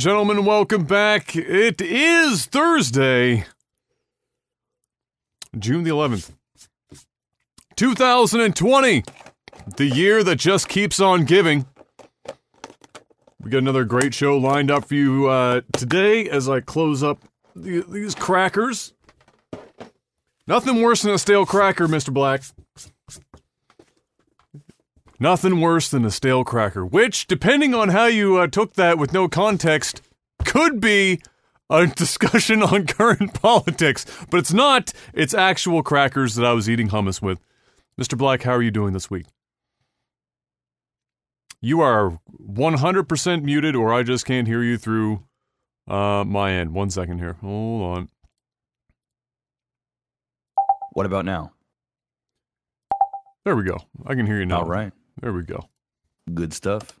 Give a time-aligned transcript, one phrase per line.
[0.00, 0.46] gentlemen.
[0.46, 1.36] Welcome back.
[1.36, 3.44] It is Thursday,
[5.58, 6.30] June the 11th,
[7.76, 9.04] 2020,
[9.76, 11.66] the year that just keeps on giving.
[13.42, 17.18] We got another great show lined up for you uh, today as I close up
[17.54, 18.94] the, these crackers.
[20.46, 22.10] Nothing worse than a stale cracker, Mr.
[22.10, 22.42] Black.
[25.22, 29.12] Nothing worse than a stale cracker, which, depending on how you uh, took that with
[29.12, 30.00] no context,
[30.46, 31.20] could be
[31.68, 34.06] a discussion on current politics.
[34.30, 34.94] But it's not.
[35.12, 37.38] It's actual crackers that I was eating hummus with.
[38.00, 38.16] Mr.
[38.16, 39.26] Black, how are you doing this week?
[41.60, 45.22] You are 100% muted, or I just can't hear you through
[45.86, 46.72] uh, my end.
[46.72, 47.34] One second here.
[47.42, 48.08] Hold on.
[50.94, 51.52] What about now?
[53.44, 53.76] There we go.
[54.06, 54.60] I can hear you now.
[54.60, 54.94] All right.
[55.20, 55.68] There we go.
[56.32, 56.98] Good stuff.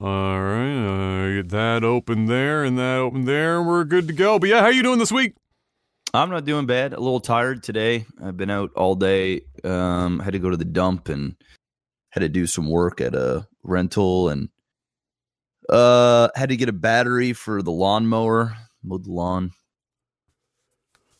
[0.00, 3.60] All right, uh, get that open there and that open there.
[3.62, 4.38] We're good to go.
[4.38, 5.34] But yeah, how you doing this week?
[6.14, 6.92] I'm not doing bad.
[6.92, 8.06] A little tired today.
[8.22, 9.42] I've been out all day.
[9.64, 11.34] Um, had to go to the dump and
[12.10, 14.48] had to do some work at a rental and
[15.68, 18.56] uh had to get a battery for the lawnmower.
[18.82, 19.50] Mowed the lawn.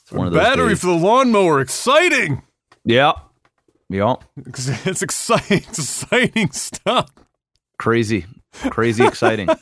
[0.03, 0.81] It's one of those Battery days.
[0.81, 1.61] for the lawnmower.
[1.61, 2.43] Exciting.
[2.85, 3.13] Yeah.
[3.89, 4.17] Yeah.
[4.37, 5.59] It's exciting.
[5.69, 7.11] It's exciting stuff.
[7.79, 8.27] Crazy.
[8.71, 9.49] Crazy exciting.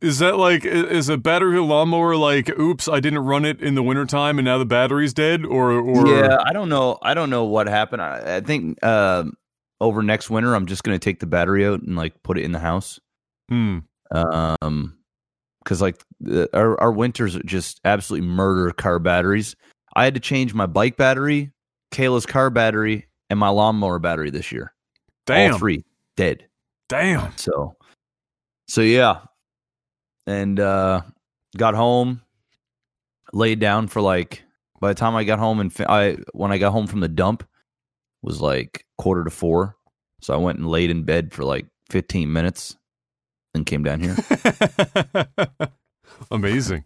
[0.00, 3.82] is that like is a battery lawnmower like oops i didn't run it in the
[3.82, 6.98] wintertime and now the battery's dead or or yeah, I don't know.
[7.00, 8.02] I don't know what happened.
[8.02, 9.34] I, I think um
[9.80, 12.50] over next winter I'm just gonna take the battery out and like put it in
[12.50, 12.98] the house.
[13.48, 13.78] Hmm.
[14.10, 14.96] um
[15.62, 19.54] because like the, our, our winters just absolutely murder car batteries
[19.94, 21.52] i had to change my bike battery
[21.90, 24.72] kayla's car battery and my lawnmower battery this year.
[25.26, 25.52] Damn.
[25.52, 25.84] all three
[26.16, 26.46] dead.
[26.88, 27.36] Damn.
[27.36, 27.76] So
[28.68, 29.20] so yeah.
[30.26, 31.02] And uh
[31.56, 32.22] got home
[33.32, 34.42] laid down for like
[34.80, 37.46] by the time i got home and i when i got home from the dump
[38.22, 39.76] was like quarter to four.
[40.20, 42.76] So i went and laid in bed for like 15 minutes
[43.54, 44.16] and came down here.
[46.30, 46.84] Amazing.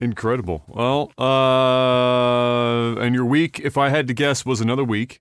[0.00, 0.64] Incredible.
[0.68, 5.20] Well, uh and your week, if I had to guess, was another week.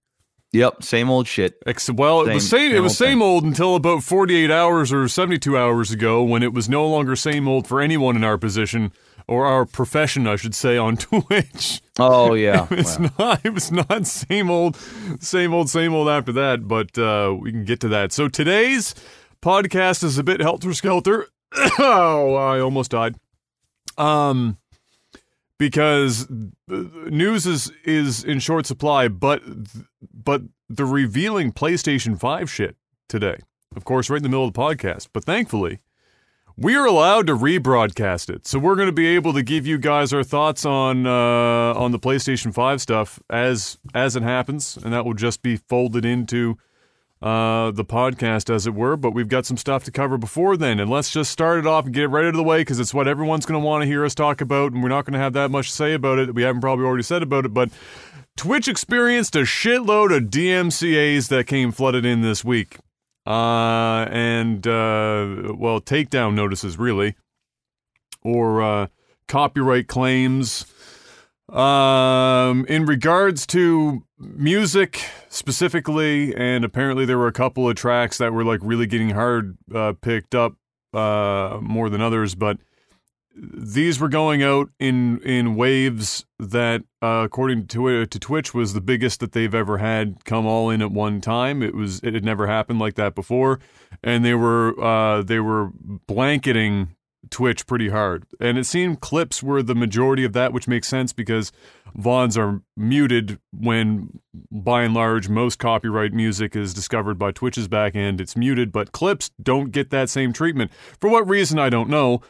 [0.54, 1.56] Yep, same old shit.
[1.66, 2.72] Ex- well, it was Same- same.
[2.72, 3.08] It same was old thing.
[3.08, 7.16] same old until about forty-eight hours or seventy-two hours ago, when it was no longer
[7.18, 8.94] same old for anyone in our position
[9.28, 11.82] or our profession, I should say, on Twitch.
[12.00, 13.10] Oh yeah, It's Wow.
[13.20, 13.42] not.
[13.46, 14.78] It was not same old,
[15.20, 16.68] same old, same old after that.
[16.70, 18.14] But uh, we can get to that.
[18.14, 18.96] So today's
[19.42, 21.28] podcast is a bit helter skelter.
[21.80, 23.16] oh, I almost died.
[23.98, 24.58] Um,
[25.58, 26.28] because
[26.68, 29.42] news is is in short supply, but
[30.14, 32.76] but the revealing PlayStation Five shit
[33.08, 33.38] today,
[33.76, 35.10] of course, right in the middle of the podcast.
[35.14, 35.80] But thankfully,
[36.58, 39.78] we are allowed to rebroadcast it, so we're going to be able to give you
[39.78, 44.94] guys our thoughts on uh, on the PlayStation Five stuff as as it happens, and
[44.94, 46.58] that will just be folded into
[47.26, 48.96] uh, the podcast, as it were.
[48.96, 51.86] But we've got some stuff to cover before then, and let's just start it off
[51.86, 53.82] and get it right out of the way because it's what everyone's going to want
[53.82, 55.94] to hear us talk about, and we're not going to have that much to say
[55.94, 56.36] about it.
[56.36, 57.72] We haven't probably already said about it, but
[58.38, 62.78] Twitch experienced a shitload of DMCA's that came flooded in this week.
[63.26, 67.16] Uh, and, uh, well, takedown notices, really,
[68.22, 68.88] or, uh,
[69.28, 70.68] copyright claims.
[71.50, 78.34] Um, in regards to music specifically, and apparently there were a couple of tracks that
[78.34, 80.54] were like really getting hard, uh, picked up,
[80.94, 82.58] uh, more than others, but
[83.38, 88.82] these were going out in in waves that, uh, according to to Twitch, was the
[88.82, 91.62] biggest that they've ever had come all in at one time.
[91.62, 93.60] It was it had never happened like that before,
[94.04, 95.72] and they were uh, they were
[96.08, 96.96] blanketing
[97.30, 98.26] Twitch pretty hard.
[98.40, 101.52] And it seemed clips were the majority of that, which makes sense because
[101.98, 104.20] VODs are muted when,
[104.52, 108.20] by and large, most copyright music is discovered by Twitch's back end.
[108.20, 110.72] It's muted, but clips don't get that same treatment.
[111.00, 112.22] For what reason, I don't know,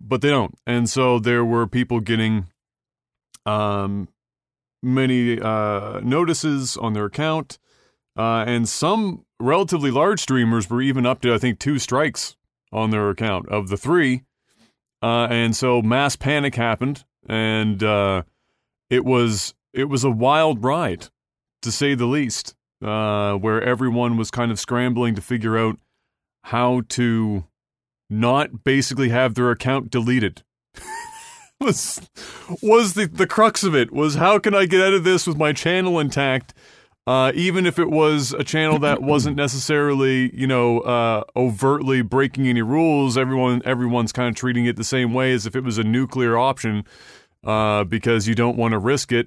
[0.00, 0.54] but they don't.
[0.66, 2.46] And so there were people getting
[3.46, 4.08] um,
[4.82, 7.58] many uh, notices on their account.
[8.16, 12.36] Uh, and some relatively large streamers were even up to, I think, two strikes
[12.72, 14.22] on their account of the three.
[15.02, 18.22] Uh, and so mass panic happened, and uh,
[18.88, 21.06] it was it was a wild ride,
[21.62, 25.78] to say the least, uh, where everyone was kind of scrambling to figure out
[26.44, 27.44] how to
[28.10, 30.42] not basically have their account deleted.
[31.60, 32.00] was
[32.62, 35.36] was the the crux of it was how can I get out of this with
[35.36, 36.54] my channel intact
[37.10, 42.46] Uh, even if it was a channel that wasn't necessarily, you know, uh, overtly breaking
[42.46, 45.76] any rules, everyone everyone's kind of treating it the same way as if it was
[45.76, 46.84] a nuclear option,
[47.42, 49.26] uh, because you don't want to risk it,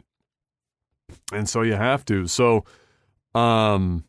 [1.33, 2.25] and so you have to.
[2.25, 2.63] So,
[3.35, 4.05] um,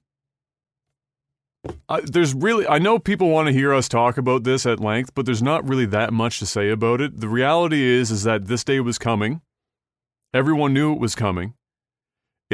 [1.89, 5.17] I, there's really I know people want to hear us talk about this at length,
[5.17, 7.19] but there's not really that much to say about it.
[7.19, 9.41] The reality is is that this day was coming.
[10.33, 11.55] Everyone knew it was coming.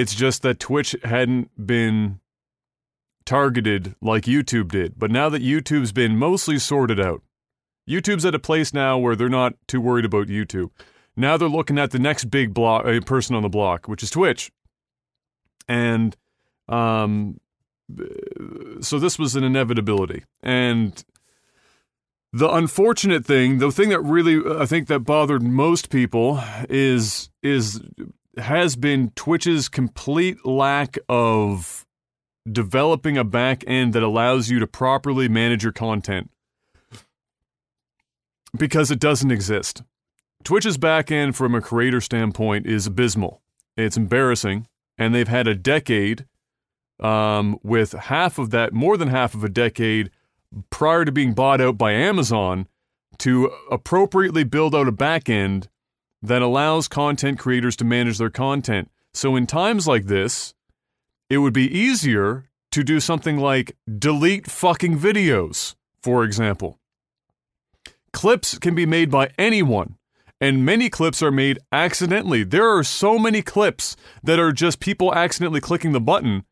[0.01, 2.21] It's just that Twitch hadn't been
[3.27, 4.99] targeted like YouTube did.
[4.99, 7.23] But now that YouTube's been mostly sorted out,
[7.87, 10.71] YouTube's at a place now where they're not too worried about YouTube.
[11.17, 14.11] Now they're looking at the next big block, uh, person on the block, which is
[14.11, 14.51] Twitch.
[15.69, 16.17] And
[16.67, 17.39] um,
[18.81, 20.25] so this was an inevitability.
[20.43, 21.05] And
[22.33, 27.83] the unfortunate thing, the thing that really I think that bothered most people is is
[28.37, 31.87] has been Twitch's complete lack of
[32.51, 36.31] developing a back end that allows you to properly manage your content.
[38.57, 39.83] Because it doesn't exist.
[40.43, 43.43] Twitch's back end from a creator standpoint is abysmal.
[43.77, 44.67] It's embarrassing
[44.99, 46.27] and they've had a decade
[47.01, 50.11] um, with half of that, more than half of a decade
[50.69, 52.69] prior to being bought out by Amazon
[53.19, 55.69] to appropriately build out a back end
[56.23, 58.91] that allows content creators to manage their content.
[59.15, 60.55] So, in times like this,
[61.29, 66.79] it would be easier to do something like delete fucking videos, for example.
[68.13, 69.97] Clips can be made by anyone,
[70.41, 72.43] and many clips are made accidentally.
[72.45, 76.45] There are so many clips that are just people accidentally clicking the button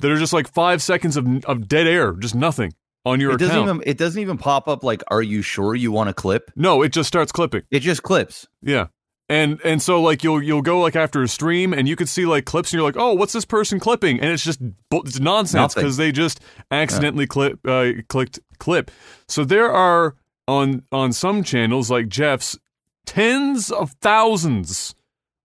[0.00, 2.72] that are just like five seconds of, of dead air, just nothing
[3.04, 3.50] on your it account.
[3.50, 6.50] doesn't even it doesn't even pop up like are you sure you want to clip
[6.56, 7.62] no, it just starts clipping.
[7.70, 8.86] it just clips Yeah.
[9.28, 12.26] And and so like you'll you'll go like after a stream and you could see
[12.26, 14.20] like clips and you're like oh what's this person clipping?
[14.20, 14.60] And it's just
[14.92, 16.40] it's nonsense because they just
[16.70, 18.90] accidentally clip uh, clicked clip.
[19.26, 20.14] So there are
[20.46, 22.58] on on some channels like Jeff's
[23.06, 24.94] tens of thousands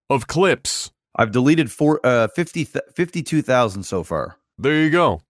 [0.10, 0.92] of clips.
[1.16, 4.38] I've deleted four uh 50 th- 52000 so far.
[4.58, 5.22] There you go.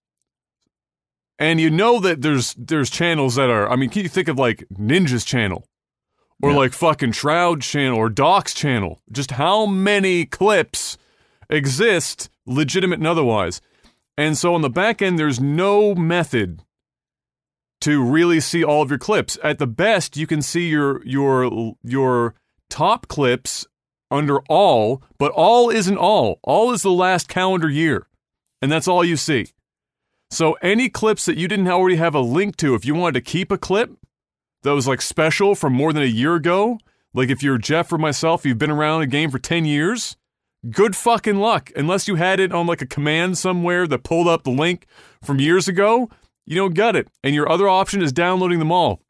[1.38, 4.40] And you know that there's there's channels that are I mean, can you think of
[4.40, 5.66] like Ninja's channel?
[6.42, 6.58] Or Yeah.
[6.58, 9.02] like fucking Shroud channel or Doc's channel.
[9.12, 10.98] Just how many clips
[11.50, 13.62] exist, legitimate and otherwise.
[14.18, 16.62] And so on the back end, there's no method
[17.82, 19.38] to really see all of your clips.
[19.44, 22.36] At the best, you can see your your your
[22.70, 23.66] top clips
[24.12, 26.40] under all, but all isn't all.
[26.44, 28.08] All is the last calendar year.
[28.62, 29.48] And that's all you see.
[30.32, 33.22] So any clips that you didn't already have a link to, if you wanted to
[33.32, 33.92] keep a clip
[34.64, 36.80] that was like special from more than a year ago,
[37.14, 40.18] like if you're Jeff or myself, you've been around a game for 10 years,
[40.70, 41.72] good fucking luck.
[41.76, 44.86] Unless you had it on like a command somewhere that pulled up the link
[45.24, 46.10] from years ago,
[46.46, 47.08] you don't got it.
[47.24, 49.02] And your other option is downloading them all.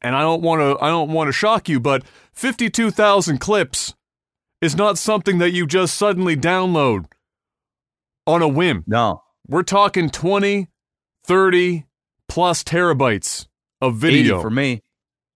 [0.00, 3.94] And I don't want to I don't want to shock you, but 52,000 clips
[4.60, 7.06] is not something that you just suddenly download
[8.26, 8.84] on a whim.
[8.86, 10.68] no We're talking 20,
[11.24, 11.86] 30
[12.28, 13.46] plus terabytes
[13.82, 14.40] 80 video.
[14.40, 14.82] for me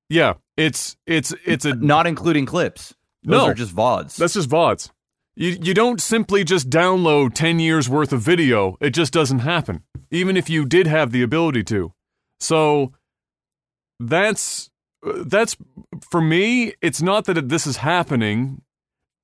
[0.08, 3.46] yeah, it's it's it's a not including clips those No.
[3.46, 4.90] are just vods that's just VODs.
[5.34, 8.76] You you don't simply just download 10 years worth of video.
[8.80, 9.82] It just doesn't happen.
[10.10, 11.92] Even if you did have the ability to.
[12.40, 12.92] So
[14.00, 14.70] that's
[15.24, 15.56] that's
[16.10, 18.62] for me, it's not that this is happening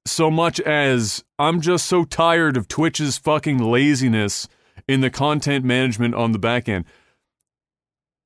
[0.07, 4.49] so much as I'm just so tired of Twitch's fucking laziness
[4.89, 6.85] in the content management on the back end.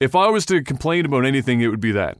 [0.00, 2.19] If I was to complain about anything, it would be that.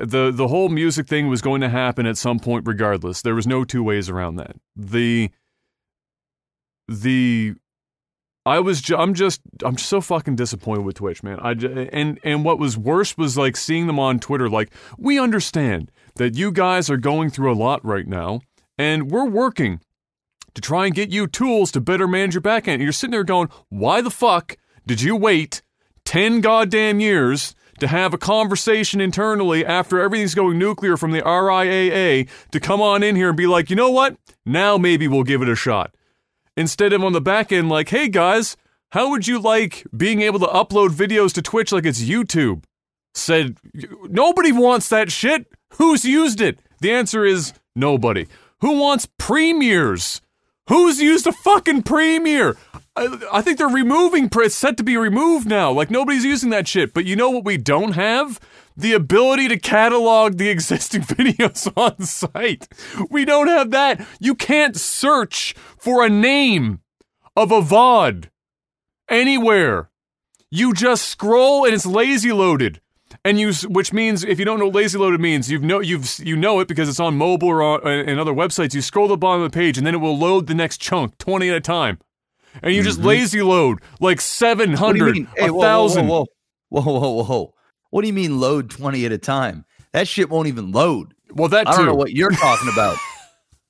[0.00, 3.22] The the whole music thing was going to happen at some point regardless.
[3.22, 4.56] There was no two ways around that.
[4.74, 5.30] The
[6.88, 7.54] the
[8.44, 11.38] I was ju- I'm just I'm so fucking disappointed with Twitch, man.
[11.40, 11.52] I
[11.92, 16.36] and and what was worse was like seeing them on Twitter like we understand that
[16.36, 18.40] you guys are going through a lot right now
[18.78, 19.80] and we're working
[20.54, 22.74] to try and get you tools to better manage your backend.
[22.74, 25.62] And you're sitting there going, "Why the fuck did you wait
[26.04, 32.28] 10 goddamn years to have a conversation internally after everything's going nuclear from the RIAA
[32.50, 34.16] to come on in here and be like, "You know what?
[34.44, 35.94] Now maybe we'll give it a shot."
[36.56, 38.56] instead of on the back end like hey guys
[38.90, 42.64] how would you like being able to upload videos to twitch like it's youtube?
[43.14, 43.56] Said
[44.08, 45.46] nobody wants that shit.
[45.74, 46.60] Who's used it?
[46.80, 48.26] The answer is nobody.
[48.60, 50.20] Who wants premieres?
[50.68, 52.56] Who's used a fucking premiere
[52.94, 56.68] I, I think they're removing it's set to be removed now like nobody's using that
[56.68, 58.38] shit but you know what we don't have
[58.76, 62.68] the ability to catalog the existing videos on site.
[63.10, 64.06] We don't have that.
[64.20, 66.80] You can't search for a name
[67.36, 68.28] of a VOD
[69.08, 69.90] anywhere.
[70.50, 72.80] You just scroll and it's lazy loaded.
[73.24, 76.18] And you, which means if you don't know what lazy loaded means, you've know you've
[76.18, 78.74] you know it because it's on mobile or on uh, and other websites.
[78.74, 81.18] You scroll the bottom of the page and then it will load the next chunk,
[81.18, 81.98] twenty at a time,
[82.62, 84.82] and you just lazy load like seven Mm-hmm.
[84.84, 85.28] What do you mean?
[85.36, 86.08] Hey, a whoa, whoa, thousand.
[86.08, 86.26] Whoa,
[86.68, 87.54] whoa, whoa, whoa, whoa.
[87.90, 89.64] What do you mean load 20 at a time?
[89.92, 91.14] That shit won't even load.
[91.30, 91.76] Well, that I too.
[91.78, 92.98] don't know what you're talking about.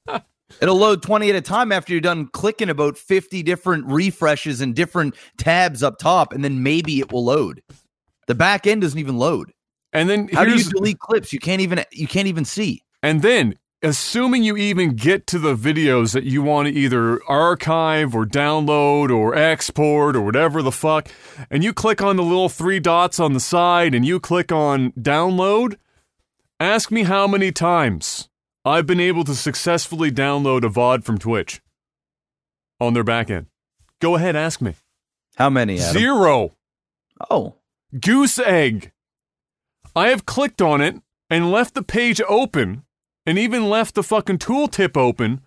[0.61, 4.75] It'll load 20 at a time after you're done clicking about 50 different refreshes and
[4.75, 7.63] different tabs up top, and then maybe it will load.
[8.27, 9.53] The back end doesn't even load.
[9.93, 11.33] and then How do you delete clips?
[11.33, 12.83] You can't even you can't even see.
[13.03, 18.15] And then, assuming you even get to the videos that you want to either archive
[18.15, 21.09] or download or export or whatever the fuck,
[21.51, 24.93] and you click on the little three dots on the side and you click on
[24.93, 25.77] download,
[26.61, 28.29] ask me how many times
[28.65, 31.61] I've been able to successfully download a VOD from Twitch
[32.81, 33.47] on their backend.
[34.01, 34.75] Go ahead, ask me.
[35.37, 35.81] How many?
[35.81, 35.93] Adam?
[35.93, 36.57] Zero.
[37.31, 37.57] Oh,
[37.99, 38.93] Goose egg.
[39.95, 42.85] I have clicked on it and left the page open
[43.27, 45.43] and even left the fucking tooltip open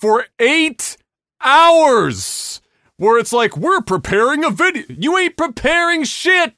[0.00, 0.96] for eight
[1.40, 2.60] hours.
[2.96, 4.82] Where it's like, we're preparing a video.
[4.88, 6.54] You ain't preparing shit.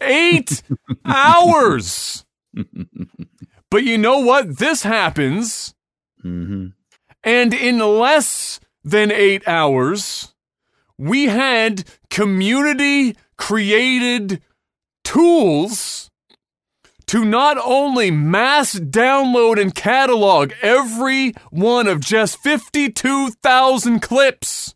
[0.00, 0.62] Eight
[1.04, 2.24] hours.
[3.70, 4.58] But you know what?
[4.58, 5.74] This happens,
[6.20, 6.68] hmm
[7.24, 10.34] and in less than eight hours,
[10.98, 14.42] we had community created
[15.04, 16.10] tools
[17.12, 24.74] to not only mass download and catalog every one of just 52,000 clips,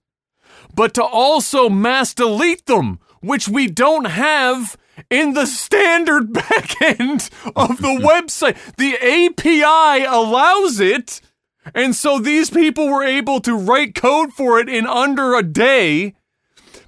[0.74, 4.76] but to also mass delete them, which we don't have
[5.08, 8.58] in the standard backend of the website.
[8.76, 11.22] The API allows it.
[11.74, 16.12] And so these people were able to write code for it in under a day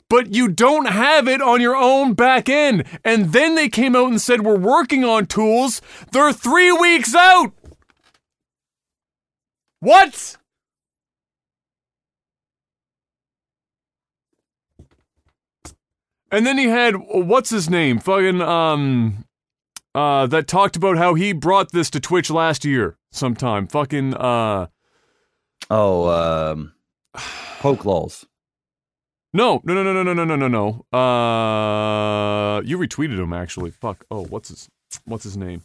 [0.08, 2.84] but you don't have it on your own back end.
[3.04, 5.80] And then they came out and said, We're working on tools.
[6.12, 7.52] They're three weeks out.
[9.80, 10.36] What?
[16.30, 17.98] And then he had, what's his name?
[18.00, 19.24] Fucking, um,
[19.94, 23.66] uh, that talked about how he brought this to Twitch last year sometime.
[23.66, 24.66] Fucking, uh,
[25.70, 26.74] oh, um,
[27.60, 28.26] Pokelawls.
[29.32, 30.98] No, no, no, no, no, no, no, no, no.
[30.98, 33.70] Uh, you retweeted him actually.
[33.70, 34.04] Fuck.
[34.10, 34.68] Oh, what's his,
[35.04, 35.62] what's his name?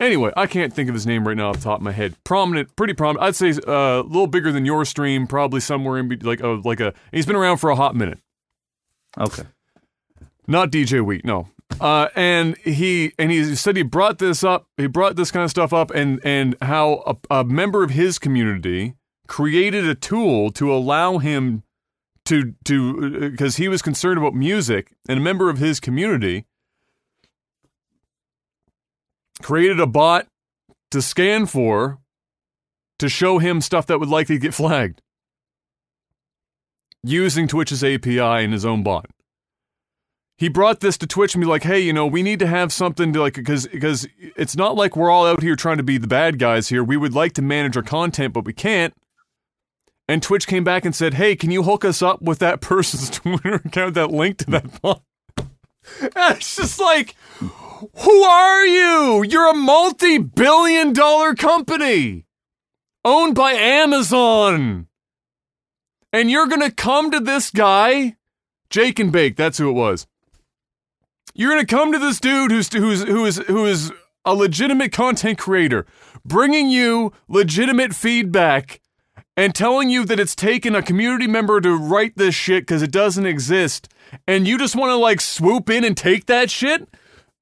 [0.00, 2.16] Anyway, I can't think of his name right now off the top of my head.
[2.24, 3.24] Prominent, pretty prominent.
[3.24, 6.48] I'd say uh, a little bigger than your stream, probably somewhere in be- like a
[6.64, 6.92] like a.
[7.12, 8.18] He's been around for a hot minute.
[9.16, 9.44] Okay.
[10.48, 11.48] Not DJ Wheat, no.
[11.80, 14.66] Uh, and he and he said he brought this up.
[14.76, 18.18] He brought this kind of stuff up, and and how a, a member of his
[18.18, 18.94] community
[19.28, 21.62] created a tool to allow him
[22.26, 26.46] to to uh, because he was concerned about music, and a member of his community
[29.40, 30.26] created a bot
[30.90, 31.98] to scan for
[32.98, 35.00] to show him stuff that would likely get flagged
[37.02, 39.06] using Twitch's API and his own bot
[40.42, 42.72] he brought this to Twitch and be like, "Hey, you know, we need to have
[42.72, 45.98] something to like because because it's not like we're all out here trying to be
[45.98, 46.82] the bad guys here.
[46.82, 48.92] We would like to manage our content, but we can't."
[50.12, 53.08] And Twitch came back and said, "Hey, can you hook us up with that person's
[53.18, 55.02] Twitter account, that link to that bot?"
[55.98, 59.24] It's just like, who are you?
[59.24, 62.26] You're a multi-billion-dollar company
[63.06, 64.88] owned by Amazon,
[66.12, 68.16] and you're gonna come to this guy,
[68.68, 69.36] JakenBake.
[69.36, 70.06] That's who it was.
[71.32, 73.90] You're gonna come to this dude who's who's who is who is
[74.26, 75.86] a legitimate content creator,
[76.22, 78.81] bringing you legitimate feedback
[79.36, 82.92] and telling you that it's taken a community member to write this shit because it
[82.92, 83.88] doesn't exist,
[84.26, 86.88] and you just want to like swoop in and take that shit,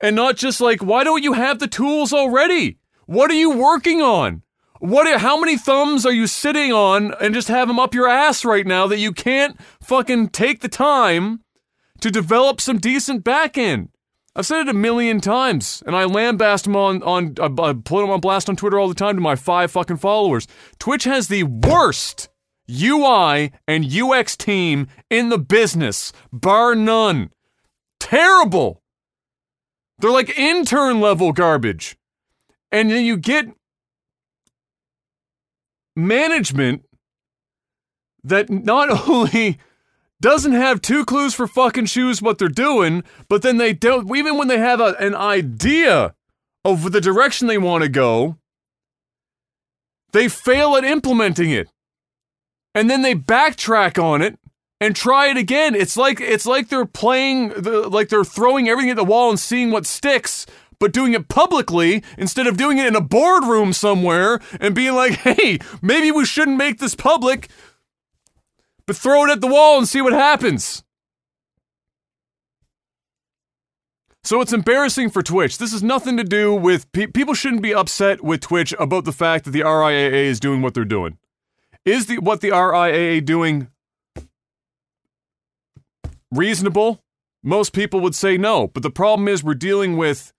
[0.00, 2.78] and not just like, why don't you have the tools already?
[3.06, 4.42] What are you working on?
[4.78, 5.20] What?
[5.20, 8.66] How many thumbs are you sitting on and just have them up your ass right
[8.66, 11.40] now that you can't fucking take the time
[12.00, 13.90] to develop some decent back end?
[14.36, 18.00] I've said it a million times, and I lambast them on on I, I put
[18.00, 20.46] them on blast on Twitter all the time to my five fucking followers.
[20.78, 22.28] Twitch has the worst
[22.70, 27.30] UI and UX team in the business, bar none.
[27.98, 28.82] Terrible.
[29.98, 31.96] They're like intern level garbage,
[32.70, 33.46] and then you get
[35.96, 36.84] management
[38.22, 39.58] that not only
[40.20, 44.36] doesn't have two clues for fucking shoes what they're doing, but then they don't, even
[44.36, 46.14] when they have a, an idea
[46.64, 48.36] of the direction they want to go,
[50.12, 51.68] they fail at implementing it.
[52.74, 54.38] And then they backtrack on it
[54.80, 55.74] and try it again.
[55.74, 59.38] It's like it's like they're playing the like they're throwing everything at the wall and
[59.38, 60.46] seeing what sticks,
[60.78, 65.14] but doing it publicly instead of doing it in a boardroom somewhere and being like,
[65.14, 67.48] "Hey, maybe we shouldn't make this public,
[68.90, 70.82] but throw it at the wall and see what happens."
[74.24, 75.58] So it's embarrassing for Twitch.
[75.58, 79.12] This has nothing to do with pe- people shouldn't be upset with Twitch about the
[79.12, 81.18] fact that the RIAA is doing what they're doing.
[81.84, 83.68] Is the what the RIAA doing
[86.32, 87.00] reasonable?
[87.44, 90.32] Most people would say no, but the problem is we're dealing with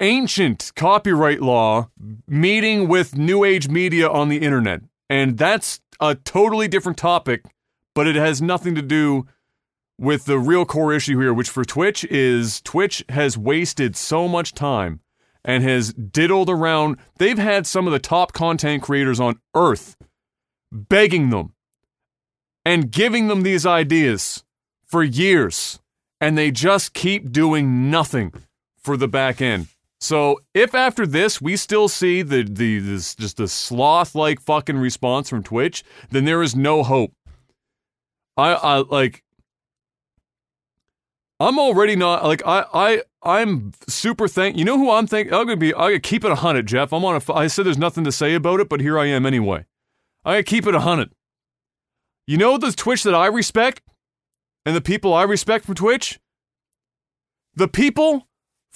[0.00, 1.88] ancient copyright law
[2.26, 4.82] meeting with new age media on the internet.
[5.08, 7.42] And that's a totally different topic,
[7.94, 9.26] but it has nothing to do
[9.98, 14.52] with the real core issue here, which for Twitch is Twitch has wasted so much
[14.52, 15.00] time
[15.44, 16.96] and has diddled around.
[17.18, 19.96] They've had some of the top content creators on earth
[20.70, 21.54] begging them
[22.64, 24.44] and giving them these ideas
[24.84, 25.78] for years,
[26.20, 28.32] and they just keep doing nothing
[28.76, 29.68] for the back end.
[30.00, 34.76] So if after this we still see the the this just the sloth like fucking
[34.76, 37.12] response from Twitch, then there is no hope.
[38.36, 39.22] I I like
[41.40, 44.56] I'm already not like I I I'm super thank.
[44.56, 45.34] You know who I'm thinking?
[45.34, 45.74] I'm gonna be.
[45.74, 46.92] I gotta keep it a hundred, Jeff.
[46.92, 47.32] I'm on a.
[47.32, 49.64] I said there's nothing to say about it, but here I am anyway.
[50.24, 51.10] I gotta keep it a hundred.
[52.26, 53.82] You know the Twitch that I respect,
[54.64, 56.18] and the people I respect from Twitch.
[57.54, 58.25] The people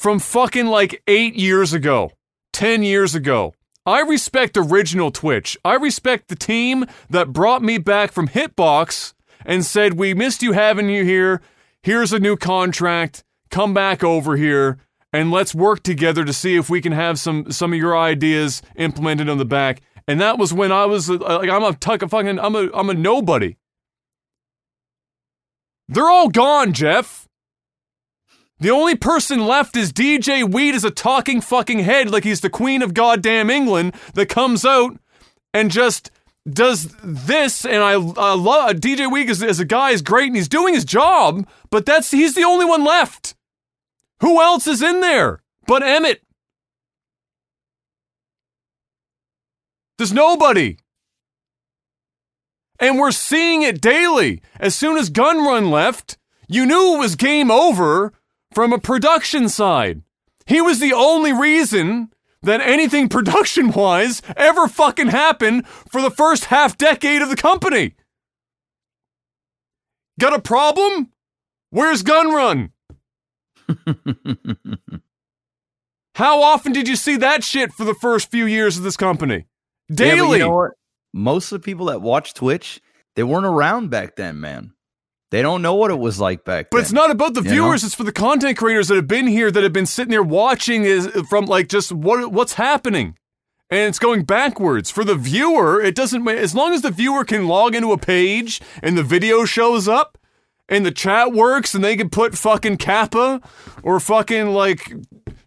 [0.00, 2.10] from fucking like eight years ago,
[2.54, 3.52] ten years ago.
[3.84, 5.58] I respect original Twitch.
[5.62, 9.12] I respect the team that brought me back from Hitbox
[9.44, 11.42] and said we missed you having you here
[11.82, 13.24] here's a new contract.
[13.50, 14.78] Come back over here
[15.12, 18.62] and let's work together to see if we can have some some of your ideas
[18.76, 19.82] implemented on the back.
[20.08, 22.70] And that was when I was uh, like, I'm a tuck of fucking, I'm a,
[22.72, 23.56] I'm a nobody.
[25.88, 27.28] They're all gone, Jeff.
[28.60, 32.50] The only person left is DJ Wheat as a talking fucking head, like he's the
[32.50, 34.98] queen of goddamn England, that comes out
[35.54, 36.10] and just
[36.48, 40.36] does this, and I, I love DJ Wheat as, as a guy is great and
[40.36, 43.34] he's doing his job, but that's he's the only one left.
[44.20, 46.22] Who else is in there but Emmett?
[49.96, 50.78] There's nobody.
[52.78, 54.42] And we're seeing it daily.
[54.58, 56.16] As soon as Gunrun left,
[56.48, 58.12] you knew it was game over
[58.52, 60.02] from a production side.
[60.46, 62.10] He was the only reason
[62.42, 67.94] that anything production wise ever fucking happened for the first half decade of the company.
[70.18, 71.10] Got a problem?
[71.70, 72.72] Where's Gunrun?
[76.14, 79.46] How often did you see that shit for the first few years of this company?
[79.90, 80.40] Daily.
[80.40, 80.70] Yeah, you know?
[81.12, 82.80] Most of the people that watch Twitch,
[83.16, 84.74] they weren't around back then, man.
[85.30, 86.80] They don't know what it was like back but then.
[86.80, 87.86] But it's not about the viewers, know?
[87.86, 90.84] it's for the content creators that have been here that have been sitting there watching
[90.84, 93.16] is from like just what what's happening.
[93.72, 94.90] And it's going backwards.
[94.90, 98.60] For the viewer, it doesn't as long as the viewer can log into a page
[98.82, 100.18] and the video shows up
[100.68, 103.40] and the chat works and they can put fucking Kappa
[103.84, 104.92] or fucking like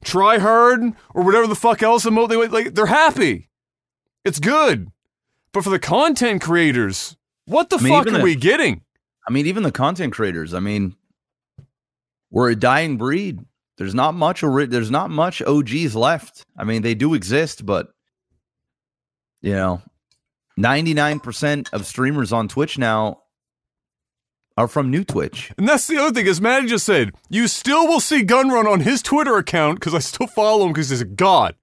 [0.05, 3.49] TriHard or whatever the fuck else emote they like they're happy.
[4.23, 4.87] It's good.
[5.51, 8.81] But for the content creators, what the I mean, fuck are we getting?
[9.27, 10.53] I mean, even the content creators.
[10.53, 10.95] I mean,
[12.29, 13.39] we're a dying breed.
[13.77, 14.41] There's not much.
[14.41, 16.45] There's not much OGs left.
[16.57, 17.87] I mean, they do exist, but
[19.41, 19.81] you know,
[20.59, 23.23] 99% of streamers on Twitch now
[24.55, 25.51] are from new Twitch.
[25.57, 28.81] And that's the other thing, as Maddie just said, you still will see Gunrun on
[28.81, 31.55] his Twitter account, because I still follow him because he's a god.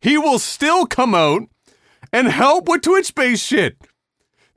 [0.00, 1.42] He will still come out
[2.12, 3.76] and help with Twitch based shit.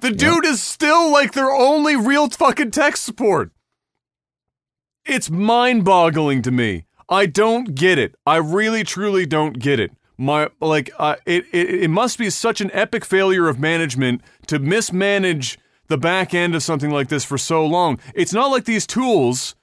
[0.02, 3.52] The dude is still like their only real fucking tech support.
[5.06, 6.86] It's mind boggling to me.
[7.08, 8.16] I don't get it.
[8.26, 9.92] I really truly don't get it.
[10.18, 14.58] My like uh, it, it it must be such an epic failure of management to
[14.58, 18.00] mismanage the back end of something like this for so long.
[18.16, 19.56] It's not like these tools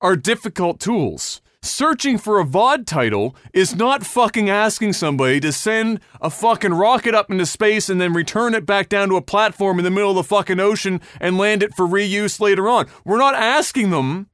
[0.00, 6.00] are difficult tools searching for a VOD title is not fucking asking somebody to send
[6.20, 9.78] a fucking rocket up into space and then return it back down to a platform
[9.78, 12.86] in the middle of the fucking ocean and land it for reuse later on.
[13.04, 14.28] We're not asking them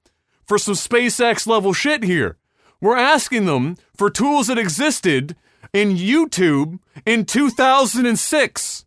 [0.47, 2.39] for some SpaceX level shit here.
[2.81, 5.35] We're asking them for tools that existed
[5.73, 8.85] in YouTube in 2006.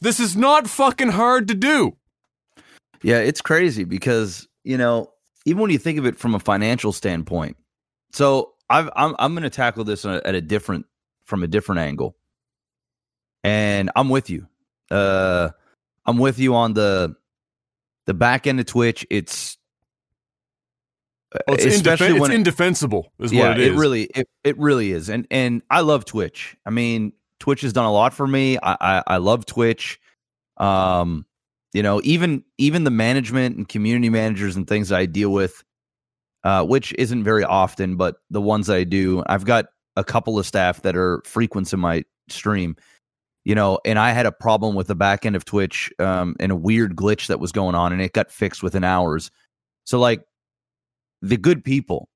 [0.00, 1.96] This is not fucking hard to do.
[3.02, 5.10] Yeah, it's crazy because, you know,
[5.44, 7.56] even when you think of it from a financial standpoint,
[8.12, 10.86] so I've, I'm I'm going to tackle this at a different
[11.24, 12.16] from a different angle,
[13.44, 14.46] and I'm with you.
[14.90, 15.50] Uh,
[16.06, 17.14] I'm with you on the
[18.06, 19.56] the back end of Twitch, it's
[21.46, 23.78] Well, it's, especially indefen- it's it- indefensible, is yeah, what it is.
[23.78, 25.08] really it, it really is.
[25.08, 26.56] And and I love Twitch.
[26.66, 28.58] I mean, Twitch has done a lot for me.
[28.62, 30.00] I I, I love Twitch.
[30.56, 31.24] Um,
[31.72, 35.62] you know, even even the management and community managers and things that I deal with,
[36.44, 40.46] uh, which isn't very often, but the ones I do, I've got a couple of
[40.46, 42.76] staff that are frequents in my stream.
[43.44, 46.52] You know, and I had a problem with the back end of Twitch, um, and
[46.52, 49.30] a weird glitch that was going on, and it got fixed within hours.
[49.84, 50.22] So, like,
[51.22, 52.10] the good people,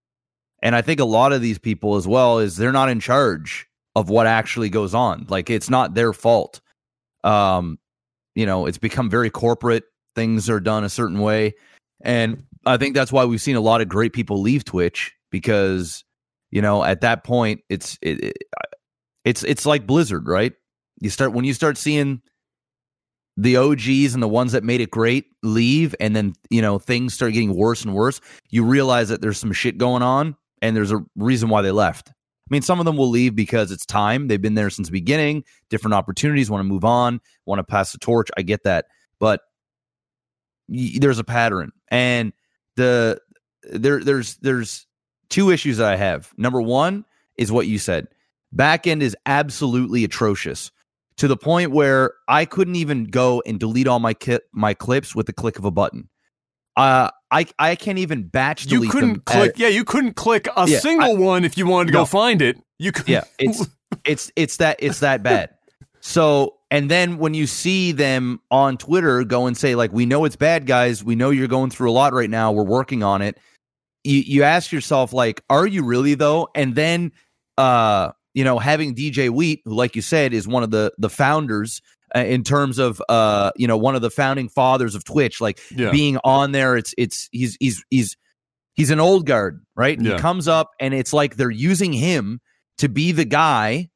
[0.63, 3.67] and I think a lot of these people as well is they're not in charge
[3.95, 5.27] of what actually goes on.
[5.29, 6.61] Like it's not their fault.
[7.23, 7.79] Um,
[8.35, 9.85] you know, it's become very corporate.
[10.15, 11.55] Things are done a certain way.
[12.03, 16.05] And I think that's why we've seen a lot of great people leave Twitch because,
[16.51, 18.37] you know, at that point it's it, it,
[19.25, 20.53] it's it's like Blizzard, right?
[21.01, 22.23] You start when you start seeing
[23.37, 27.15] the OGs and the ones that made it great leave and then, you know, things
[27.15, 30.93] start getting worse and worse, you realize that there's some shit going on and there's
[30.93, 32.11] a reason why they left.
[32.11, 34.29] I mean, some of them will leave because it's time.
[34.29, 37.93] They've been there since the beginning, different opportunities, want to move on, want to pass
[37.93, 38.29] the torch.
[38.37, 38.87] I get that.
[39.19, 39.41] But
[40.69, 41.73] y- there's a pattern.
[41.91, 42.33] And
[42.77, 43.21] the
[43.73, 44.87] there there's there's
[45.31, 46.33] two issues that I have.
[46.37, 47.05] Number 1
[47.37, 48.09] is what you said.
[48.53, 50.71] Back end is absolutely atrocious
[51.17, 55.15] to the point where I couldn't even go and delete all my ki- my clips
[55.15, 56.09] with the click of a button.
[56.77, 59.51] Uh, I I can't even batch delete You couldn't them click.
[59.53, 62.01] at- yeah, you couldn't click a Yeah, single one if you wanted to No.
[62.01, 62.59] go find it.
[62.79, 63.09] You could.
[63.09, 63.67] yeah it's
[64.05, 65.51] it's it's that it's that bad
[66.01, 70.25] so and then when you see them on twitter go and say like we know
[70.25, 73.23] it's bad guys we know you're going through a lot right now we're working on
[73.23, 73.39] it
[74.03, 77.13] you you ask yourself like are you really though and then
[77.59, 81.11] uh you know having dj wheat who like you said is one of the the
[81.11, 81.81] founders
[82.15, 85.61] uh, in terms of uh you know one of the founding fathers of twitch like
[85.71, 85.91] yeah.
[85.91, 86.77] being on there.
[86.77, 88.17] It's it's he's he's he's
[88.75, 89.97] he's an old guard, right?
[89.97, 90.15] And Yeah.
[90.15, 92.41] He comes up and it's like they're using him
[92.79, 93.91] to be the guy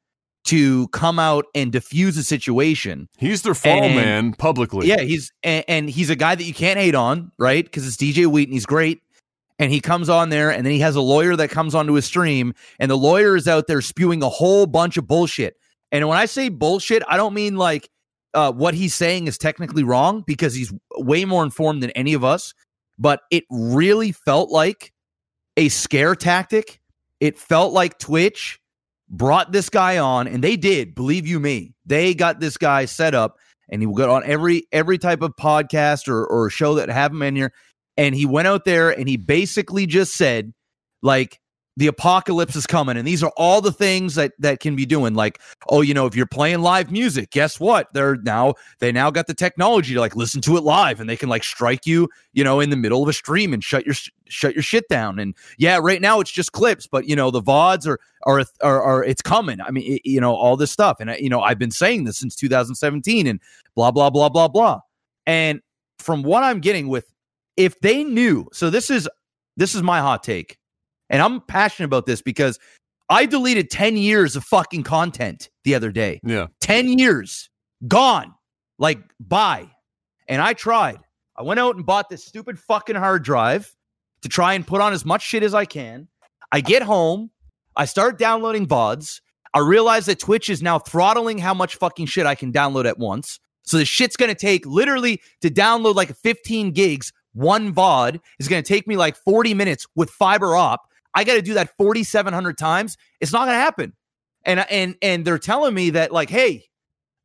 [0.45, 3.07] to come out and diffuse a situation.
[3.17, 4.87] He's their fall And- man publicly.
[4.87, 7.63] Yeah, he's and, and he's a guy that you can't hate on, right?
[7.63, 9.01] Because it's DJ Wheat and he's great.
[9.59, 12.05] And he comes on there and then he has a lawyer that comes onto his
[12.05, 15.57] stream, and the lawyer is out there spewing a whole bunch of bullshit.
[15.91, 17.89] And when I say bullshit, I don't mean like
[18.33, 22.23] uh, what he's saying is technically wrong because he's way more informed than any of
[22.23, 22.53] us.
[22.97, 24.93] But it really felt like
[25.57, 26.79] a scare tactic.
[27.19, 28.59] It felt like Twitch
[29.09, 31.73] brought this guy on, and they did, believe you me.
[31.85, 33.37] They got this guy set up,
[33.69, 37.11] and he will go on every every type of podcast or, or show that have
[37.11, 37.53] him in here.
[37.97, 40.53] And he went out there and he basically just said,
[41.01, 41.39] like,
[41.77, 45.13] the apocalypse is coming, and these are all the things that that can be doing.
[45.13, 47.87] Like, oh, you know, if you're playing live music, guess what?
[47.93, 51.15] They're now they now got the technology to like listen to it live, and they
[51.15, 53.95] can like strike you, you know, in the middle of a stream and shut your
[54.27, 55.19] shut your shit down.
[55.19, 58.81] And yeah, right now it's just clips, but you know, the vods are are are,
[58.81, 59.61] are it's coming.
[59.61, 62.03] I mean, it, you know, all this stuff, and uh, you know, I've been saying
[62.03, 63.39] this since 2017, and
[63.75, 64.81] blah blah blah blah blah.
[65.25, 65.61] And
[65.97, 67.11] from what I'm getting with,
[67.55, 69.07] if they knew, so this is
[69.55, 70.57] this is my hot take,
[71.09, 72.59] and I'm passionate about this because
[73.09, 76.19] I deleted 10 years of fucking content the other day.
[76.23, 76.47] Yeah.
[76.61, 77.49] 10 years
[77.87, 78.33] gone,
[78.77, 79.69] like bye.
[80.27, 80.99] And I tried.
[81.35, 83.73] I went out and bought this stupid fucking hard drive
[84.21, 86.07] to try and put on as much shit as I can.
[86.51, 87.31] I get home,
[87.75, 89.21] I start downloading VODs.
[89.53, 92.99] I realize that Twitch is now throttling how much fucking shit I can download at
[92.99, 93.39] once.
[93.63, 98.61] So the shit's gonna take literally to download like 15 gigs, one VOD is gonna
[98.61, 100.88] take me like 40 minutes with fiber op.
[101.13, 102.97] I gotta do that 4,700 times.
[103.19, 103.93] It's not gonna happen.
[104.45, 106.65] And and and they're telling me that like, hey,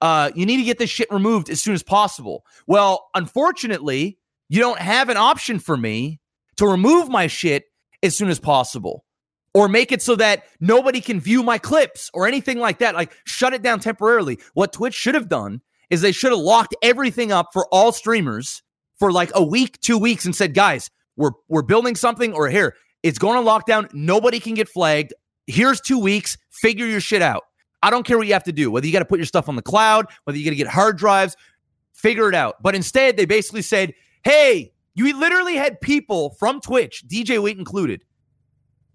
[0.01, 2.45] uh, you need to get this shit removed as soon as possible.
[2.67, 4.19] Well, unfortunately,
[4.49, 6.21] you don't have an option for me
[6.57, 7.65] to remove my shit
[8.03, 9.05] as soon as possible
[9.55, 12.95] or make it so that nobody can view my clips or anything like that.
[12.95, 14.39] Like, shut it down temporarily.
[14.53, 18.63] What Twitch should have done is they should have locked everything up for all streamers
[18.99, 22.75] for like a week, two weeks, and said, guys, we're we're building something, or here,
[23.05, 23.93] it's going to lockdown.
[23.93, 25.13] Nobody can get flagged.
[25.47, 26.39] Here's two weeks.
[26.51, 27.45] Figure your shit out.
[27.83, 29.47] I don't care what you have to do, whether you got to put your stuff
[29.47, 31.37] on the cloud, whether you got to get hard drives,
[31.93, 32.63] figure it out.
[32.63, 33.93] But instead, they basically said,
[34.25, 38.03] hey, you literally had people from Twitch, DJ Wheat included,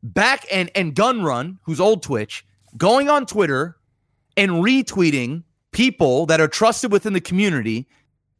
[0.01, 2.43] back and and Gunrun, who's old Twitch,
[2.77, 3.77] going on Twitter
[4.37, 7.87] and retweeting people that are trusted within the community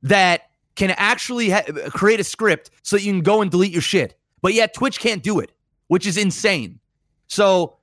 [0.01, 3.81] that can actually ha- create a script so that you can go and delete your
[3.83, 4.15] shit.
[4.41, 5.51] But yet Twitch can't do it,
[5.89, 6.79] which is insane.
[7.27, 7.77] So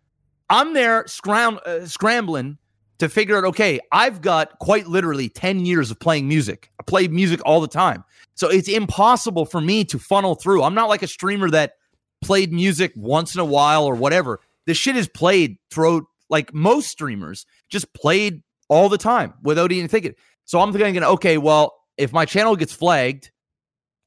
[0.48, 2.56] I'm there scram- uh, scrambling
[2.98, 6.70] to figure out, okay, I've got quite literally 10 years of playing music.
[6.80, 8.04] I play music all the time.
[8.34, 10.62] So it's impossible for me to funnel through.
[10.62, 11.74] I'm not like a streamer that
[12.22, 14.40] played music once in a while or whatever.
[14.66, 19.88] This shit is played throughout, like most streamers, just played all the time without even
[19.88, 20.14] thinking.
[20.44, 23.30] So I'm thinking, okay, well, if my channel gets flagged,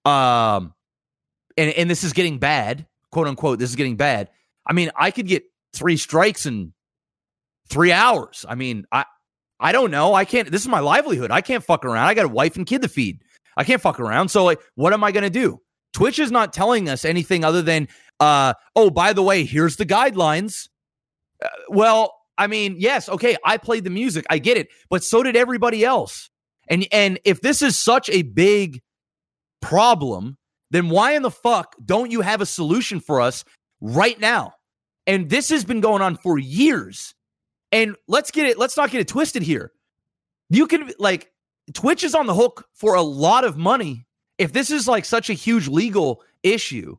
[0.05, 0.73] um,
[1.57, 4.29] and and this is getting bad, quote unquote, this is getting bad.
[4.65, 5.43] I mean, I could get
[5.73, 6.73] three strikes in
[7.69, 8.45] three hours.
[8.47, 9.05] I mean, I
[9.59, 10.13] I don't know.
[10.13, 10.49] I can't.
[10.49, 11.31] This is my livelihood.
[11.31, 12.07] I can't fuck around.
[12.07, 13.21] I got a wife and kid to feed.
[13.57, 14.29] I can't fuck around.
[14.29, 15.61] So like, what am I gonna do?
[15.93, 17.87] Twitch is not telling us anything other than,
[18.19, 20.69] uh, oh, by the way, here's the guidelines.
[21.43, 25.23] Uh, well, I mean, yes, okay, I played the music, I get it, but so
[25.23, 26.29] did everybody else.
[26.69, 28.81] And and if this is such a big
[29.61, 30.37] problem,
[30.71, 33.43] then why in the fuck don't you have a solution for us
[33.81, 34.53] right now?
[35.07, 37.15] And this has been going on for years.
[37.71, 39.71] And let's get it, let's not get it twisted here.
[40.49, 41.31] You can like
[41.73, 44.05] Twitch is on the hook for a lot of money.
[44.37, 46.97] If this is like such a huge legal issue,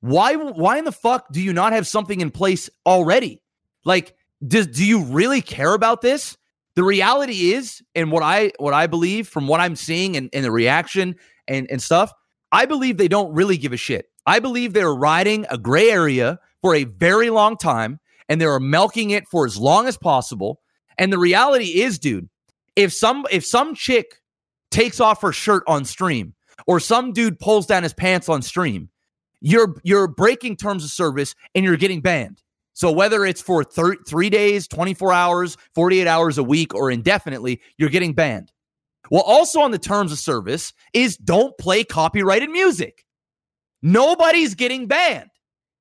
[0.00, 3.42] why why in the fuck do you not have something in place already?
[3.84, 4.14] Like,
[4.46, 6.36] does do you really care about this?
[6.74, 10.44] The reality is, and what I what I believe from what I'm seeing and, and
[10.44, 12.12] the reaction and, and stuff,
[12.52, 14.06] I believe they don't really give a shit.
[14.26, 19.10] I believe they're riding a gray area for a very long time and they're milking
[19.10, 20.60] it for as long as possible.
[20.98, 22.28] And the reality is, dude,
[22.76, 24.16] if some if some chick
[24.70, 26.34] takes off her shirt on stream
[26.66, 28.90] or some dude pulls down his pants on stream,
[29.40, 32.42] you're you're breaking terms of service and you're getting banned.
[32.72, 37.60] So whether it's for thir- 3 days, 24 hours, 48 hours a week or indefinitely,
[37.76, 38.52] you're getting banned.
[39.10, 43.04] Well, also on the terms of service is don't play copyrighted music.
[43.82, 45.30] Nobody's getting banned.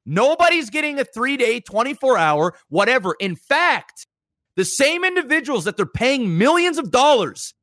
[0.06, 3.15] Nobody's getting a three day, 24 hour, whatever.
[3.20, 4.08] In fact,
[4.56, 7.54] the same individuals that they're paying millions of dollars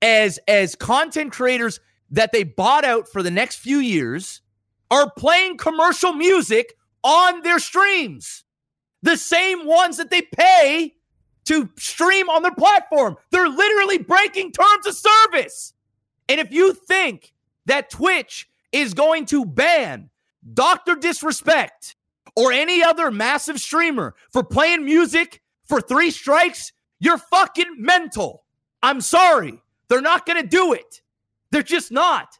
[0.00, 4.40] as, as content creators that they bought out for the next few years
[4.90, 8.44] are playing commercial music on their streams.
[9.02, 10.94] The same ones that they pay
[11.48, 13.16] to stream on their platform.
[13.30, 15.74] They're literally breaking terms of service.
[16.28, 17.32] And if you think
[17.66, 20.10] that Twitch is going to ban
[20.54, 20.94] Dr.
[20.94, 21.96] Disrespect
[22.36, 28.44] or any other massive streamer for playing music for three strikes, you're fucking mental.
[28.82, 29.60] I'm sorry.
[29.88, 31.00] They're not going to do it.
[31.50, 32.38] They're just not.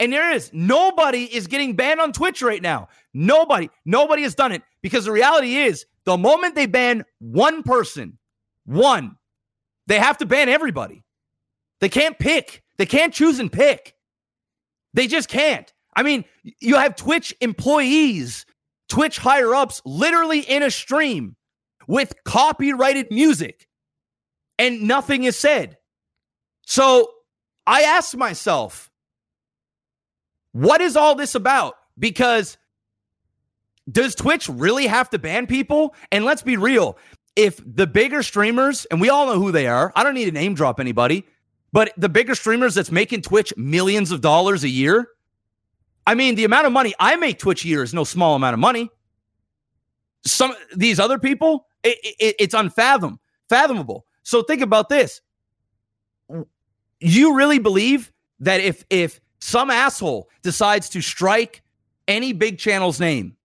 [0.00, 2.88] And there is nobody is getting banned on Twitch right now.
[3.14, 8.18] Nobody, nobody has done it because the reality is the moment they ban one person,
[8.68, 9.16] one,
[9.86, 11.02] they have to ban everybody.
[11.80, 12.62] They can't pick.
[12.76, 13.94] They can't choose and pick.
[14.92, 15.72] They just can't.
[15.96, 16.24] I mean,
[16.60, 18.44] you have Twitch employees,
[18.88, 21.34] Twitch higher ups, literally in a stream
[21.86, 23.66] with copyrighted music,
[24.58, 25.78] and nothing is said.
[26.66, 27.10] So
[27.66, 28.90] I asked myself,
[30.52, 31.74] what is all this about?
[31.98, 32.58] Because
[33.90, 35.94] does Twitch really have to ban people?
[36.12, 36.98] And let's be real.
[37.38, 40.32] If the bigger streamers, and we all know who they are, I don't need to
[40.32, 41.24] name drop anybody,
[41.72, 45.06] but the bigger streamers that's making Twitch millions of dollars a year,
[46.04, 48.54] I mean, the amount of money I make Twitch a year is no small amount
[48.54, 48.90] of money.
[50.24, 54.04] Some these other people, it, it, it's unfathom, fathomable.
[54.24, 55.20] So think about this.
[56.98, 61.62] You really believe that if if some asshole decides to strike
[62.08, 63.36] any big channel's name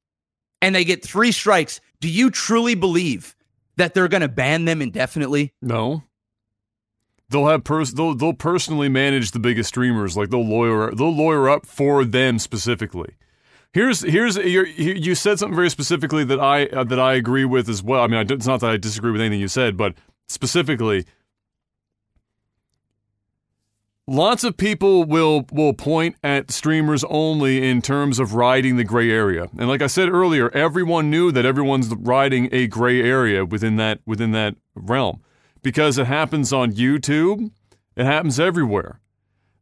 [0.64, 3.36] and they get three strikes, do you truly believe
[3.78, 5.54] that they're going to ban them indefinitely?
[5.62, 6.04] No.
[7.30, 10.16] They'll have pers- they'll they'll personally manage the biggest streamers.
[10.16, 13.16] Like they'll lawyer they'll lawyer up for them specifically.
[13.72, 17.82] Here's here's you said something very specifically that I uh, that I agree with as
[17.82, 18.04] well.
[18.04, 19.96] I mean, it's not that I disagree with anything you said, but
[20.28, 21.06] specifically,
[24.08, 29.10] lots of people will will point at streamers only in terms of riding the gray
[29.10, 29.48] area.
[29.58, 34.00] And like I said earlier, everyone knew that everyone's riding a gray area within that
[34.06, 35.22] within that realm
[35.62, 37.52] because it happens on YouTube,
[37.96, 39.00] it happens everywhere.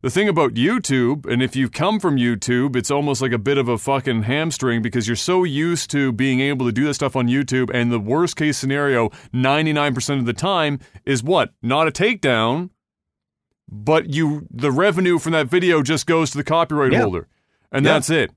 [0.01, 3.59] The thing about YouTube, and if you come from YouTube, it's almost like a bit
[3.59, 7.15] of a fucking hamstring because you're so used to being able to do that stuff
[7.15, 7.69] on YouTube.
[7.71, 11.51] And the worst case scenario, 99% of the time, is what?
[11.61, 12.71] Not a takedown,
[13.71, 17.01] but you the revenue from that video just goes to the copyright Yeah.
[17.03, 17.27] holder.
[17.71, 17.93] And Yeah.
[17.93, 18.31] that's it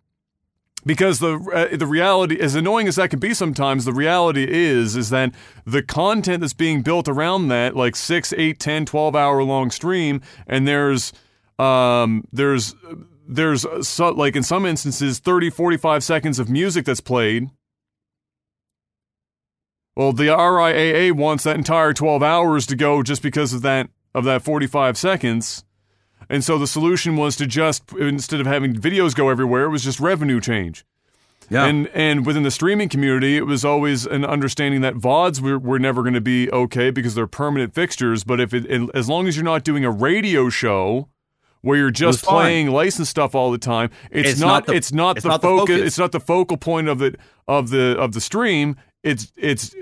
[0.87, 1.35] because the
[1.73, 5.33] uh, the reality as annoying as that can be sometimes the reality is is that
[5.65, 10.21] the content that's being built around that like 6 8 10 12 hour long stream
[10.47, 11.13] and there's
[11.59, 12.75] um there's
[13.27, 17.49] there's uh, so, like in some instances 30 45 seconds of music that's played
[19.97, 24.25] Well, the RIAA wants that entire 12 hours to go just because of that of
[24.25, 25.65] that 45 seconds.
[26.31, 29.85] And so the solution was to just instead of having videos go everywhere, it was
[29.85, 30.85] just revenue change.
[31.51, 31.67] Yeah.
[31.67, 35.79] And and within the streaming community, it was always an understanding that VODs were, were
[35.79, 38.25] never going to be okay because they're permanent fixtures.
[38.25, 41.11] But if it, as long as you're not doing a radio show
[41.61, 42.35] where you're just was fine.
[42.35, 45.29] playing licensed stuff all the time, it's, It's not, not the- it's not it's the
[45.29, 45.87] not the focus, focus.
[45.87, 47.15] It's not the focal point of the
[47.47, 48.77] of the of the stream.
[49.03, 49.75] It's it's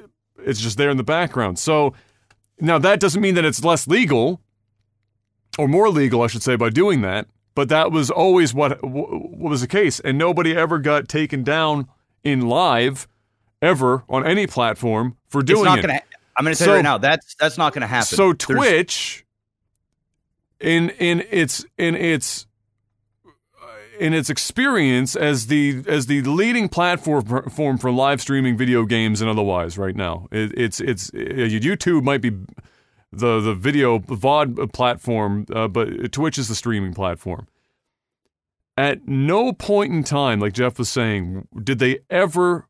[0.44, 1.60] it's just there in the background.
[1.60, 1.94] So
[2.60, 4.40] now that doesn't mean that it's less legal
[5.58, 7.26] or more legal, I should say, by doing that.
[7.54, 11.86] But that was always what what was the case, and nobody ever got taken down
[12.24, 13.06] in live
[13.60, 15.82] ever on any platform for doing it.
[15.82, 16.00] gonna.
[16.36, 16.96] I'm gonna tell So- right now.
[16.98, 18.06] That's that's not gonna happen.
[18.16, 19.26] So There's- Twitch,
[20.60, 22.46] in in its in its
[24.02, 29.20] in its experience as the as the leading platform form for live streaming video games
[29.20, 32.30] and otherwise right now, it, it's it's uh, YouTube might be
[33.12, 37.46] the the video VOD platform, uh, but Twitch is the streaming platform.
[38.76, 42.66] At no point in time, like Jeff was saying, did they ever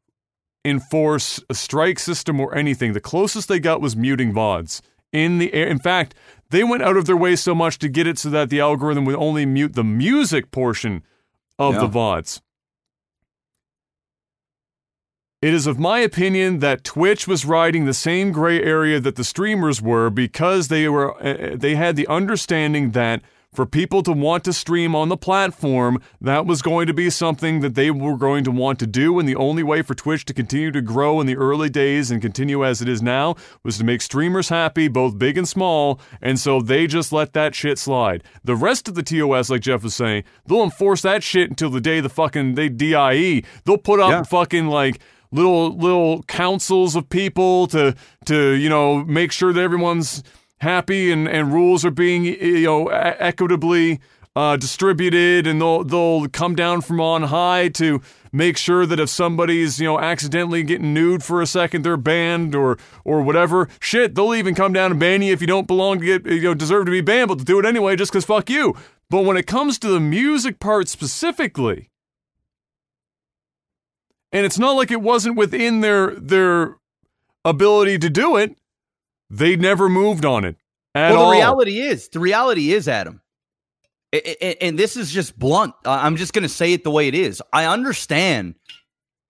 [0.64, 2.92] enforce a strike system or anything.
[2.92, 4.80] The closest they got was muting VODs
[5.12, 5.66] in the air.
[5.66, 6.14] In fact,
[6.50, 9.04] they went out of their way so much to get it so that the algorithm
[9.06, 11.02] would only mute the music portion
[11.68, 12.40] of the VODs.
[15.40, 19.24] It is of my opinion that Twitch was riding the same gray area that the
[19.24, 23.22] streamers were because they were uh, they had the understanding that
[23.52, 27.60] for people to want to stream on the platform, that was going to be something
[27.60, 29.18] that they were going to want to do.
[29.18, 32.22] And the only way for Twitch to continue to grow in the early days and
[32.22, 36.00] continue as it is now was to make streamers happy, both big and small.
[36.22, 38.22] And so they just let that shit slide.
[38.42, 41.80] The rest of the TOS, like Jeff was saying, they'll enforce that shit until the
[41.80, 43.42] day the fucking they DIE.
[43.64, 44.22] They'll put up Yeah.
[44.22, 44.98] fucking like
[45.30, 47.94] little little councils of people to
[48.26, 50.22] to you know make sure that everyone's
[50.62, 54.00] happy and and rules are being you know equitably
[54.34, 58.00] uh, distributed and they'll they'll come down from on high to
[58.32, 62.54] make sure that if somebody's you know accidentally getting nude for a second they're banned
[62.54, 66.00] or or whatever shit they'll even come down and ban you if you don't belong
[66.00, 68.24] to get you know deserve to be banned but they'll do it anyway just because
[68.24, 68.74] fuck you
[69.10, 71.90] but when it comes to the music part specifically
[74.32, 76.76] and it's not like it wasn't within their their
[77.44, 78.56] ability to do it.
[79.32, 80.56] They never moved on it
[80.94, 81.30] at well, all.
[81.30, 83.22] the reality is, the reality is, Adam,
[84.60, 85.74] and this is just blunt.
[85.86, 87.42] I'm just going to say it the way it is.
[87.52, 88.56] I understand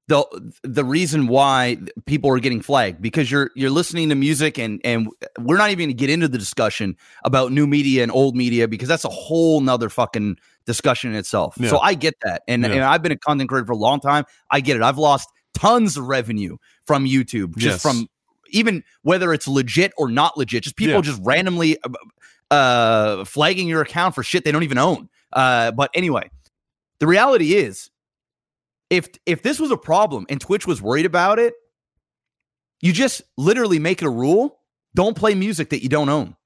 [0.08, 0.24] the
[0.64, 5.08] the reason why people are getting flagged because you're you're listening to music and and
[5.38, 8.66] we're not even going to get into the discussion about new media and old media
[8.66, 10.36] because that's a whole nother fucking
[10.66, 11.54] discussion in itself.
[11.60, 11.70] Yeah.
[11.70, 12.70] So I get that, and, Yeah.
[12.72, 14.24] and I've been a content creator for a long time.
[14.50, 14.82] I get it.
[14.82, 17.82] I've lost tons of revenue from YouTube just Yes.
[17.82, 18.08] from
[18.52, 21.00] even whether it's legit or not legit, just people Yeah.
[21.00, 21.78] just randomly
[22.50, 25.08] uh, flagging your account for shit they don't even own.
[25.32, 26.30] Uh, but anyway,
[27.00, 27.90] the reality is,
[28.90, 31.54] if if this was a problem and Twitch was worried about it,
[32.80, 34.60] you just literally make it a rule:
[34.94, 36.36] don't play music that you don't own.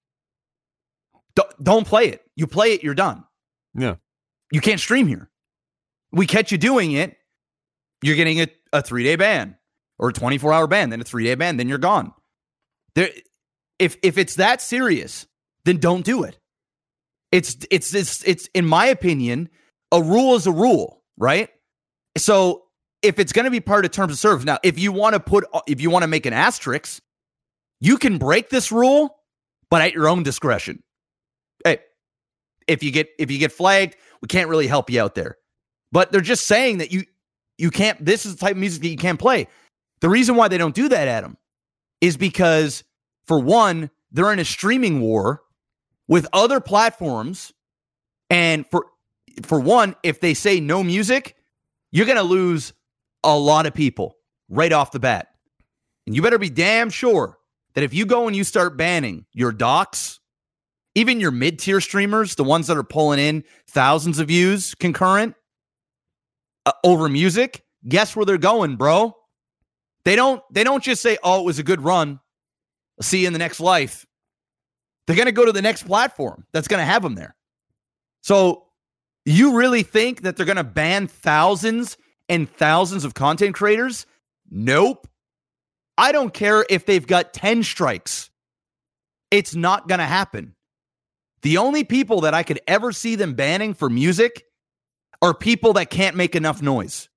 [1.35, 2.23] Don't, don't play it.
[2.37, 3.25] You play it, you're done.
[3.75, 3.97] Yeah.
[4.53, 5.29] You can't stream here.
[6.13, 7.17] We catch you doing it,
[8.01, 9.57] you're getting a, a three day ban
[9.99, 12.13] or a 24 hour ban, then a three day ban, then you're gone.
[12.95, 13.11] There,
[13.79, 15.27] if if it's that serious,
[15.65, 16.39] then don't do it.
[17.33, 19.49] It's it's it's it's in my opinion,
[19.93, 21.51] a rule is a rule, right?
[22.17, 22.65] So
[23.03, 25.21] if it's going to be part of terms of service, now if you want to
[25.21, 27.03] put if you want to make an asterisk,
[27.81, 29.17] you can break this rule,
[29.71, 30.83] but at your own discretion.
[31.65, 31.81] Hey,
[32.67, 35.37] if you get if you get flagged, we can't really help you out there.
[35.93, 37.05] But they're just saying that you
[37.59, 38.03] you can't.
[38.05, 39.49] This is the type of music that you can't play.
[40.01, 41.37] The reason why they don't do that, Adam,
[42.01, 42.85] is because
[43.27, 45.43] for one, they're in a streaming war
[46.09, 47.53] with other platforms,
[48.31, 48.87] and for
[49.43, 51.37] for one, if they say no music,
[51.93, 52.73] you're gonna lose
[53.25, 54.17] a lot of people
[54.49, 55.29] right off the bat,
[56.07, 57.39] and you better be damn sure
[57.75, 60.21] that if you go and you start banning your docs,
[60.95, 65.35] even your mid tier streamers, the ones that are pulling in thousands of views concurrent
[66.65, 69.15] uh, over music, guess where they're going, bro?
[70.07, 72.21] They don't they don't just say, "Oh, it was a good run.
[72.99, 74.07] I'll see you in the next life."
[75.07, 77.35] They're going to go to the next platform that's going to have them there.
[78.23, 78.67] So,
[79.25, 81.97] you really think that they're going to ban thousands
[82.29, 84.07] and thousands of content creators?
[84.49, 85.09] Nope.
[85.99, 88.31] I don't care if they've got 10 strikes.
[89.31, 90.55] It's not going to happen.
[91.43, 94.45] The only people that I could ever see them banning for music
[95.23, 97.09] are people that can't make enough noise.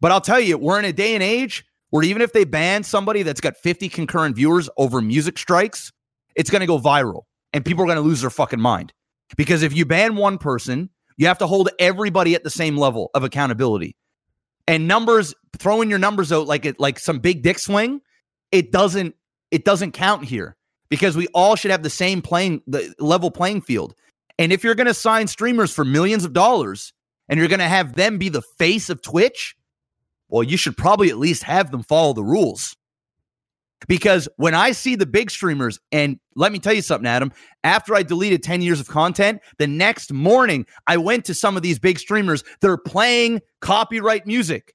[0.00, 2.82] But I'll tell you, we're in a day and age where even if they ban
[2.82, 5.92] somebody that's got 50 concurrent viewers over music strikes,
[6.34, 8.94] it's going to go viral and people are going to lose their fucking mind.
[9.36, 10.88] Because if you ban one person,
[11.18, 13.94] you have to hold everybody at the same level of accountability.
[14.66, 18.00] And numbers, throwing your numbers out like it like some big dick swing,
[18.52, 19.14] it doesn't
[19.50, 20.56] it doesn't count here
[20.88, 23.94] because we all should have the same playing the level playing field.
[24.38, 26.94] And if you're going to sign streamers for millions of dollars
[27.28, 29.54] and you're going to have them be the face of Twitch,
[30.32, 32.74] well, you should probably at least have them follow the rules.
[33.86, 37.32] Because when I see the big streamers, and let me tell you something, Adam,
[37.64, 41.62] after I deleted 10 years of content, the next morning I went to some of
[41.62, 42.44] these big streamers.
[42.62, 44.74] They're playing copyright music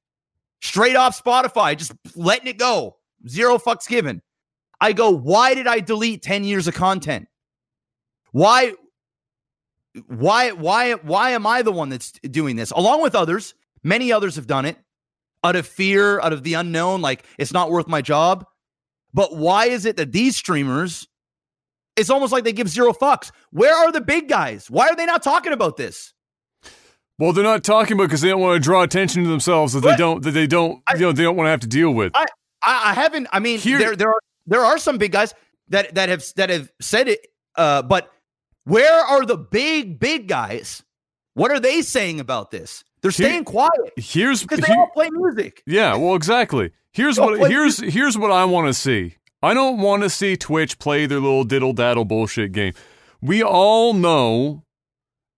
[0.62, 2.98] straight off Spotify, just letting it go.
[3.28, 4.22] Zero fucks given.
[4.80, 7.28] I go, why did I delete 10 years of content?
[8.32, 8.74] Why
[10.06, 12.70] why why why am I the one that's doing this?
[12.70, 14.78] Along with others, many others have done it
[15.44, 18.46] out of fear, out of the unknown, like it's not worth my job.
[19.14, 21.08] But why is it that these streamers,
[21.96, 23.32] it's almost like they give zero fucks?
[23.52, 24.70] Where are the big guys?
[24.70, 26.14] Why are they not talking about this?
[27.20, 29.82] Well, they're not talking about because they don't want to draw attention to themselves that
[29.82, 31.92] they don't that they don't I, you know they don't want to have to deal
[31.92, 32.12] with.
[32.16, 32.26] I,
[32.64, 33.28] I, I haven't.
[33.32, 35.34] I mean, Here, there there are there are some big guys
[35.70, 37.26] that that have that have said it.
[37.56, 38.12] Uh, but
[38.66, 40.84] where are the big big guys?
[41.34, 42.84] What are they saying about this?
[43.16, 43.94] They're staying quiet.
[43.96, 45.64] Here's because they all play music.
[45.66, 46.72] Yeah, well, exactly.
[46.92, 49.16] Here's what here's here's what I want to see.
[49.42, 52.74] I don't want to see Twitch play their little diddle daddle bullshit game.
[53.22, 54.64] We all know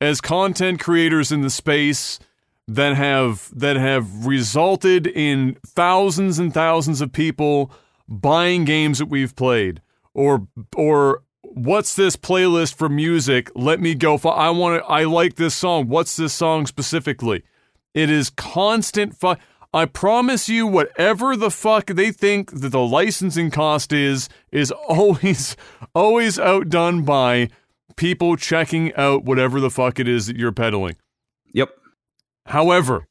[0.02, 2.20] as content creators in the space
[2.68, 7.72] that have that have resulted in thousands and thousands of people
[8.08, 9.82] buying games that we've played
[10.14, 15.04] or or what's this playlist for music let me go for i want to i
[15.04, 17.44] like this song what's this song specifically
[17.94, 19.36] it is constant fu-
[19.72, 25.56] I promise you, whatever the fuck they think that the licensing cost is, is always,
[25.94, 27.50] always outdone by
[27.96, 30.96] people checking out whatever the fuck it is that you're peddling.
[31.54, 31.70] Yep.
[32.48, 33.08] However,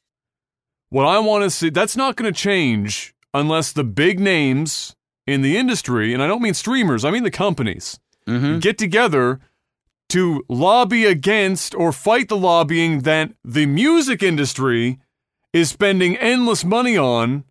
[0.89, 5.43] what I want to see, that's not going to change unless the big names in
[5.43, 8.59] the industry, and I don't mean streamers, I mean the companies, mm-hmm.
[8.59, 9.39] get together
[10.09, 14.99] to lobby against or fight the lobbying that the music industry
[15.53, 17.45] is spending endless money on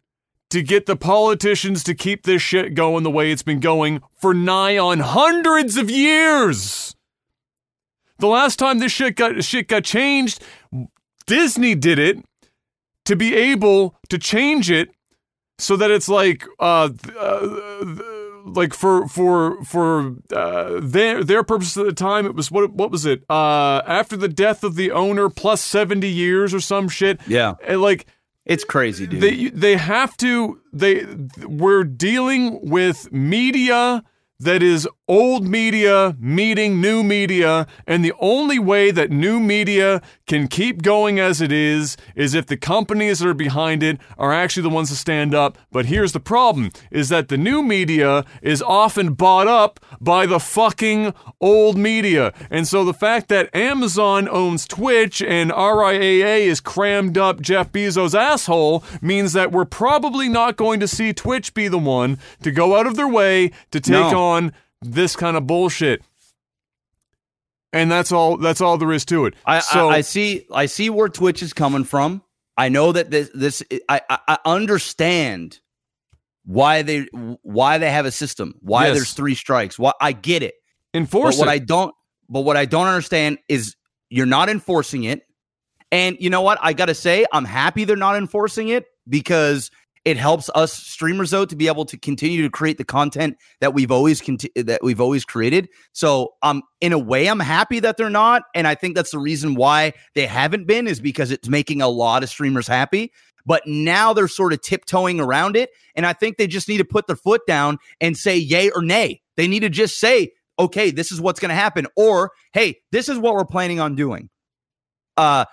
[0.49, 4.33] to get the politicians to keep this shit going the way it's been going for
[4.33, 6.95] nigh on hundreds of years.
[8.19, 10.41] The last time this shit got shit got changed,
[11.25, 12.23] Disney did it
[13.05, 14.89] to be able to change it
[15.59, 16.89] so that it's like uh,
[17.19, 18.16] uh
[18.47, 22.91] like for for for uh, their their purposes at the time, it was what what
[22.91, 23.23] was it?
[23.29, 27.19] Uh, after the death of the owner, plus seventy years or some shit.
[27.27, 28.07] Yeah, and like
[28.45, 29.21] it's crazy, dude.
[29.21, 30.61] They they have to.
[30.71, 31.05] They
[31.45, 34.03] we're dealing with media
[34.39, 40.47] that is old media meeting new media, and the only way that new media can
[40.47, 44.63] keep going as it is is if the companies that are behind it are actually
[44.63, 45.57] the ones to stand up.
[45.71, 50.39] But here's the problem is that the new media is often bought up by the
[50.39, 52.33] fucking old media.
[52.49, 58.17] And so the fact that Amazon owns Twitch and RIAA is crammed up Jeff Bezos'
[58.17, 62.75] asshole means that we're probably not going to see Twitch be the one to go
[62.75, 64.19] out of their way to take no.
[64.19, 64.51] on
[64.81, 66.01] this kind of bullshit.
[67.73, 68.37] And that's all.
[68.37, 69.35] That's all there is to it.
[69.45, 70.45] I, so, I, I see.
[70.51, 72.23] I see where Twitch is coming from.
[72.55, 73.29] I know that this.
[73.33, 73.61] This.
[73.89, 74.01] I.
[74.09, 75.59] I understand
[76.45, 77.07] why they
[77.41, 78.55] why they have a system.
[78.61, 78.95] Why yes.
[78.95, 79.77] there's three strikes.
[79.77, 80.55] Why I get it.
[80.93, 81.51] Enforce but what it.
[81.51, 81.93] I don't.
[82.29, 83.75] But what I don't understand is
[84.09, 85.21] you're not enforcing it.
[85.91, 86.57] And you know what?
[86.61, 89.71] I got to say, I'm happy they're not enforcing it because
[90.05, 93.73] it helps us streamers though to be able to continue to create the content that
[93.73, 95.69] we've always conti- that we've always created.
[95.93, 99.19] So um in a way I'm happy that they're not and I think that's the
[99.19, 103.11] reason why they haven't been is because it's making a lot of streamers happy.
[103.45, 106.85] But now they're sort of tiptoeing around it and I think they just need to
[106.85, 109.21] put their foot down and say yay or nay.
[109.35, 113.09] They need to just say okay, this is what's going to happen or hey, this
[113.09, 114.29] is what we're planning on doing.
[115.15, 115.45] Uh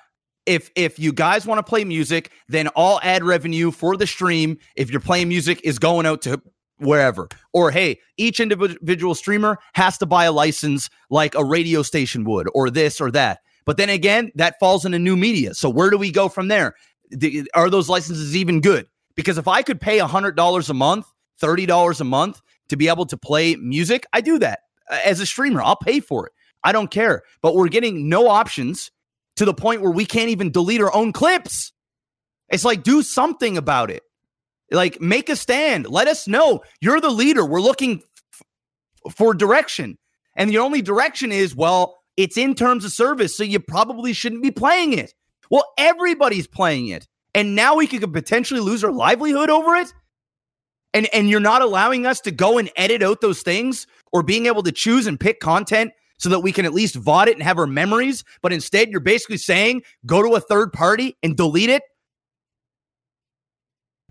[0.46, 4.58] if if you guys want to play music, then all ad revenue for the stream,
[4.76, 6.40] if you're playing music, is going out to
[6.78, 7.28] wherever.
[7.52, 12.48] Or hey, each individual streamer has to buy a license like a radio station would,
[12.54, 13.40] or this or that.
[13.64, 15.54] But then again, that falls into new media.
[15.54, 16.74] So where do we go from there?
[17.54, 18.86] Are those licenses even good?
[19.14, 21.06] Because if I could pay $100 a month,
[21.40, 24.60] $30 a month to be able to play music, I do that
[25.04, 25.62] as a streamer.
[25.62, 26.32] I'll pay for it.
[26.62, 27.22] I don't care.
[27.40, 28.90] But we're getting no options
[29.36, 31.72] to the point where we can't even delete our own clips.
[32.48, 34.02] It's like, do something about it.
[34.70, 35.88] Like, make a stand.
[35.88, 36.62] Let us know.
[36.80, 37.44] You're the leader.
[37.44, 39.98] We're looking f- for direction.
[40.36, 44.42] And the only direction is, well, it's in terms of service, so you probably shouldn't
[44.42, 45.14] be playing it.
[45.50, 47.06] Well, everybody's playing it.
[47.34, 49.92] And now we could potentially lose our livelihood over it.
[50.92, 54.46] And and you're not allowing us to go and edit out those things or being
[54.46, 57.42] able to choose and pick content so that we can at least VOD it and
[57.42, 58.24] have our memories.
[58.42, 61.82] But instead, you're basically saying go to a third party and delete it.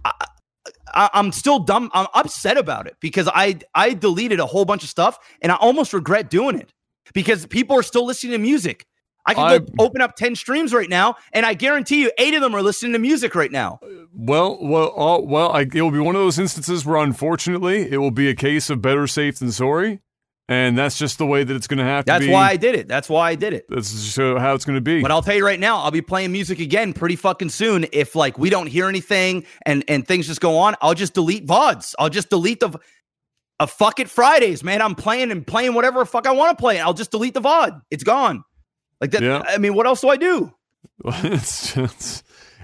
[0.06, 0.12] I,
[0.93, 1.89] I, I'm still dumb.
[1.93, 5.56] I'm upset about it because I I deleted a whole bunch of stuff and I
[5.56, 6.74] almost regret doing it
[7.14, 8.86] because people are still listening to music.
[9.26, 12.34] I can I- go open up 10 streams right now, and I guarantee you eight
[12.34, 13.80] of them are listening to music right now.
[14.14, 15.51] Well, well, uh, well.
[15.51, 18.70] I, it will be one of those instances where, unfortunately, it will be a case
[18.70, 20.01] of better safe than sorry,
[20.50, 22.32] and that's just the way that it's going to have to That's be.
[22.32, 22.88] why I did it.
[22.88, 23.66] That's why I did it.
[23.70, 25.02] That's just how it's going to be.
[25.02, 27.86] But I'll tell you right now, I'll be playing music again pretty fucking soon.
[27.94, 31.48] If like we don't hear anything and and things just go on, I'll just delete
[31.48, 31.96] VODs.
[31.98, 32.78] I'll just delete the
[33.60, 34.82] a fuck it Fridays, man.
[34.82, 36.80] I'm playing and playing whatever fuck I want to play.
[36.80, 37.82] I'll just delete the VOD.
[37.89, 38.44] It's gone.
[39.00, 39.22] Like that.
[39.22, 39.44] Yeah.
[39.48, 40.54] I mean, what else do I do?
[41.06, 42.24] it's just,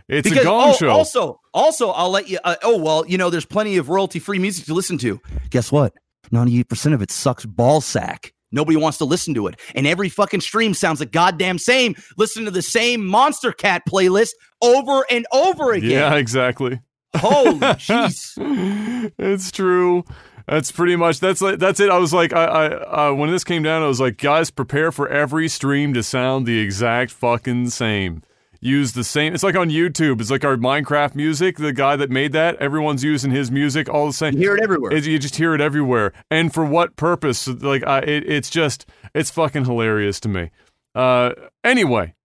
[0.10, 0.90] it's because a gong oh, show.
[0.90, 2.40] also, also, I'll let you.
[2.44, 5.22] Uh, oh well, you know, there's plenty of royalty free music to listen to.
[5.50, 5.94] Guess what?
[6.32, 8.34] Ninety eight percent of it sucks ball sack.
[8.52, 11.96] Nobody wants to listen to it, and every fucking stream sounds the goddamn same.
[12.18, 15.92] Listen to the same Monstercat playlist over and over again.
[15.92, 16.80] yeah, exactly.
[17.16, 19.12] Holy jeez.
[19.18, 20.04] it's true.
[20.48, 21.92] That's pretty much that's like that's it.
[21.92, 24.92] I was like, I, I uh, when this came down, I was like, guys, prepare
[24.92, 28.24] for every stream to sound the exact fucking same.
[28.62, 29.34] Use the same.
[29.34, 30.20] It's like on YouTube.
[30.20, 31.58] It's like our Minecraft music.
[31.58, 34.34] The guy that made that, everyone's using his music all the same.
[34.34, 34.94] You hear it everywhere.
[34.94, 36.12] It- you just hear it everywhere.
[36.30, 37.48] And for what purpose?
[37.48, 40.52] Like, I, it, it's just, it's fucking hilarious to me.
[40.94, 41.32] Uh,
[41.64, 42.16] anyway,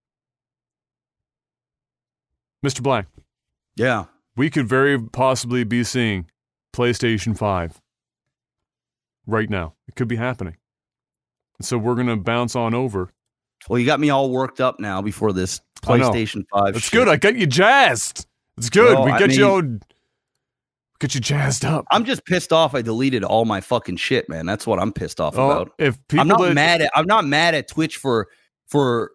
[2.67, 2.83] Mr.
[2.83, 3.07] Black,
[3.77, 4.07] yeah.
[4.37, 6.27] we could very possibly be seeing
[6.75, 7.81] PlayStation 5
[9.27, 9.75] right now.
[9.87, 10.57] It could be happening.
[11.61, 13.11] So we're going to bounce on over.
[13.69, 16.77] Well, you got me all worked up now before this PlayStation Five.
[16.77, 17.09] It's good.
[17.09, 18.27] I got you jazzed.
[18.59, 18.95] It's good.
[18.95, 19.79] Well, we I get you mean- all,
[21.01, 21.85] get you jazzed up.
[21.91, 22.75] I'm just pissed off.
[22.75, 24.47] I deleted all my fucking shit, man.
[24.47, 25.73] That's what I'm pissed off Oh, about.
[25.79, 28.29] if people I'm not that- mad at I'm not mad at Twitch for
[28.69, 29.11] for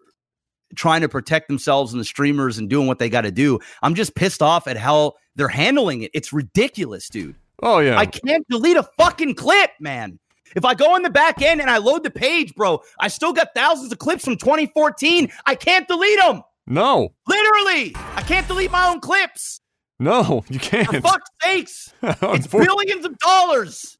[0.76, 3.60] trying to protect themselves and the streamers and doing what they got to do.
[3.82, 6.12] I'm just pissed off at how they're handling it.
[6.14, 7.36] It's ridiculous, dude.
[7.64, 7.98] Oh yeah.
[7.98, 10.20] I can't delete a fucking clip, man.
[10.56, 13.34] If I go in the back end and I load the page, bro, I still
[13.34, 15.32] got thousands of clips from 2014.
[15.46, 16.44] I can't delete them.
[16.68, 17.14] no.
[17.28, 19.62] Literally, I can't delete my own clips.
[20.00, 20.90] No, you can't.
[21.04, 21.94] fuck's sakes.
[22.02, 23.98] It's billions of dollars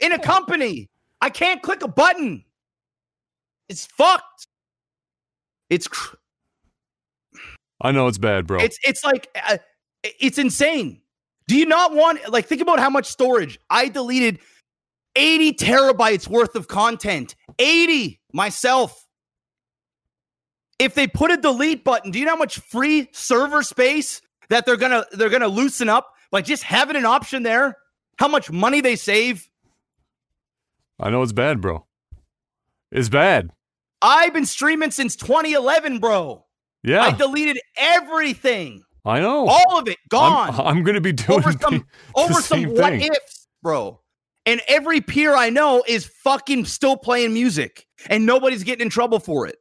[0.00, 0.88] in a company.
[1.20, 2.44] I can't click a button.
[3.68, 4.46] It's fucked.
[5.70, 6.16] It's cr-
[7.80, 8.60] I know it's bad, bro.
[8.60, 9.58] it's it's like uh,
[10.02, 11.00] it's insane.
[11.48, 14.38] Do you not want like think about how much storage I deleted
[15.16, 17.34] 80 terabytes worth of content.
[17.58, 19.06] 80 myself.
[20.78, 24.66] If they put a delete button, do you know how much free server space that
[24.66, 27.76] they're going to they're going to loosen up by just having an option there?
[28.18, 29.48] How much money they save?
[31.00, 31.86] I know it's bad, bro.
[32.90, 33.50] It's bad.
[34.02, 36.44] I've been streaming since 2011, bro.
[36.82, 38.82] Yeah, I deleted everything.
[39.04, 39.46] I know.
[39.48, 40.50] All of it gone.
[40.54, 43.02] I'm, I'm going to be doing over the- some over some what thing.
[43.02, 44.00] ifs, bro.
[44.46, 49.20] And every peer I know is fucking still playing music, and nobody's getting in trouble
[49.20, 49.56] for it.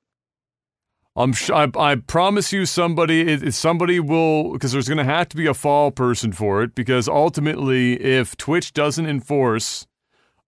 [1.15, 5.37] I'm sh- I, I promise you somebody somebody will because there's going to have to
[5.37, 9.85] be a fall person for it because ultimately if Twitch doesn't enforce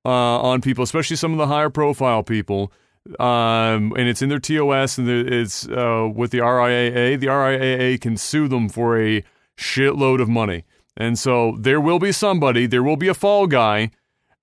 [0.03, 2.71] uh, on people especially some of the higher profile people
[3.19, 8.17] um, and it's in their TOS and it's uh, with the RIAA the RIAA can
[8.17, 9.23] sue them for a
[9.55, 10.65] shitload of money
[10.97, 13.91] and so there will be somebody there will be a fall guy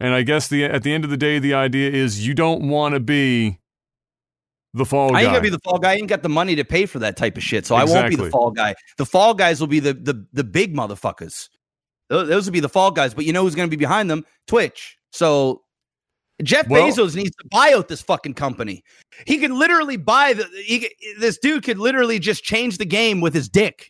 [0.02, 2.68] and I guess the at the end of the day the idea is you don't
[2.68, 3.60] want to be
[4.74, 5.92] the fall I ain't guy gonna be the fall guy.
[5.92, 8.10] I ain't got the money to pay for that type of shit, so I won't
[8.10, 8.74] be the fall guy.
[8.98, 11.48] The fall guys will be the the the big motherfuckers.
[12.08, 13.14] Those, those will be the fall guys.
[13.14, 14.26] But you know who's gonna be behind them?
[14.48, 14.98] Twitch.
[15.12, 15.62] So
[16.42, 18.82] Jeff Well- Bezos needs to buy out this fucking company.
[19.24, 20.48] He could literally buy the.
[20.64, 20.90] He,
[21.20, 23.88] this dude could literally just change the game with his dick,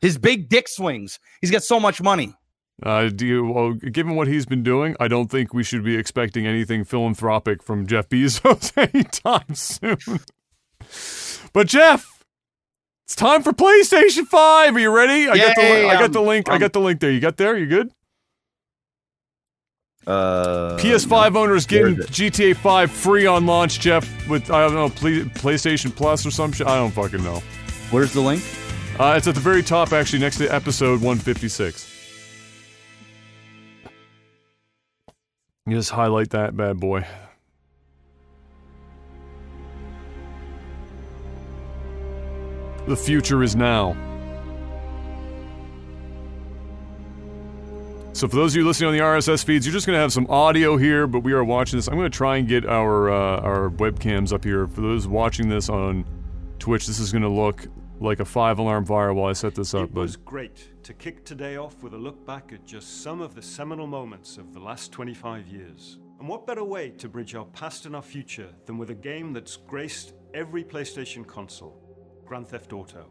[0.00, 1.18] his big dick swings.
[1.42, 2.34] He's got so much money.
[2.82, 5.96] Uh, do you, well, given what he's been doing, I don't think we should be
[5.96, 10.20] expecting anything philanthropic from Jeff Bezos anytime soon.
[11.52, 12.22] but Jeff,
[13.04, 14.76] it's time for PlayStation Five.
[14.76, 15.28] Are you ready?
[15.28, 16.48] I got the Yay, I got the link.
[16.48, 17.10] I got the link there.
[17.10, 17.56] You got there?
[17.56, 17.90] You good?
[20.06, 23.80] Uh, PS5 owners getting GTA 5 free on launch.
[23.80, 26.66] Jeff with I don't know Play, PlayStation Plus or some shit.
[26.66, 27.42] I don't fucking know.
[27.90, 28.42] Where's the link?
[28.98, 31.87] Uh, it's at the very top, actually, next to episode 156.
[35.68, 37.04] Just highlight that bad boy.
[42.86, 43.94] The future is now.
[48.14, 50.12] So for those of you listening on the RSS feeds, you're just going to have
[50.12, 51.86] some audio here, but we are watching this.
[51.86, 54.66] I'm going to try and get our uh, our webcams up here.
[54.66, 56.04] For those watching this on
[56.58, 57.68] Twitch, this is going to look
[58.00, 59.84] like a five alarm fire while I set this up.
[59.84, 63.20] It But was great to kick today off with a look back at just some
[63.20, 65.98] of the seminal moments of the last 25 years.
[66.18, 69.32] And what better way to bridge our past and our future than with a game
[69.32, 71.80] that's graced every PlayStation console
[72.24, 73.06] Grand Theft Auto.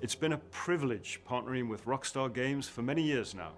[0.00, 3.52] It's been a privilege partnering with Rockstar Games for many years now.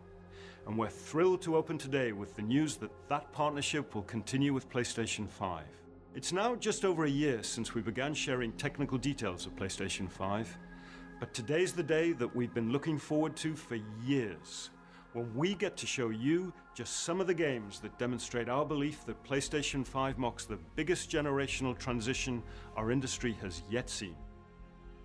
[0.66, 4.70] And we're thrilled to open today with the news that that partnership will continue with
[4.70, 5.64] PlayStation 5.
[6.12, 10.58] It's now just over a year since we began sharing technical details of PlayStation 5,
[11.20, 14.70] but today's the day that we've been looking forward to for years.
[15.12, 19.06] When we get to show you just some of the games that demonstrate our belief
[19.06, 22.42] that PlayStation 5 marks the biggest generational transition
[22.76, 24.16] our industry has yet seen.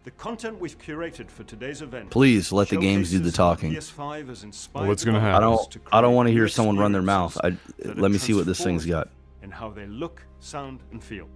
[0.06, 2.10] The content we've curated for today's event.
[2.10, 3.72] Please let the games do the talking.
[3.72, 5.36] PS5 has inspired what's gonna happen?
[5.36, 5.78] I don't.
[5.92, 7.38] I don't want to hear someone run their mouth.
[7.44, 9.10] I, let me see what this thing's got.
[9.46, 11.28] Transformative in how they look, sound, and feel.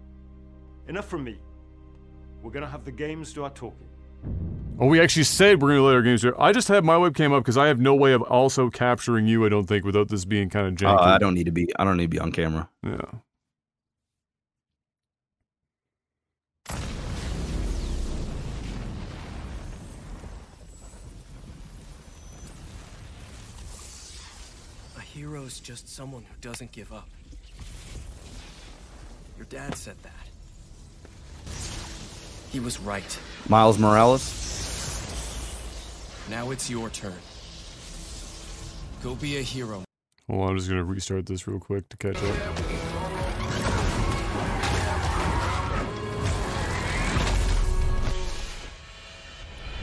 [0.87, 1.39] Enough from me.
[2.41, 3.87] We're gonna have the games do our talking.
[4.79, 6.33] oh, we actually said we're going to let our games do.
[6.39, 9.45] I just have my webcam up because I have no way of also capturing you.
[9.45, 10.97] I don't think without this being kind of janky.
[10.97, 11.67] Uh, I don't need to be.
[11.77, 12.69] I don't need to be on camera.
[12.85, 13.01] Yeah.
[24.97, 27.09] A hero's just someone who doesn't give up.
[29.39, 30.11] Your dad said that.
[32.51, 33.19] He was right.
[33.47, 34.35] Miles Morales.
[36.29, 37.13] Now it's your turn.
[39.01, 39.85] Go be a hero.
[40.27, 42.35] Well, I'm just going to restart this real quick to catch up.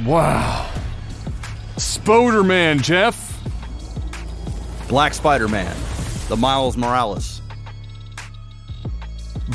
[0.05, 0.71] Wow.
[1.77, 3.43] Spoderman, Jeff.
[4.87, 5.75] Black Spider Man.
[6.29, 7.36] The Miles Morales.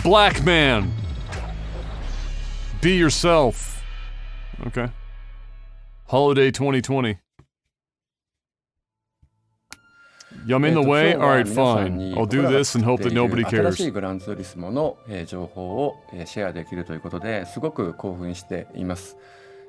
[0.03, 0.89] Black man.
[2.81, 3.83] Be yourself.
[4.67, 4.89] Okay.
[6.07, 7.17] Holiday 2020.
[10.45, 11.13] You I'm in the way?
[11.15, 11.97] Alright, fine.
[11.97, 13.91] に I'll 僕 do this and hope that nobody 新しい cares.
[13.91, 19.17] グランツーリスモの、えー情報を、えーシェアできるということですごく興奮しています、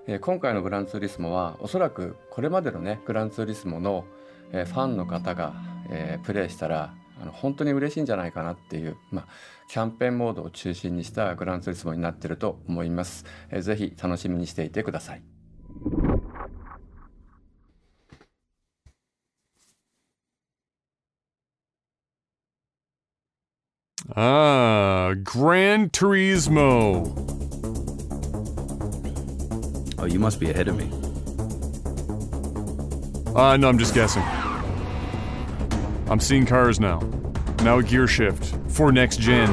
[0.06, 4.04] えー今回のグランツーリスモはおそらくこれまでのねグランツーリスモの、
[4.52, 5.52] えーファンの方が、
[5.90, 9.26] えープレイしたらあの本当に嬉しいんじゃないかなっていう、まあ、
[9.72, 15.22] キャンペーンモードを中心にしたグランツーリスモになっていると思います、えーぜひ楽しみにしていてください
[24.14, 27.06] Ah, Gran Turismo.
[29.96, 30.90] Oh, you must be ahead of me.
[33.34, 34.22] Uh, no, I'm just guessing.
[36.10, 37.00] I'm seeing cars now.
[37.62, 39.50] Now a gear shift for next gen.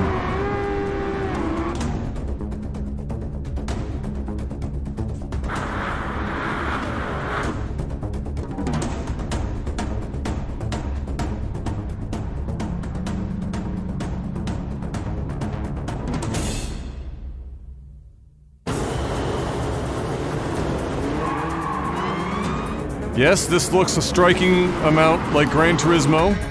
[23.20, 26.49] Yes, this looks a striking amount like Gran Turismo.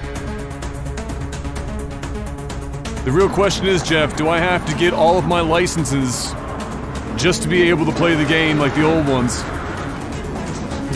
[3.09, 6.31] The real question is, Jeff, do I have to get all of my licenses
[7.19, 9.39] just to be able to play the game like the old ones?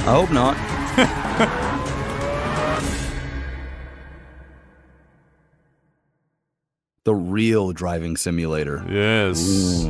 [0.05, 0.55] I hope not.
[7.03, 8.85] the real driving simulator.
[8.87, 9.89] Yes.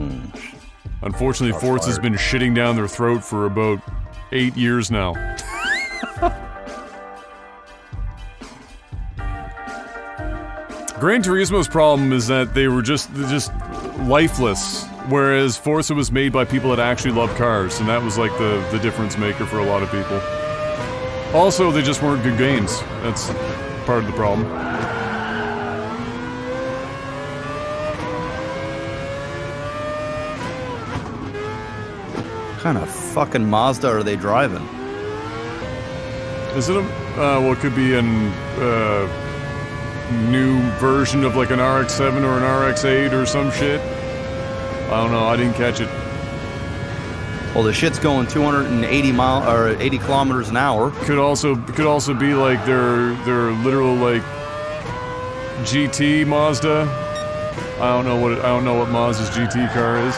[1.02, 3.82] Unfortunately, Forza's been shitting down their throat for about
[4.32, 5.12] eight years now.
[11.04, 13.52] Gran Turismo's problem is that they were just just
[14.08, 18.32] lifeless, whereas Forza was made by people that actually love cars, and that was like
[18.38, 20.22] the the difference maker for a lot of people.
[21.38, 22.80] Also, they just weren't good games.
[23.02, 23.28] That's
[23.86, 24.50] part of the problem.
[32.48, 34.64] What kind of fucking Mazda are they driving?
[36.56, 36.80] Is it a?
[36.80, 38.28] Uh, well, it could be an
[38.58, 39.23] uh,
[40.12, 43.80] new version of like an RX-7 or an RX-8 or some shit.
[43.82, 45.26] I don't know.
[45.26, 45.90] I didn't catch it.
[47.56, 50.92] Well, the shit's going 280 mile or 80 kilometers an hour.
[51.06, 54.24] Could also could also be like their their literal like
[55.62, 56.88] GT Mazda.
[57.80, 60.16] I don't know what it, I don't know what Mazda's GT car is.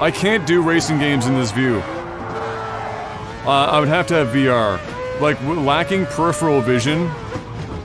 [0.00, 1.82] I can't do racing games in this view.
[3.46, 4.80] Uh, I would have to have VR.
[5.20, 7.10] Like lacking peripheral vision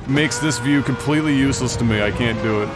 [0.08, 2.02] makes this view completely useless to me.
[2.02, 2.70] I can't do it.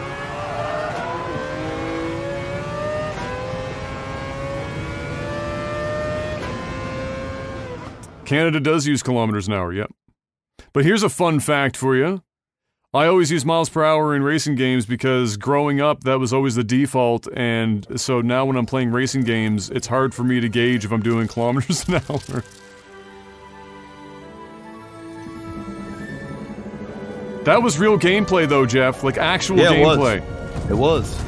[8.24, 9.90] Canada does use kilometers an hour, yep.
[10.72, 12.22] But here's a fun fact for you.
[12.94, 16.54] I always use miles per hour in racing games because growing up, that was always
[16.54, 17.26] the default.
[17.36, 20.92] And so now when I'm playing racing games, it's hard for me to gauge if
[20.92, 22.44] I'm doing kilometers an hour.
[27.44, 29.04] That was real gameplay, though, Jeff.
[29.04, 29.98] Like actual Yeah, it was.
[29.98, 30.70] gameplay.
[30.70, 31.20] It was.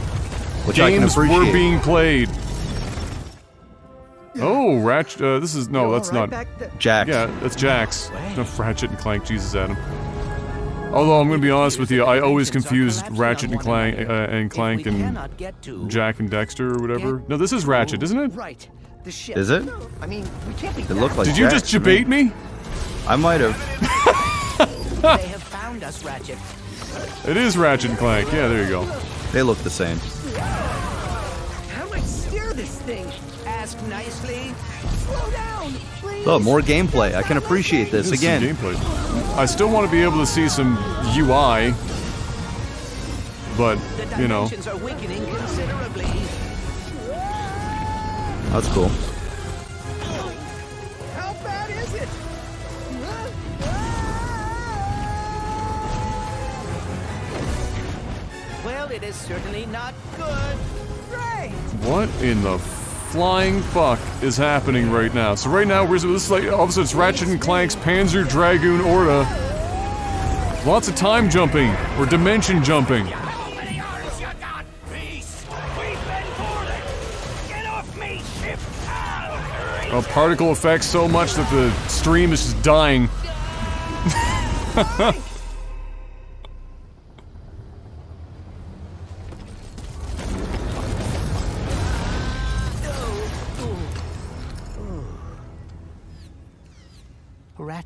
[0.67, 2.29] Which I can Games were being played.
[4.39, 5.23] Oh, Ratchet.
[5.23, 6.31] Uh, this is no, that's not.
[6.79, 7.09] Jak.
[7.09, 8.11] Yeah, that's Jax.
[8.37, 9.25] No, Ratchet and Clank.
[9.25, 9.77] Jesus, Adam.
[10.93, 14.51] Although I'm gonna be honest with you, I always confused Ratchet and Clank uh, and
[14.51, 15.15] Clank and
[15.91, 17.23] Jak and Daxter or whatever.
[17.29, 18.29] No, this is Ratchet, isn't it?
[18.29, 18.69] Right.
[19.05, 19.37] The ship.
[19.37, 19.69] Is it?
[20.01, 22.33] I mean, we can't be It looked like Did you Jax just to debate me?
[23.07, 23.55] I might have.
[25.79, 27.29] They have found us, Ratchet.
[27.29, 28.33] It is Ratchet and Clank.
[28.33, 28.85] Yeah, there you go.
[29.33, 29.99] They look the same.
[30.39, 33.07] How do I steer this thing?
[33.47, 34.53] Ask nicely.
[35.05, 36.27] Slow down, please.
[36.27, 37.15] Oh, more gameplay.
[37.15, 38.57] I can appreciate this This is some again.
[38.57, 39.37] gameplay.
[39.37, 40.77] I still want to be able to see some
[41.15, 41.75] UI,
[43.59, 43.79] but
[44.19, 46.05] you know, dimensions are weakening considerably.
[48.51, 48.91] That's cool.
[58.67, 60.59] Well, it is certainly not good.
[61.09, 61.53] Great.
[61.89, 65.37] what in the flying fuck is happening right now?
[65.37, 67.77] So right now, we're this is like all of a sudden it's Ratchet and Clank's
[67.77, 69.23] Panzer Dragoon Orta.
[70.67, 73.07] Lots of time jumping or dimension jumping.
[79.93, 83.09] Uh, particle effects so much that the stream is just dying.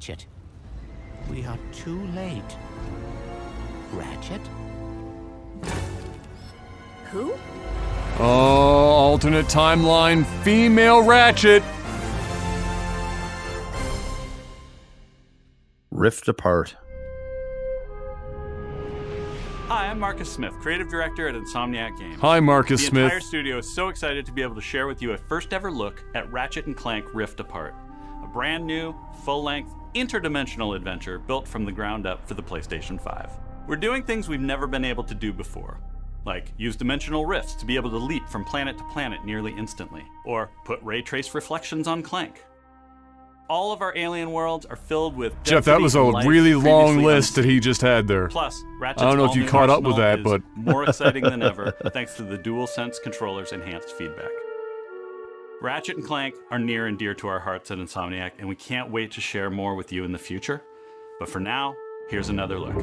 [0.00, 0.24] Ratchet,
[1.30, 2.56] we are too late.
[3.92, 4.40] Ratchet?
[7.10, 7.34] Who?
[8.18, 11.62] Oh, alternate timeline, female Ratchet.
[15.90, 16.76] Rift apart.
[19.68, 22.18] Hi, I'm Marcus Smith, creative director at Insomniac Games.
[22.22, 23.04] Hi, Marcus the Smith.
[23.04, 25.70] entire studio is so excited to be able to share with you a first ever
[25.70, 27.74] look at Ratchet and Clank Rift Apart,
[28.24, 28.94] a brand new,
[29.26, 33.30] full length, interdimensional adventure built from the ground up for the PlayStation 5.
[33.66, 35.80] We're doing things we've never been able to do before,
[36.24, 40.04] like use dimensional rifts to be able to leap from planet to planet nearly instantly,
[40.24, 42.44] or put ray trace reflections on Clank.
[43.48, 47.34] All of our alien worlds are filled with Jeff, that was a really long list
[47.34, 48.28] that he just had there.
[48.28, 51.42] Plus, Ratchet's I don't know if you caught up with that, but more exciting than
[51.42, 54.30] ever thanks to the DualSense controller's enhanced feedback.
[55.62, 58.90] Ratchet and Clank are near and dear to our hearts at Insomniac, and we can't
[58.90, 60.62] wait to share more with you in the future.
[61.18, 61.74] But for now,
[62.08, 62.76] here's another look.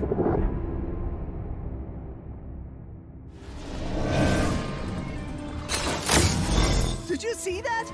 [7.07, 7.91] Did you see that?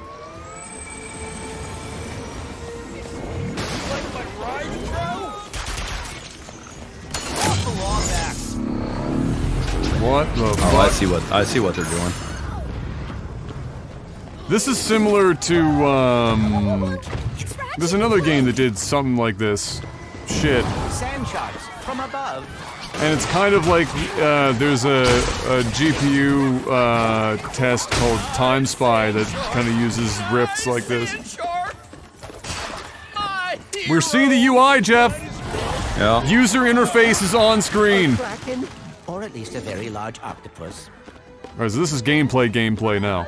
[3.90, 5.30] like my ride, bro?
[10.04, 10.74] what the Oh, fuck?
[10.74, 12.33] I see what I see what they're doing.
[14.50, 17.00] This is similar to um.
[17.78, 19.82] There's another game that did something like this.
[20.28, 20.64] Shit.
[20.92, 22.48] Sand sharks from above.
[22.96, 23.88] And it's kind of like
[24.18, 30.68] uh, there's a, a GPU uh, test called Time Spy that kind of uses rifts
[30.68, 31.38] like this.
[33.90, 35.20] We're seeing the UI, Jeff.
[35.98, 36.24] Yeah.
[36.26, 38.18] User interface is on screen.
[39.08, 40.90] Or at least a very large octopus.
[41.44, 43.28] All right, so this is gameplay, gameplay now.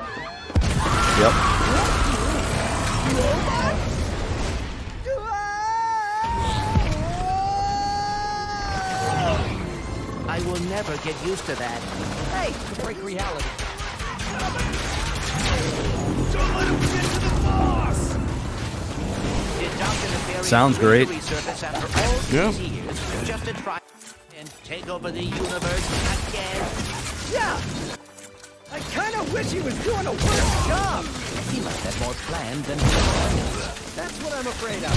[1.17, 1.31] Yep.
[10.27, 11.79] I will never get used to that.
[12.33, 12.51] Hey,
[12.83, 13.45] break reality.
[16.33, 18.13] Don't let him get to the boss!
[19.59, 21.07] Did Sounds great.
[21.07, 22.49] resurface after all Yeah.
[22.59, 23.79] years just to try
[24.37, 25.87] and take over the universe
[26.29, 26.67] again?
[27.31, 27.94] Yeah.
[28.75, 31.05] I kind of wish he was doing a worse job.
[31.49, 33.39] He must have more planned than planned.
[33.95, 34.91] That's what I'm afraid of.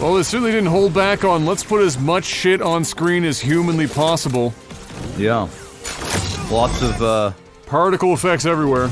[0.00, 3.40] Well, they certainly didn't hold back on let's put as much shit on screen as
[3.40, 4.54] humanly possible.
[5.16, 5.48] Yeah.
[6.48, 7.32] Lots of uh,
[7.66, 8.88] Particle effects everywhere.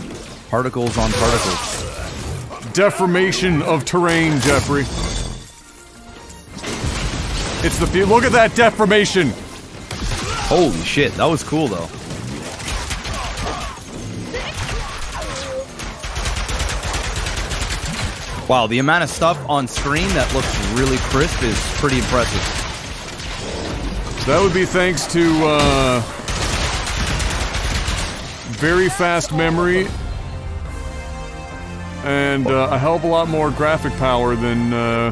[0.50, 2.72] particles on particles.
[2.72, 4.82] Deformation of terrain, Jeffrey.
[7.64, 9.32] It's the look at that deformation.
[10.48, 11.88] Holy shit, that was cool though.
[18.48, 22.40] Wow, the amount of stuff on screen that looks really crisp is pretty impressive.
[24.26, 26.00] That would be thanks to uh,
[28.52, 29.88] very fast memory
[32.04, 35.10] and uh, a hell of a lot more graphic power than uh,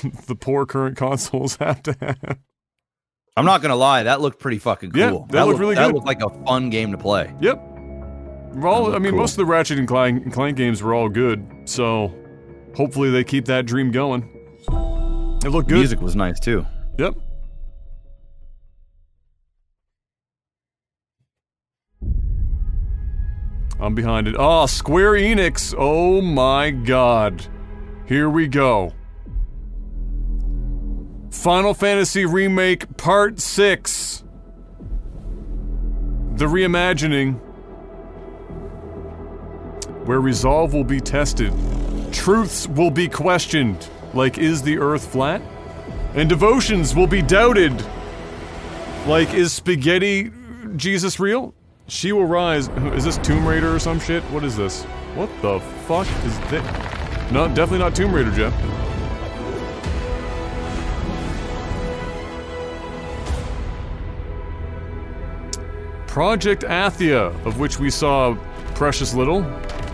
[0.26, 2.38] the poor current consoles have to have.
[3.36, 5.00] I'm not gonna lie, that looked pretty fucking cool.
[5.00, 5.94] Yeah, that looked really That good.
[5.94, 7.32] looked like a fun game to play.
[7.40, 7.68] Yep.
[8.62, 11.46] All, I mean, looked most of the Ratchet and Clank, Clank games were all good,
[11.64, 12.14] so
[12.76, 14.28] hopefully they keep that dream going.
[15.44, 15.78] It looked The good.
[15.78, 16.66] music was nice too.
[16.98, 17.14] Yep.
[23.80, 24.36] I'm behind it.
[24.38, 25.74] Oh, Square Enix.
[25.76, 27.44] Oh my god.
[28.06, 28.92] Here we go.
[31.32, 34.22] Final Fantasy Remake Part 6.
[36.36, 37.40] The reimagining.
[40.06, 41.52] Where resolve will be tested.
[42.12, 43.88] Truths will be questioned.
[44.14, 45.42] Like, is the earth flat?
[46.14, 47.72] and devotions will be doubted.
[49.06, 50.30] Like, is spaghetti
[50.76, 51.54] Jesus real?
[51.88, 52.68] She will rise.
[52.94, 54.22] Is this Tomb Raider or some shit?
[54.24, 54.84] What is this?
[55.14, 56.62] What the fuck is this?
[57.32, 58.54] No, definitely not Tomb Raider, Jeff.
[66.12, 68.34] Project Athia, of which we saw
[68.74, 69.40] precious little.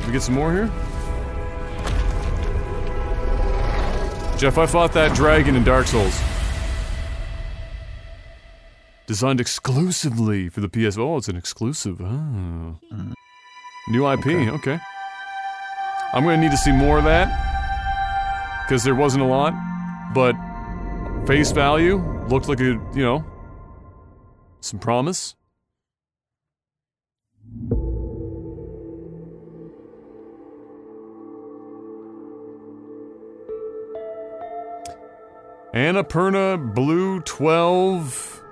[0.04, 0.66] We get some more here?
[4.36, 6.20] Jeff, I fought that dragon in Dark Souls.
[9.06, 10.98] Designed exclusively for the PS.
[10.98, 12.00] Oh, it's an exclusive.
[12.00, 12.80] Oh.
[13.90, 14.80] New IP, okay.
[16.12, 18.64] I'm gonna need to see more of that.
[18.66, 19.54] Because there wasn't a lot.
[20.12, 20.34] But
[21.28, 23.24] face value looked like a, you know,
[24.60, 25.36] some promise.
[35.74, 38.42] Annapurna Blue 12.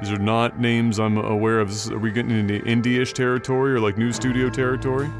[0.00, 1.90] These are not names I'm aware of.
[1.90, 5.08] Are we getting into indie-ish territory or like new studio territory?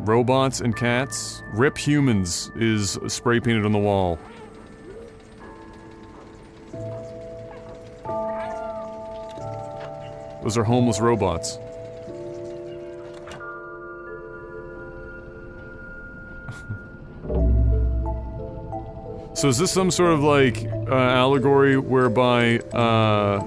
[0.00, 1.42] Robots and cats.
[1.52, 4.18] Rip humans is spray painted on the wall.
[10.44, 11.58] Those are homeless robots.
[19.36, 23.40] So is this some sort of like uh, allegory whereby uh,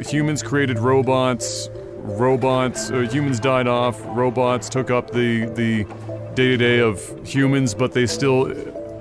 [0.00, 5.84] humans created robots, robots, uh, humans died off, robots took up the the
[6.34, 8.52] day to day of humans, but they still,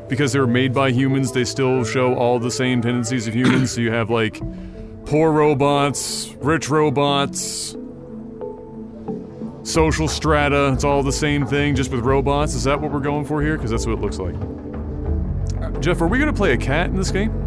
[0.07, 3.71] because they were made by humans, they still show all the same tendencies of humans.
[3.71, 4.39] so you have like
[5.05, 7.75] poor robots, rich robots,
[9.63, 10.71] social strata.
[10.73, 12.53] It's all the same thing, just with robots.
[12.53, 13.55] Is that what we're going for here?
[13.55, 14.35] Because that's what it looks like.
[15.61, 17.39] Uh, Jeff, are we gonna play a cat in this game?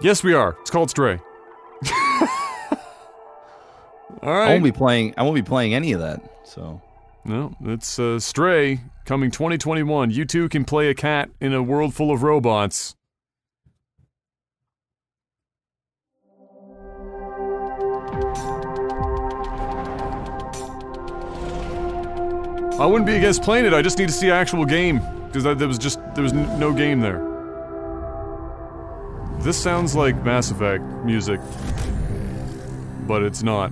[0.00, 0.54] Yes, we are.
[0.60, 1.18] It's called Stray.
[4.22, 5.14] All I won't be playing.
[5.16, 6.33] I won't be playing any of that.
[6.44, 6.80] So
[7.24, 10.10] No, it's uh, Stray coming 2021.
[10.10, 12.94] You too can play a cat in a world full of robots.
[22.76, 23.72] I wouldn't be against playing it.
[23.72, 26.72] I just need to see actual game because there was just there was n- no
[26.72, 27.18] game there.
[29.38, 31.40] This sounds like Mass Effect music,
[33.06, 33.70] but it's not.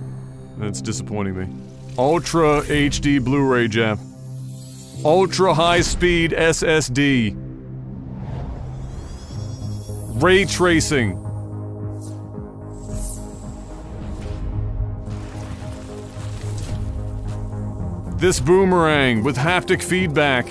[0.61, 1.62] It's disappointing me.
[1.97, 3.99] Ultra HD Blu-ray, Jeff.
[5.05, 7.35] Ultra high speed SSD.
[10.19, 11.19] Ray tracing.
[18.17, 20.47] This boomerang with haptic feedback.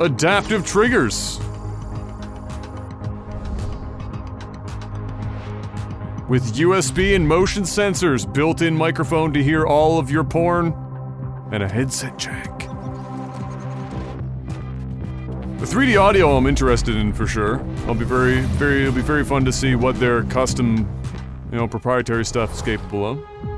[0.00, 1.40] Adaptive triggers.
[6.28, 10.74] With USB and motion sensors, built in microphone to hear all of your porn,
[11.52, 12.58] and a headset jack.
[15.58, 17.60] The 3D audio I'm interested in for sure.
[17.86, 20.88] I'll be very, very, it'll be very fun to see what their custom,
[21.50, 23.55] you know, proprietary stuff is capable of.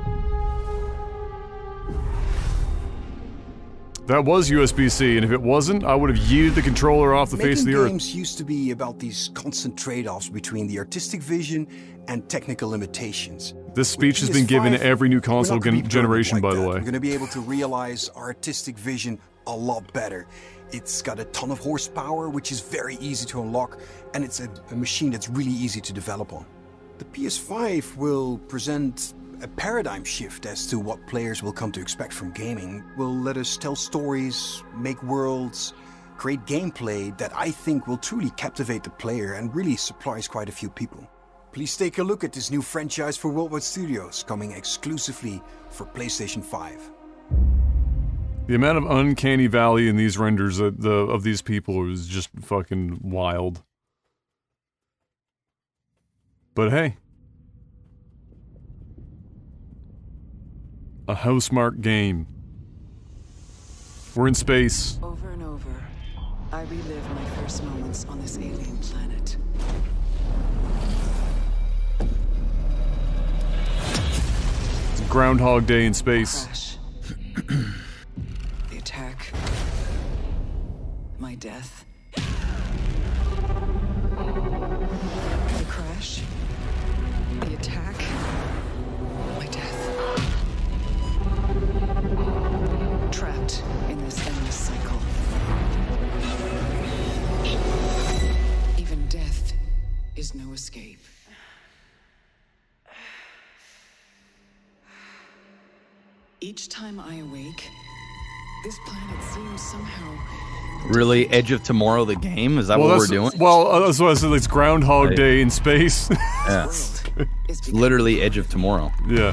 [4.09, 7.37] That was USB-C, and if it wasn't, I would have yeeted the controller off the
[7.37, 7.91] face of the Making earth.
[7.91, 11.67] games used to be about these constant trade-offs between the artistic vision
[12.07, 13.53] and technical limitations.
[13.75, 16.69] This speech has been given to every new console gen- generation, like by the way.
[16.69, 20.25] We're going to be able to realize our artistic vision a lot better.
[20.71, 23.79] It's got a ton of horsepower, which is very easy to unlock,
[24.15, 26.47] and it's a, a machine that's really easy to develop on.
[26.97, 32.13] The PS5 will present a paradigm shift as to what players will come to expect
[32.13, 32.83] from gaming.
[32.97, 35.73] Will let us tell stories, make worlds,
[36.17, 40.51] create gameplay that I think will truly captivate the player and really surprise quite a
[40.51, 41.09] few people.
[41.51, 46.43] Please take a look at this new franchise for Worldwide Studios coming exclusively for PlayStation
[46.43, 46.91] 5.
[48.47, 52.29] The amount of uncanny valley in these renders of, the, of these people is just
[52.41, 53.63] fucking wild.
[56.55, 56.97] But hey.
[61.09, 62.27] A Housemarque game.
[64.13, 64.99] We're in space.
[65.01, 65.83] Over and over,
[66.51, 69.37] I relive my first moments on this alien planet.
[74.91, 76.77] It's Groundhog Day in space.
[78.69, 79.33] The attack.
[81.17, 81.85] My death.
[106.49, 107.69] Each time I awake,
[108.63, 110.17] this planet seems somehow
[110.87, 112.57] Really, Edge of Tomorrow, the game?
[112.57, 113.31] Is that well, what we're doing?
[113.37, 114.31] Well, uh, that's what I said.
[114.31, 115.15] It's Groundhog Right.
[115.15, 116.09] Day in space.
[116.47, 116.65] Yeah.
[117.47, 118.91] It's literally Edge of Tomorrow.
[119.07, 119.29] yeah.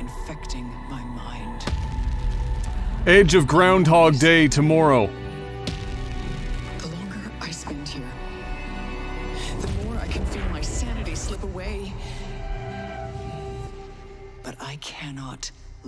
[0.00, 1.66] infecting my mind.
[3.06, 5.10] Edge of Groundhog Day tomorrow.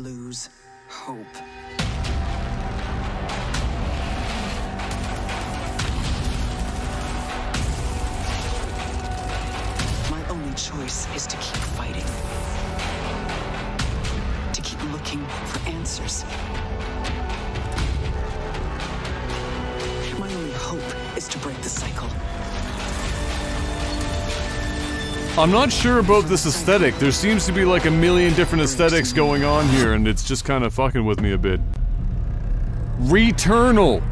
[0.03, 0.49] Lose
[0.89, 1.17] hope.
[10.11, 12.03] My only choice is to keep fighting.
[14.53, 16.25] To keep looking for answers.
[20.19, 22.09] My only hope is to break the cycle.
[25.39, 26.95] I'm not sure about this aesthetic.
[26.99, 30.45] There seems to be like a million different aesthetics going on here, and it's just
[30.45, 31.59] kind of fucking with me a bit.
[33.01, 34.03] Returnal.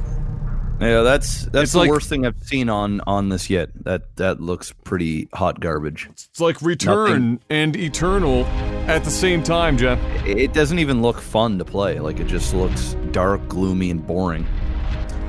[0.81, 3.68] Yeah, that's that's It's the like- worst thing I've seen on on this yet.
[3.85, 6.09] That that looks pretty hot garbage.
[6.11, 8.47] It's like Return and Eternal
[8.89, 9.99] at the same time, Jeff.
[10.27, 12.01] It doesn't even look fun to play.
[12.01, 14.47] Like it just looks dark, gloomy, and boring.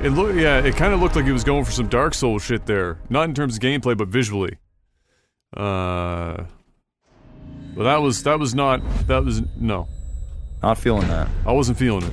[0.01, 2.43] It look yeah, it kind of looked like it was going for some Dark Souls
[2.43, 2.97] shit there.
[3.09, 4.57] Not in terms of gameplay, but visually.
[5.55, 6.45] Uh,
[7.75, 9.87] but that was that was not that was no.
[10.61, 11.27] Not feeling that.
[11.45, 12.03] I wasn't feeling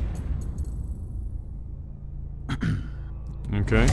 [2.49, 2.65] it.
[3.55, 3.89] okay.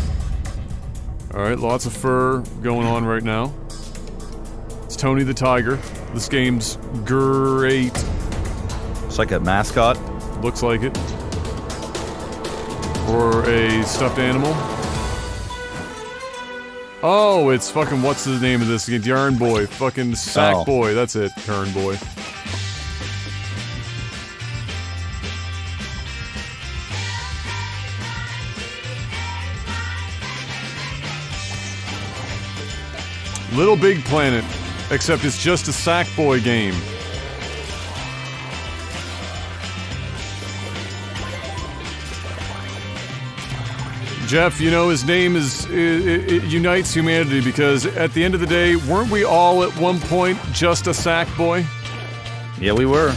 [1.33, 3.53] All right, lots of fur going on right now.
[4.85, 5.75] It's Tony the Tiger.
[6.13, 7.91] This game's great.
[9.05, 9.99] It's like a mascot.
[10.41, 10.97] Looks like it.
[13.09, 14.53] Or a stuffed animal.
[17.07, 19.03] Oh, it's fucking what's the name of this again?
[19.03, 19.67] Yarn Boy.
[19.67, 20.65] Fucking Sack Oh.
[20.65, 20.95] Boy.
[20.95, 21.31] That's it.
[21.45, 21.99] Yarn Boy.
[33.53, 34.43] Little Big Planet,
[34.91, 36.73] except it's just a Sackboy game.
[44.28, 48.39] Jeff, you know his name is it, it unites humanity because at the end of
[48.39, 51.63] the day, weren't we all at one point just a sack boy?
[52.59, 53.13] Yeah, we were.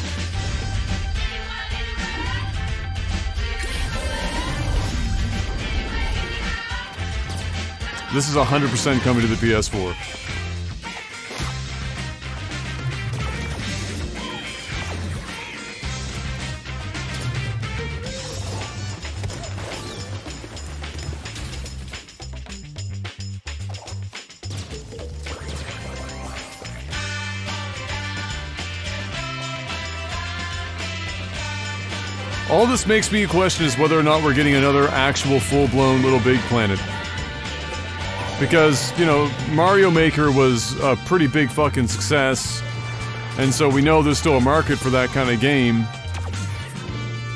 [8.12, 10.07] This is 100% coming to the PS4.
[32.50, 36.20] All this makes me question is whether or not we're getting another actual full-blown Little
[36.20, 36.80] Big Planet.
[38.40, 42.62] Because, you know, Mario Maker was a pretty big fucking success,
[43.36, 45.84] and so we know there's still a market for that kind of game.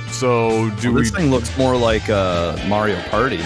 [0.09, 1.03] So, do Well, we...
[1.03, 3.41] this thing looks more like uh, Mario Party.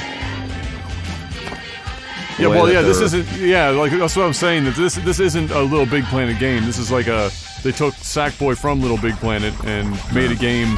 [2.39, 3.27] Yeah, well, yeah, this isn't.
[3.39, 4.65] Yeah, like that's what I'm saying.
[4.65, 6.67] That this this isn't a Little Big Planet game.
[6.67, 7.31] This is like a
[7.63, 10.77] they took Sackboy from Little Big Planet and made a game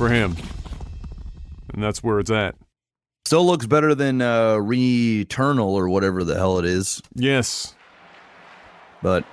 [0.00, 0.34] for him,
[1.74, 2.54] and that's where it's at.
[3.26, 7.02] Still looks better than uh, Returnal or whatever the hell it is.
[7.14, 7.74] Yes.
[9.02, 9.26] But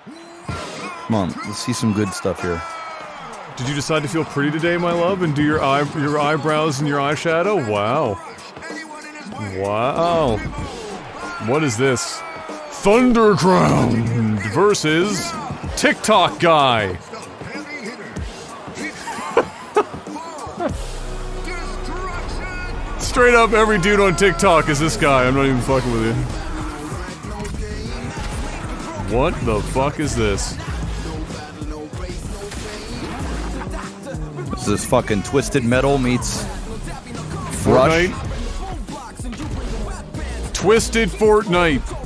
[1.05, 2.61] come on, let's see some good stuff here.
[3.55, 6.79] Did you decide to feel pretty today, my love, and do your eye your eyebrows
[6.79, 7.65] and your eyeshadow?
[7.71, 8.19] Wow.
[9.63, 10.35] Wow.
[11.47, 12.19] What is this?
[12.83, 15.31] Thunderground versus
[15.77, 16.99] TikTok guy.
[23.17, 25.25] Straight up, every dude on TikTok is this guy.
[25.25, 26.13] I'm not even fucking with you.
[29.11, 30.55] What the fuck is this?
[34.51, 36.43] This is fucking Twisted Metal meets
[37.65, 38.05] Rush.
[38.05, 38.13] Fortnite?
[40.53, 41.96] Twisted Fortnite.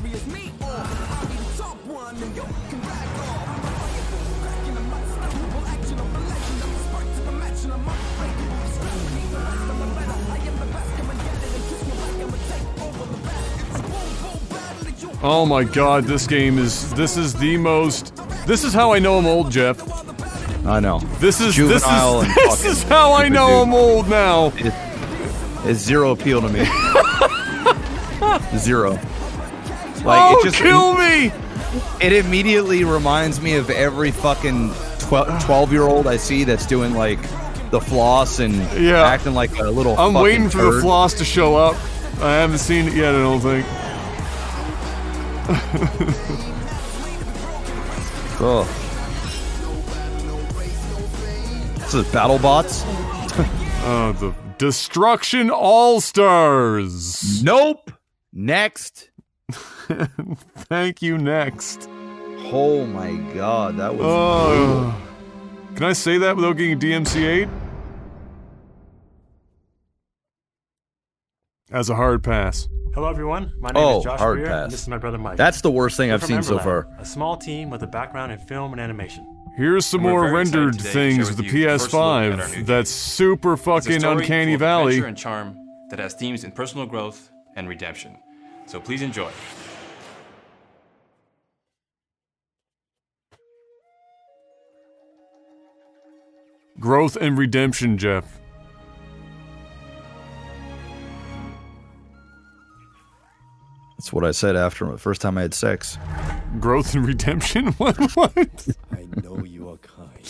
[15.23, 18.15] Oh my god, this game is this is the most
[18.47, 19.79] this is how I know I'm old, Jeff.
[20.65, 20.99] I know.
[21.19, 23.67] This is Juvenile this and is this is how I know dude.
[23.67, 24.51] I'm old now.
[24.55, 24.73] It,
[25.69, 26.65] it's zero appeal to me.
[28.57, 28.91] zero.
[30.03, 31.31] Like oh, it just kill me!
[32.01, 37.19] It immediately reminds me of every fucking 12 year old I see that's doing like
[37.69, 39.03] the floss and Yeah.
[39.03, 39.95] acting like a little.
[39.99, 41.75] I'm waiting for the floss to show up.
[42.21, 43.65] I haven't seen it yet, I don't think.
[48.39, 48.67] Ugh.
[51.91, 52.85] This is battle bots.
[53.83, 57.43] uh, the Destruction All Stars.
[57.43, 57.91] Nope.
[58.31, 59.09] Next.
[59.51, 61.17] Thank you.
[61.17, 61.89] Next.
[62.53, 64.03] Oh my god, that was.
[64.05, 65.01] Oh.
[65.75, 67.49] Can I say that without getting DMCA'd?
[71.71, 72.67] As a hard pass.
[72.93, 73.53] Hello, everyone.
[73.59, 74.63] My name Oh, is Josh hard Grier, pass.
[74.65, 75.37] and this is my brother Mike.
[75.37, 77.01] That's the worst thing We're I've from seen so Ember Lab, far.
[77.01, 79.25] A small team with a background in film and animation.
[79.55, 82.35] Here's some more rendered things with with the you the first look at our new
[82.63, 84.93] PS5 that's super fucking Uncanny Valley.
[84.97, 85.57] adventure and charm
[85.89, 88.17] that has themes in personal growth and redemption.
[88.65, 89.31] So please enjoy.
[96.79, 98.40] Growth and redemption, Jeff.
[104.01, 105.99] That's what I said after the first time I had sex.
[106.59, 107.67] Growth and redemption?
[107.77, 107.97] What?
[108.15, 108.67] What?
[108.91, 110.25] I know you are kind.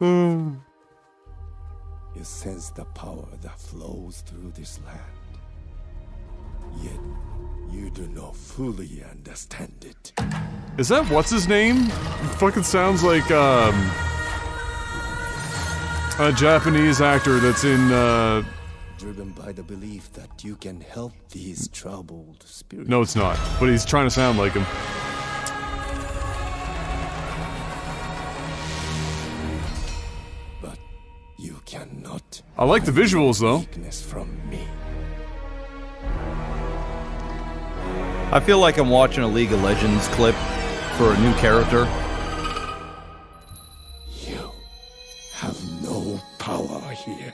[0.00, 0.56] Uh,
[2.16, 4.98] You sense the power that flows through this land.
[6.82, 6.98] Yet,
[7.70, 10.12] you do not fully understand it.
[10.76, 11.76] Is that what's his name?
[11.86, 13.74] It fucking sounds like um
[16.18, 18.42] a Japanese actor that's in uh
[19.06, 22.90] Driven by the belief that you can help these troubled spirits.
[22.90, 23.38] No, it's not.
[23.60, 24.66] But he's trying to sound like him.
[30.60, 30.76] But
[31.38, 32.42] you cannot.
[32.58, 33.58] I like the visuals though.
[33.58, 34.66] Weakness from me.
[38.32, 40.34] I feel like I'm watching a League of Legends clip
[40.96, 41.84] for a new character.
[44.26, 44.50] You
[45.34, 47.32] have no power here.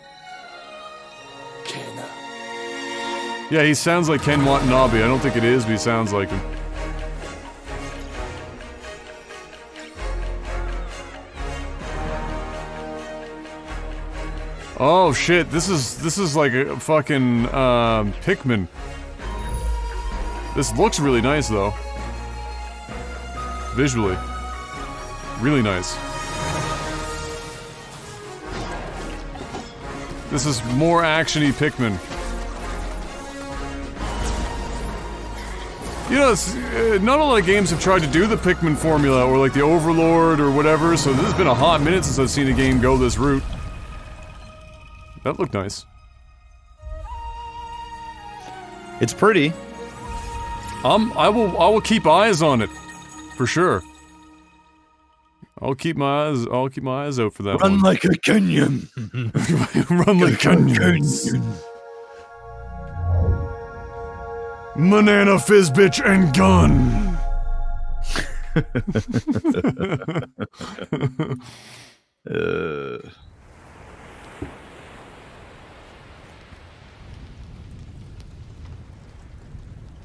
[3.53, 5.03] Yeah, he sounds like Ken Watanabe.
[5.03, 6.41] I don't think it is, but he sounds like him.
[14.85, 15.51] Oh shit!
[15.51, 18.67] This is this is like a fucking um, Pikmin.
[20.57, 21.75] This looks really nice though.
[23.75, 24.17] Visually,
[25.41, 26.12] really nice.
[30.33, 31.93] This is more actiony Pikmin.
[36.11, 39.27] You know, uh, not a lot of games have tried to do the Pikmin formula
[39.27, 42.31] or like the Overlord or whatever, so this has been a hot minute since I've
[42.31, 43.43] seen a game go this route.
[45.23, 45.85] That looked nice.
[49.03, 49.53] It's pretty.
[50.83, 52.71] Um, I will I will keep eyes on it,
[53.37, 53.83] for sure.
[55.63, 56.45] I'll keep my eyes.
[56.51, 57.81] I'll keep my eyes out for that Run one.
[57.81, 58.89] like a canyon.
[59.91, 61.31] Run like canyons.
[64.75, 67.19] Banana fizz bitch and gun.
[72.31, 72.99] uh,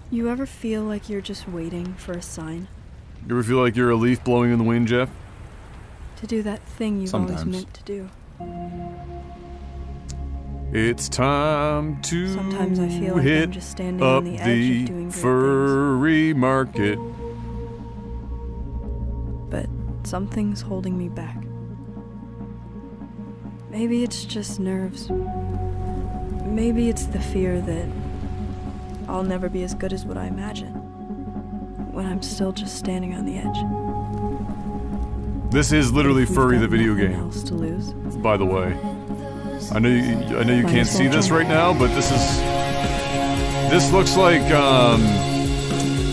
[0.10, 2.68] You ever feel like you're just waiting for a sign
[3.28, 5.10] You ever feel like you're a leaf blowing in the wind, Jeff?
[6.18, 8.10] To do that thing you've always meant to do?
[10.74, 14.82] It's time to Sometimes I feel like I'm hit just standing on up the edge
[14.82, 17.00] of doing furry market.
[19.50, 19.68] But
[20.04, 21.38] something's holding me back.
[23.70, 25.10] Maybe it's just nerves.
[26.46, 27.88] Maybe it's the fear that
[29.08, 30.74] I'll never be as good as what I imagine
[31.94, 33.87] when I'm still just standing on the edge.
[35.50, 37.32] This is literally furry the video game.
[37.32, 37.92] to lose.
[38.18, 38.78] By the way,
[39.72, 42.38] I know you, I know you can't see this right now, but this is
[43.72, 45.02] this looks like um,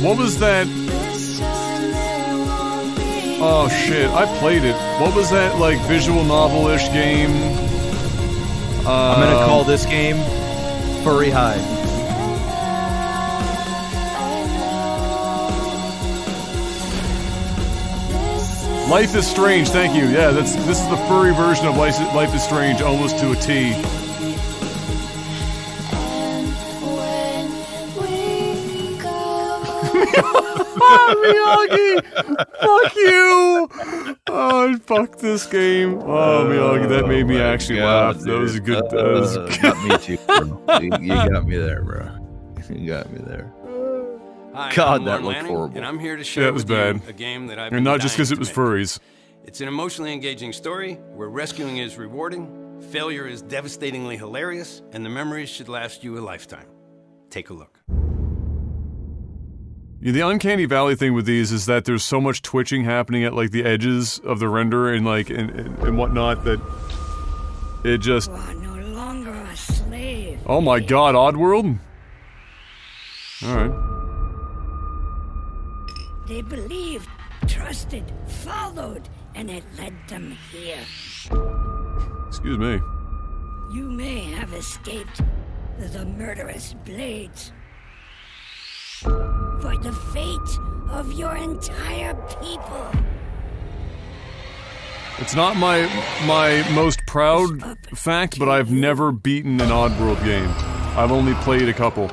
[0.02, 0.66] what was that?
[3.47, 4.09] Oh shit!
[4.11, 4.77] I played it.
[5.01, 7.31] What was that like visual novel-ish game?
[8.86, 10.16] I'm gonna Um, call this game
[11.05, 11.59] Furry High.
[18.89, 19.69] Life is Strange.
[19.70, 20.05] Thank you.
[20.09, 23.36] Yeah, that's this is the furry version of Life, Life is Strange, almost to a
[23.36, 23.73] T.
[30.74, 32.02] Miyagi!
[32.61, 33.69] Fuck you!
[34.28, 35.98] Oh, fuck this game.
[36.02, 38.24] Oh, Miyagi, that made me my actually God, laugh.
[38.24, 38.66] That was a dude.
[38.66, 38.90] good.
[38.90, 40.81] That was Uh, got me too, bro.
[40.81, 42.09] you, you got me there, bro.
[42.70, 43.52] You got me there.
[44.55, 45.76] Hi, God, I'm that Lon looked horrible.
[45.76, 47.09] And I'm here to share Yeah, it was with you bad.
[47.09, 48.56] a game that I've And been not just because it was make.
[48.56, 48.98] furries.
[49.44, 55.10] It's an emotionally engaging story where rescuing is rewarding, failure is devastatingly hilarious, and the
[55.10, 56.66] memories should last you a lifetime.
[57.31, 57.81] Take a look.
[60.01, 63.32] Yeah, the uncanny valley thing with these is that there's so much twitching happening at
[63.35, 66.60] like the edges of the render and like and, and, and whatnot that
[67.85, 70.39] it just no longer a slave.
[70.47, 71.78] oh my god oddworld
[73.47, 73.94] all right
[76.26, 77.09] They believed,
[77.46, 80.84] trusted, followed, and it led them here.
[82.28, 82.80] excuse me
[83.74, 85.20] You may have escaped
[85.78, 87.52] the murderous blades.
[89.01, 90.59] For the fate
[90.90, 92.90] of your entire people.
[95.18, 95.82] it's not my
[96.26, 97.48] my most proud
[97.94, 100.48] fact but I've never beaten an oddworld game
[100.96, 102.10] I've only played a couple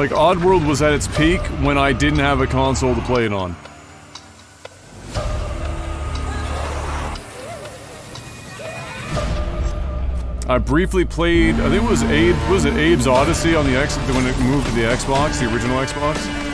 [0.00, 3.34] Like Oddworld was at its peak when I didn't have a console to play it
[3.34, 3.54] on.
[10.48, 11.56] I briefly played.
[11.56, 12.34] I think it was Abe.
[12.48, 15.76] Was it Abe's Oddysee on the X when it moved to the Xbox, the original
[15.76, 16.49] Xbox?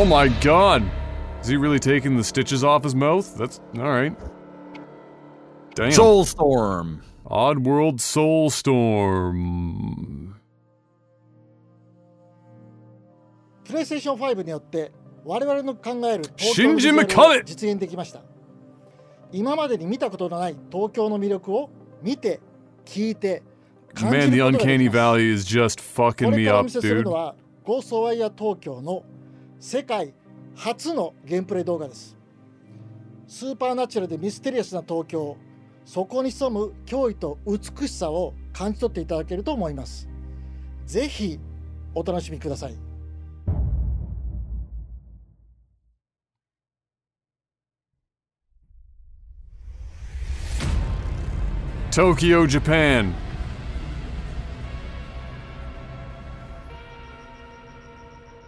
[0.00, 0.82] Oh my god!
[1.42, 3.36] Is he really taking the stitches off his mouth?
[3.36, 4.16] That's alright.
[5.74, 5.90] Damn.
[5.90, 7.02] Soulstorm.
[7.26, 10.36] Oddworld Soulstorm.
[13.64, 14.90] プレイステーション5によって
[15.22, 18.22] 我々の考える東京の魅力を実現できました
[19.32, 21.68] 今までに見たことのない東京の魅力を
[22.02, 22.40] 見て
[22.86, 23.42] 聞いて
[23.92, 26.38] 感じることができます Man, the uncanny valley is just fucking me up, dude.
[26.38, 29.04] これからお見せするのはゴーストワイヤー東京の
[29.62, 30.14] 世界
[30.56, 32.16] 初のゲームプレイ動画です
[33.28, 35.36] スーパーナチュラルでミステリアスな東京
[35.84, 40.08] そこに潜む驚異と美しさを感じ取っていただけると思います
[40.86, 41.38] ぜひ
[41.94, 42.74] お楽しみください
[51.90, 53.12] Tokyo, Japan.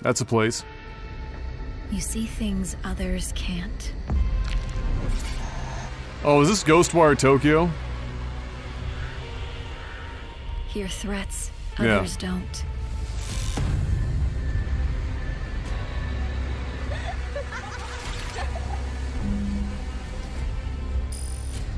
[0.01, 0.65] That's a place.
[1.93, 3.93] You see things others can't.
[6.25, 7.71] Oh, is this Ghostwire Tokyo?
[10.69, 12.31] Hear threats others yeah.
[12.31, 12.65] don't.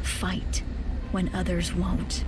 [0.05, 0.63] Fight
[1.11, 2.23] when others won't.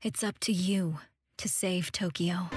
[0.00, 0.98] It's up to you
[1.38, 2.50] to save Tokyo.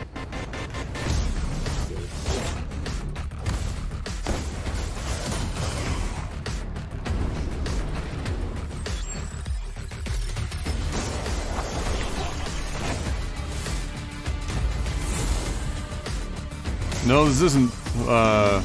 [17.08, 17.72] No, this isn't.
[18.08, 18.62] Uh,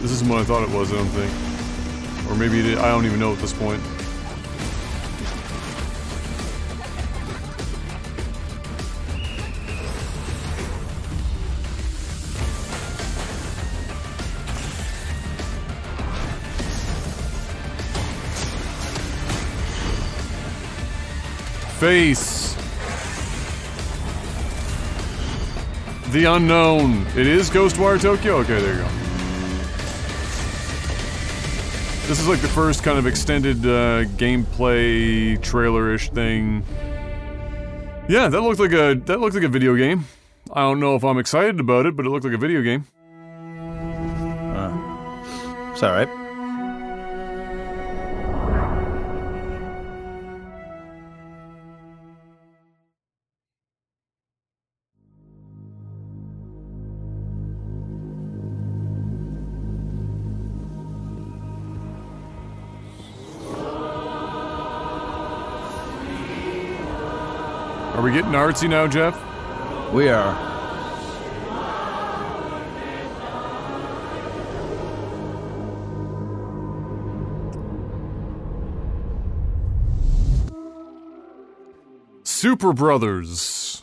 [0.00, 0.92] this isn't what I thought it was.
[0.92, 3.82] I don't think, or maybe I don't even know at this point.
[21.84, 22.54] Face.
[26.12, 27.06] The unknown.
[27.08, 28.36] It is Ghostwire Tokyo?
[28.36, 28.88] Okay, there you go.
[32.08, 36.64] This is like the first kind of extended uh, gameplay trailer-ish thing.
[38.08, 40.06] Yeah, that looked like a that looked like a video game.
[40.54, 42.86] I don't know if I'm excited about it, but it looked like a video game.
[44.56, 44.72] Uh,
[45.74, 46.23] it's all right.
[68.14, 69.20] Getting artsy now, Jeff?
[69.92, 70.32] We are.
[82.22, 83.82] Superbrothers.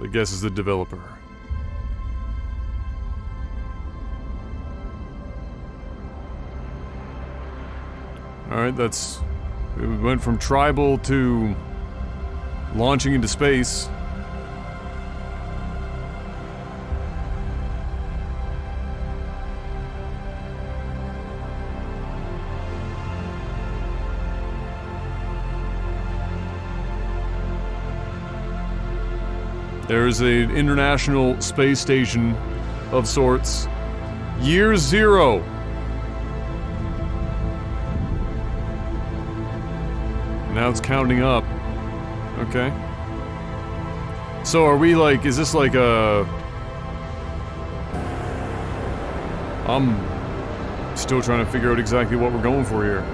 [0.00, 1.02] I guess is the developer.
[8.52, 9.18] All right, that's
[9.76, 11.54] we went from tribal to
[12.74, 13.88] launching into space.
[29.88, 32.34] There's an international space station
[32.90, 33.68] of sorts.
[34.40, 35.44] Year zero.
[40.56, 41.44] Now it's counting up.
[42.38, 42.72] Okay.
[44.42, 46.26] So are we like, is this like a.
[49.66, 53.04] I'm still trying to figure out exactly what we're going for here.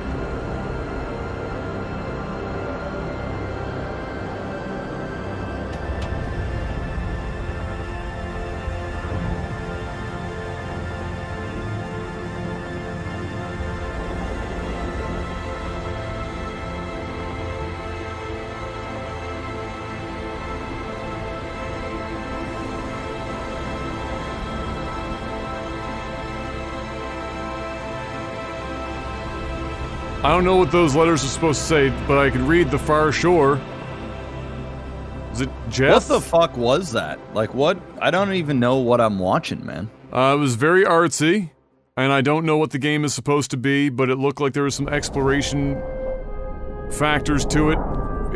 [30.42, 33.12] Don't know what those letters are supposed to say, but I can read the far
[33.12, 33.60] shore.
[35.30, 35.92] Is it Jeff?
[35.92, 37.20] What the fuck was that?
[37.32, 37.80] Like, what?
[38.00, 39.88] I don't even know what I'm watching, man.
[40.12, 41.52] Uh, it was very artsy,
[41.96, 44.52] and I don't know what the game is supposed to be, but it looked like
[44.52, 45.80] there was some exploration
[46.90, 47.78] factors to it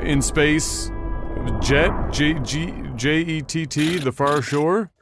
[0.04, 0.92] in space.
[1.60, 4.92] Jett, J G J E T T, the far shore.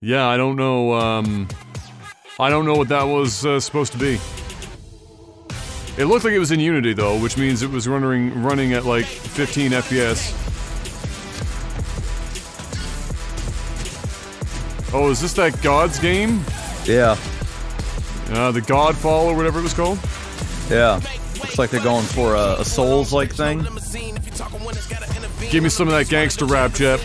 [0.00, 0.94] Yeah, I don't know.
[0.94, 1.46] Um,
[2.40, 4.18] I don't know what that was uh, supposed to be.
[5.98, 8.84] It looked like it was in Unity though, which means it was running running at
[8.84, 10.32] like 15 FPS.
[14.94, 16.44] Oh, is this that God's game?
[16.84, 17.16] Yeah.
[18.30, 19.98] Uh, the Godfall or whatever it was called?
[20.70, 21.00] Yeah.
[21.40, 23.66] Looks like they're going for a, a Souls like thing.
[25.50, 27.00] Give me some of that gangster rap, Jep.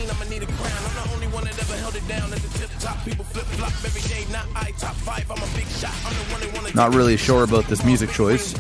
[6.76, 8.54] Not really sure about this music choice.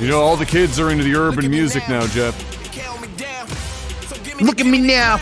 [0.00, 2.34] You know, all the kids are into the urban music now, Jeff.
[4.40, 5.18] Look at me now.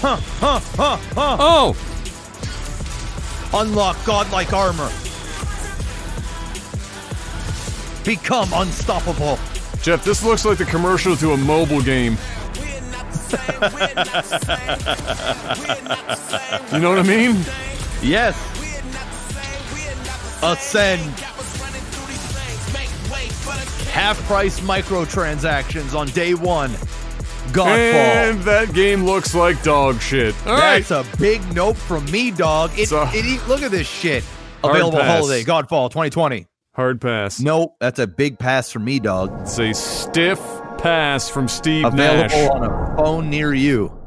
[0.00, 1.36] Huh, huh, huh, huh.
[1.38, 1.76] Oh!
[3.52, 4.90] Unlock godlike armor.
[8.04, 9.38] Become unstoppable.
[9.82, 12.16] Jeff, this looks like the commercial to a mobile game.
[16.72, 17.36] You know what I mean?
[18.00, 18.34] Yes.
[20.42, 21.37] Ascend.
[23.98, 26.70] Half price microtransactions on day one.
[27.50, 27.66] Godfall.
[28.30, 30.34] And that game looks like dog shit.
[30.46, 30.84] All right.
[30.84, 32.70] That's a big nope from me, dog.
[32.78, 34.22] It, So- it, it- look at this shit.
[34.62, 35.18] Available pass.
[35.20, 36.46] holiday, Godfall 2020.
[36.74, 37.40] Hard pass.
[37.40, 39.36] Nope, that's a big pass for me, dog.
[39.42, 40.38] It's a stiff
[40.78, 42.50] pass from Steve Available Nash.
[42.50, 43.97] on a phone near you.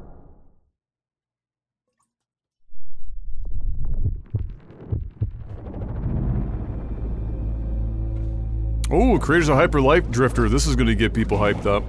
[8.94, 10.50] Oh, creators of Hyper Light Drifter.
[10.50, 11.84] This is going to get people hyped up.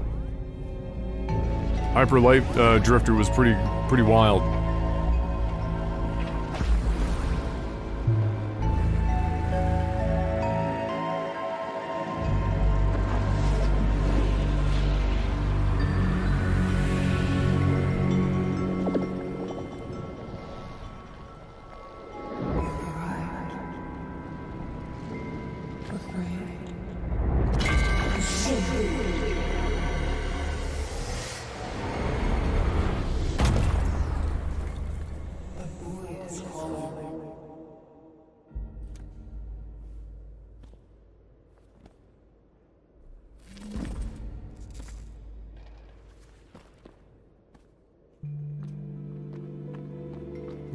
[1.94, 3.58] Hyper Light uh, Drifter was pretty
[3.88, 4.61] pretty wild.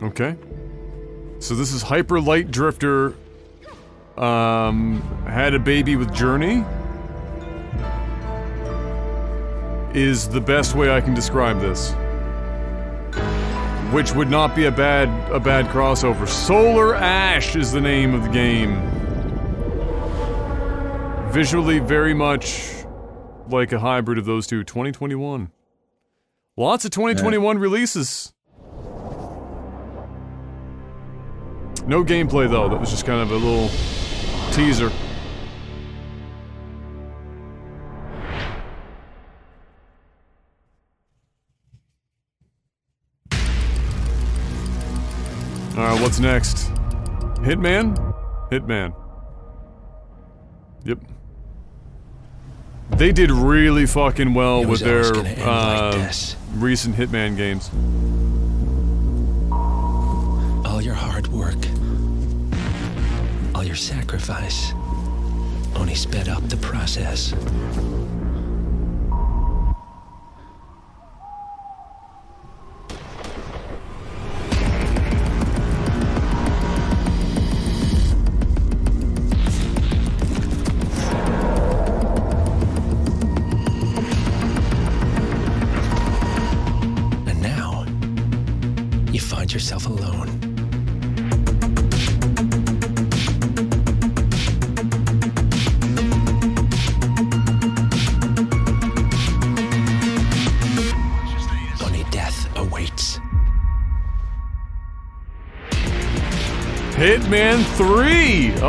[0.08, 0.38] Okay.
[1.40, 3.14] So this is Hyper Light Drifter.
[4.18, 6.64] Um, had a baby with Journey.
[9.94, 11.92] Is the best way I can describe this.
[13.92, 16.26] Which would not be a bad a bad crossover.
[16.28, 18.76] Solar Ash is the name of the game.
[21.32, 22.72] Visually very much
[23.50, 24.64] like a hybrid of those two.
[24.64, 25.52] 2021.
[26.56, 28.34] Lots of 2021 releases.
[31.88, 32.68] No gameplay though.
[32.70, 33.70] That was just kind of a little
[34.52, 34.92] teaser.
[45.78, 46.58] All right, what's next?
[47.46, 47.96] Hitman?
[48.50, 48.94] Hitman.
[50.86, 51.00] Yep.
[52.98, 56.12] They did really fucking well with their gonna like uh,
[56.56, 57.70] recent Hitman games.
[60.66, 61.60] All your hard work,
[63.68, 64.72] your sacrifice,
[65.76, 67.34] only sped up the process.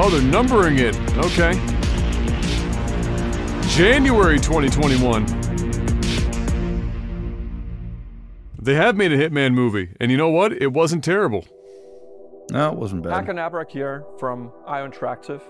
[0.09, 0.97] Oh, they're numbering it.
[1.19, 1.53] Okay.
[3.69, 5.27] January 2021.
[8.59, 10.53] They have made a Hitman movie, and you know what?
[10.53, 11.45] It wasn't terrible.
[12.51, 13.27] No, it wasn't bad.
[13.27, 15.43] Hakan Abrak here from IO Interactive.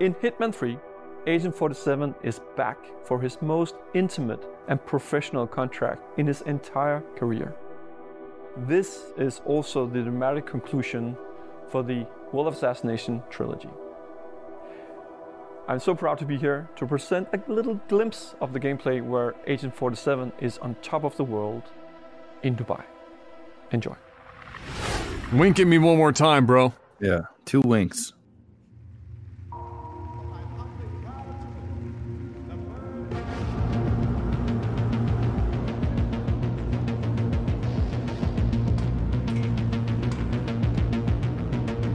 [0.00, 0.78] In Hitman 3,
[1.26, 7.54] Agent 47 is back for his most intimate and professional contract in his entire career.
[8.56, 11.14] This is also the dramatic conclusion
[11.68, 13.68] for the World of Assassination trilogy.
[15.68, 19.36] I'm so proud to be here to present a little glimpse of the gameplay where
[19.46, 21.62] Agent 47 is on top of the world
[22.42, 22.82] in Dubai.
[23.70, 23.94] Enjoy.
[25.32, 26.74] Wink at me one more time, bro.
[27.00, 28.12] Yeah, two winks.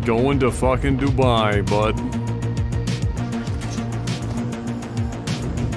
[0.10, 1.95] Going to fucking Dubai, bud.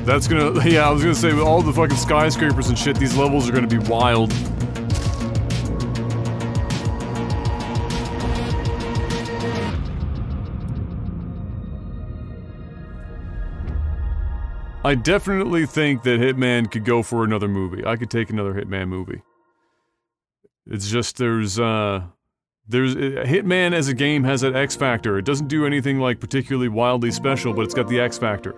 [0.07, 3.15] That's gonna, yeah, I was gonna say, with all the fucking skyscrapers and shit, these
[3.15, 4.33] levels are gonna be wild.
[14.83, 17.85] I definitely think that Hitman could go for another movie.
[17.85, 19.21] I could take another Hitman movie.
[20.67, 22.05] It's just there's uh
[22.68, 25.18] there's uh, Hitman as a game has that X factor.
[25.18, 28.55] It doesn't do anything like particularly wildly special, but it's got the X factor.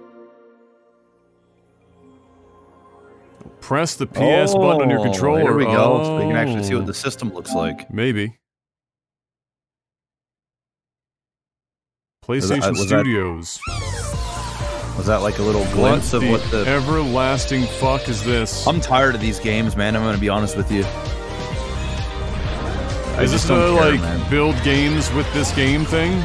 [3.60, 5.43] Press the PS button on your Oh, controller.
[5.44, 6.05] There we go.
[6.05, 6.78] So we can actually see Oh.
[6.78, 7.90] what the system looks like.
[7.93, 8.36] Maybe.
[12.28, 13.60] Was that- PlayStation was Studios.
[13.66, 16.64] Was Was that like a little glimpse what of what the?
[16.68, 18.66] everlasting fuck is this?
[18.66, 19.97] I'm tired of these games, man.
[19.97, 20.85] I'm gonna be honest with you.
[23.16, 24.31] I is this just don't the care, like man.
[24.31, 26.20] build games with this game thing?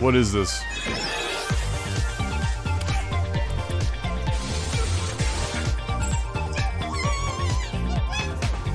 [0.00, 0.62] What is this?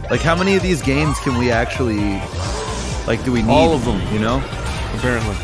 [0.10, 2.00] Like, how many of these games can we actually,
[3.06, 3.52] like, do we need?
[3.52, 4.02] All of them.
[4.12, 4.38] you know.
[4.96, 5.36] Apparently.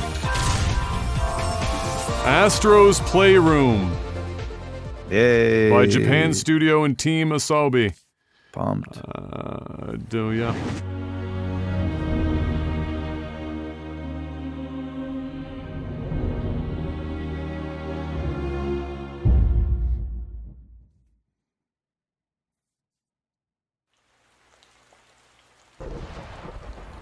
[2.25, 3.95] Astro's Playroom
[5.11, 5.69] Yay!
[5.69, 7.93] by Japan Studio and Team Asobi.
[8.51, 8.97] Pumped.
[9.07, 10.55] Uh, do ya?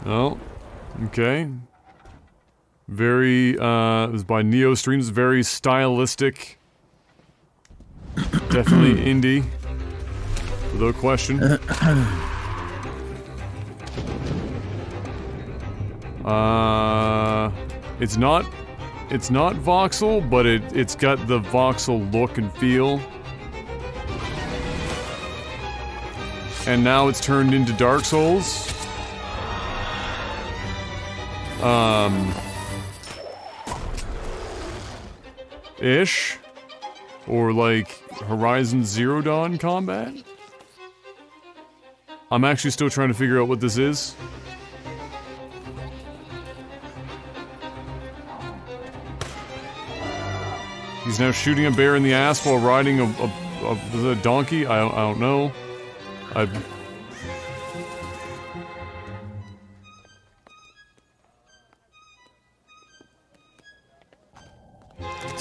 [0.05, 0.38] Oh,
[1.05, 1.49] okay.
[2.89, 6.59] Very, uh, it was by Neo Streams, very stylistic.
[8.49, 9.45] Definitely indie.
[10.73, 11.39] Without question.
[16.23, 17.51] Uh,
[17.99, 18.45] it's not,
[19.09, 23.01] it's not voxel, but it, it's got the voxel look and feel.
[26.65, 28.72] And now it's turned into Dark Souls.
[31.64, 32.34] Um,
[35.80, 36.38] ish,
[37.26, 37.90] or like
[38.27, 40.14] Horizon Zero Dawn combat.
[42.30, 44.14] I'm actually still trying to figure out what this is.
[51.06, 53.31] He's now shooting a bear in the ass while riding a, a,
[53.64, 54.65] a, a donkey.
[54.65, 55.53] I, I don't know.
[56.35, 56.49] I.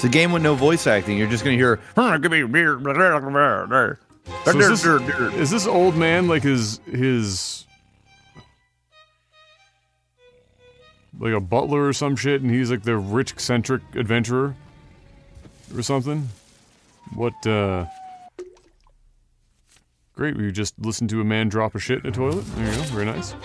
[0.03, 1.17] It's a game with no voice acting.
[1.17, 1.79] You're just gonna hear.
[1.95, 2.77] Give me beer.
[4.43, 7.65] So is, this, is this old man like his his
[11.17, 14.55] like a butler or some shit, and he's like the rich eccentric adventurer
[15.73, 16.27] or something?
[17.13, 17.47] What?
[17.47, 17.85] uh...
[20.15, 22.45] Great, we just listened to a man drop a shit in a toilet.
[22.55, 23.35] There you go, very nice.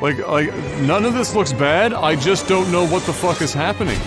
[0.00, 1.92] Like, like none of this looks bad.
[1.92, 3.98] I just don't know what the fuck is happening.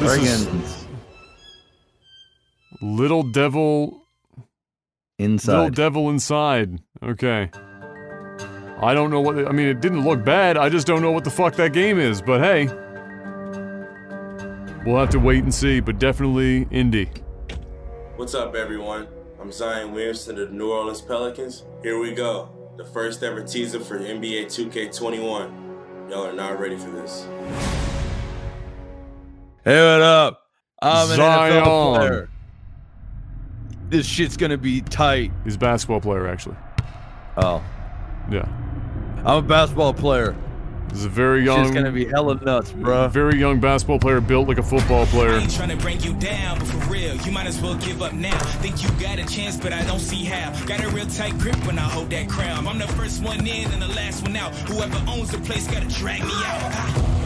[0.00, 0.86] This is
[2.82, 4.06] Little Devil
[5.18, 5.52] Inside.
[5.52, 6.80] Little Devil Inside.
[7.02, 7.50] Okay.
[8.82, 10.56] I don't know what I mean it didn't look bad.
[10.56, 12.66] I just don't know what the fuck that game is, but hey.
[14.86, 17.22] We'll have to wait and see, but definitely indie.
[18.20, 19.08] What's up, everyone?
[19.40, 21.64] I'm Zion Williamson of the New Orleans Pelicans.
[21.82, 22.50] Here we go.
[22.76, 26.10] The first ever teaser for NBA 2K21.
[26.10, 27.26] Y'all are not ready for this.
[29.64, 30.42] Hey, what up?
[30.82, 31.64] I'm an Zion.
[31.64, 32.28] NFL player.
[33.88, 35.32] This shit's gonna be tight.
[35.44, 36.56] He's a basketball player actually.
[37.38, 37.64] Oh.
[38.30, 38.46] Yeah.
[39.24, 40.36] I'm a basketball player.
[40.90, 43.08] He's a very young Shit's gonna be hella nuts, bruh.
[43.10, 45.40] Very young basketball player built like a football player.
[45.46, 48.36] Trying to bring you down, but for real, you might as well give up now.
[48.60, 50.52] Think you got a chance, but I don't see how.
[50.66, 52.66] Got a real tight grip when I hold that crown.
[52.66, 54.52] I'm the first one in and the last one out.
[54.68, 56.72] Whoever owns the place gotta drag me out.
[56.72, 57.16] Ha.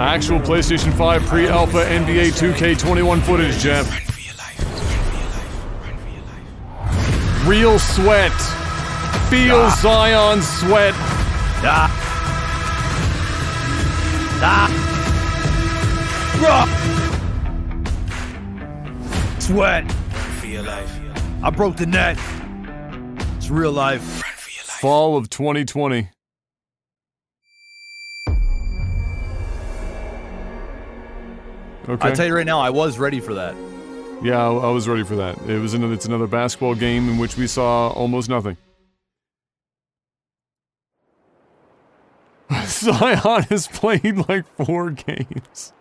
[0.00, 3.86] Actual PlayStation 5 pre-alpha NBA 2K21 footage, Jeff.
[7.46, 8.32] Real sweat.
[9.34, 9.78] Feel Ah.
[9.82, 10.94] Zion's sweat.
[11.66, 11.90] Ah.
[14.40, 14.70] Ah.
[16.38, 16.68] Bruh.
[19.42, 19.90] Sweat.
[20.40, 21.00] Feel life.
[21.42, 22.16] I broke the net.
[23.36, 24.22] It's real life.
[24.80, 26.08] Fall of 2020.
[31.88, 32.08] Okay.
[32.08, 33.56] I tell you right now, I was ready for that.
[34.22, 35.36] Yeah, I, I was ready for that.
[35.48, 35.94] It was another.
[35.94, 38.56] It's another basketball game in which we saw almost nothing.
[42.66, 45.72] Zion has played like four games.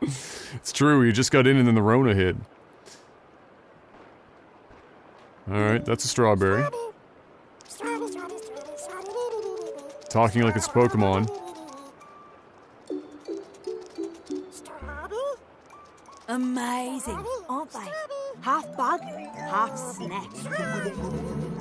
[0.00, 1.02] it's true.
[1.02, 2.36] He just got in and then the Rona hit.
[5.50, 6.64] All right, that's a strawberry.
[10.08, 11.28] Talking like it's Pokemon.
[16.28, 17.90] Amazing, aren't they?
[18.42, 21.51] Half bug, half snack.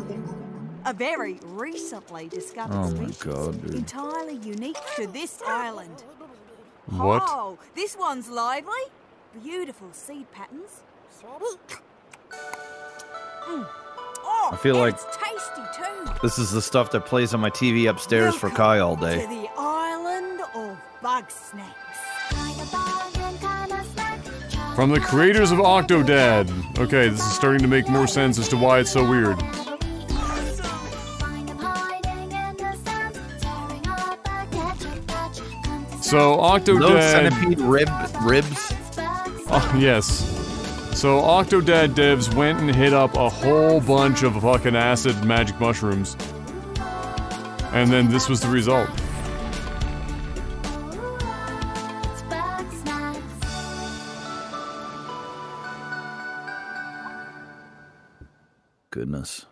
[0.86, 3.24] A very recently discovered Oh my species.
[3.24, 3.76] God, dude.
[3.76, 6.04] Entirely unique to this island.
[6.88, 7.24] What?
[7.26, 8.74] Oh, this one's lively.
[9.44, 10.82] Beautiful seed patterns.
[13.48, 13.68] Mm.
[14.24, 16.12] Oh, I feel like it's tasty too.
[16.22, 19.26] this is the stuff that plays on my TV upstairs for Kai all To day.
[19.26, 21.76] the island of Bugsnax.
[24.76, 26.50] From the creators of Octodad.
[26.80, 29.38] Okay, this is starting to make more sense as to why it's so weird.
[36.12, 37.32] So Those Octodad.
[37.32, 37.90] centipede rib
[38.24, 38.74] ribs.
[39.50, 40.06] Oh, yes.
[40.94, 46.18] So Octodad devs went and hit up a whole bunch of fucking acid magic mushrooms.
[47.72, 48.90] And then this was the result.
[58.90, 59.46] Goodness.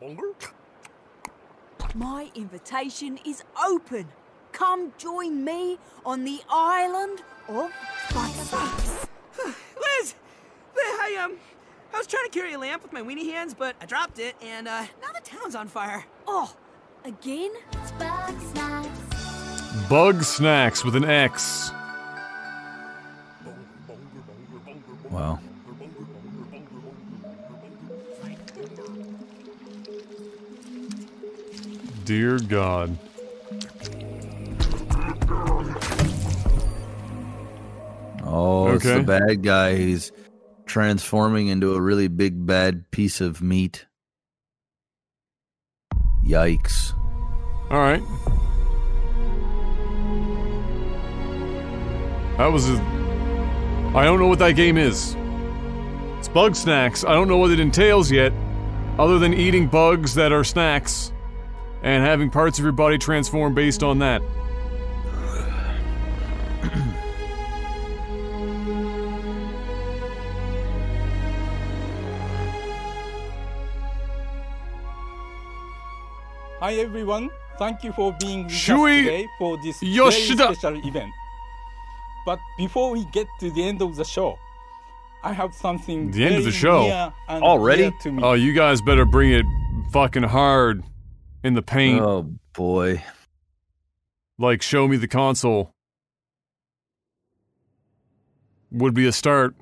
[1.96, 4.10] My invitation is open.
[4.52, 7.72] Come join me on the island of
[8.10, 9.08] Bugsnax.
[9.46, 10.16] Liz!
[10.76, 11.38] Liz, I, um,
[11.94, 14.36] I was trying to carry a lamp with my weenie hands, but I dropped it,
[14.42, 16.06] and, uh, now the town's on fire.
[16.28, 16.54] Oh,
[17.06, 17.52] again?
[19.88, 21.72] Bugsnax with an X.
[25.10, 25.40] Wow.
[32.06, 32.98] Dear God.
[38.24, 39.76] Oh, it's the bad guy.
[39.76, 40.12] He's
[40.66, 43.86] transforming into a really big bad piece of meat.
[46.26, 46.94] Yikes.
[47.72, 48.02] All right.
[52.38, 52.74] That was a.
[53.96, 55.16] I don't know what that game is.
[56.20, 57.08] It's Bugsnax.
[57.08, 58.32] I don't know what it entails yet,
[58.98, 61.12] other than eating bugs that are snacks
[61.82, 64.22] and having parts of your body transform based on that.
[76.70, 80.36] Hi everyone, thank you for being with Shuhei us today for this Yoshida.
[80.36, 81.12] very special event.
[82.28, 84.38] But before we get to the end of the show,
[85.24, 86.84] I have something The end of the very show.
[86.84, 88.22] near and dear to me.
[88.22, 89.48] Oh, you guys better bring it
[89.92, 90.84] fucking hard
[91.44, 92.04] in the paint.
[92.04, 93.04] Oh boy.
[94.38, 95.74] Like show me the console.
[98.70, 99.56] Would be a start.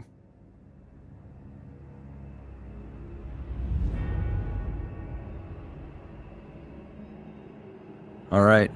[8.31, 8.71] All right.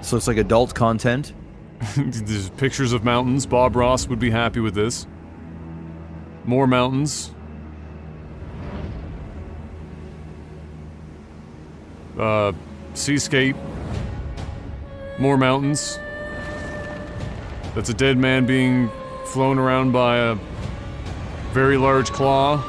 [0.00, 1.32] So it's like adult content.
[1.96, 3.44] There's pictures of mountains.
[3.44, 5.06] Bob Ross would be happy with this.
[6.44, 7.34] More mountains.
[12.18, 12.52] Uh,
[12.94, 13.56] seascape.
[15.18, 15.98] More mountains.
[17.74, 18.90] That's a dead man being
[19.26, 20.38] flown around by a
[21.52, 22.62] very large claw.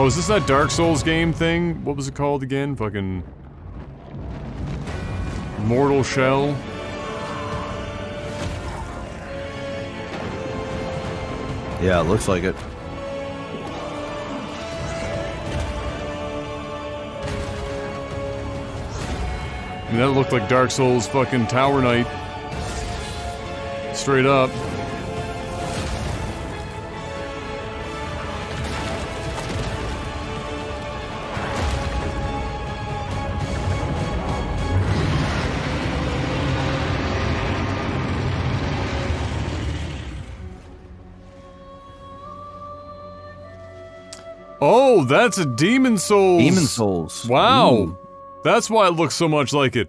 [0.00, 1.84] Oh, is this that Dark Souls game thing?
[1.84, 2.76] What was it called again?
[2.76, 3.24] Fucking.
[5.64, 6.56] Mortal Shell.
[11.82, 12.54] Yeah, it looks like it.
[19.82, 22.06] I mean, that looked like Dark Souls fucking Tower Knight.
[23.96, 24.50] Straight up.
[44.98, 46.42] Oh, that's a Demon's Souls.
[46.42, 47.26] Demon's Souls.
[47.28, 47.74] Wow.
[47.74, 47.98] Ooh.
[48.42, 49.88] That's why it looks so much like it.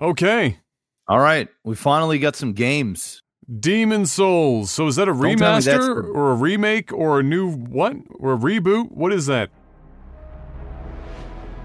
[0.00, 0.58] Okay.
[1.06, 3.22] All right, we finally got some games.
[3.60, 4.70] Demon's Souls.
[4.70, 7.22] So is that a Don't tell me that's remaster the- or a remake or a
[7.22, 7.96] new what?
[8.18, 8.92] Or a reboot?
[8.92, 9.48] What is that?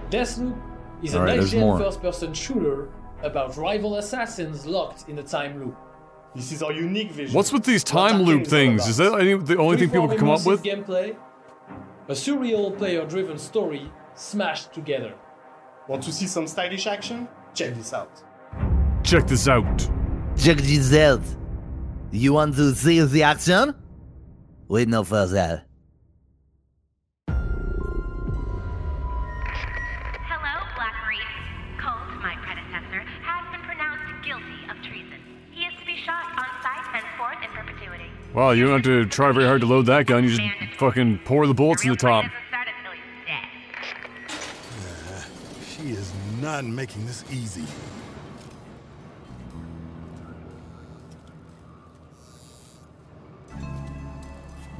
[0.09, 0.55] Deathloop
[1.03, 2.89] is a Alright, there's next-gen first-person shooter
[3.23, 5.75] about rival assassins locked in a time loop.
[6.35, 7.35] This is our unique vision.
[7.35, 8.87] What's with these time loop things?
[8.87, 10.63] Is that any, the only thing people can come up with?
[10.63, 11.15] gameplay,
[12.07, 15.13] a surreal player-driven story smashed together.
[15.87, 17.27] Want to see some stylish action?
[17.53, 18.23] Check this out.
[19.03, 19.89] Check this out.
[20.35, 21.21] Check this out.
[22.11, 23.75] You want to see the action?
[24.67, 25.63] Wait no further.
[38.33, 40.23] Wow, you don't have to try very hard to load that gun.
[40.23, 42.25] You just fucking pour the bullets in the top.
[42.51, 42.63] Uh,
[45.63, 46.11] she is
[46.41, 47.65] not making this easy.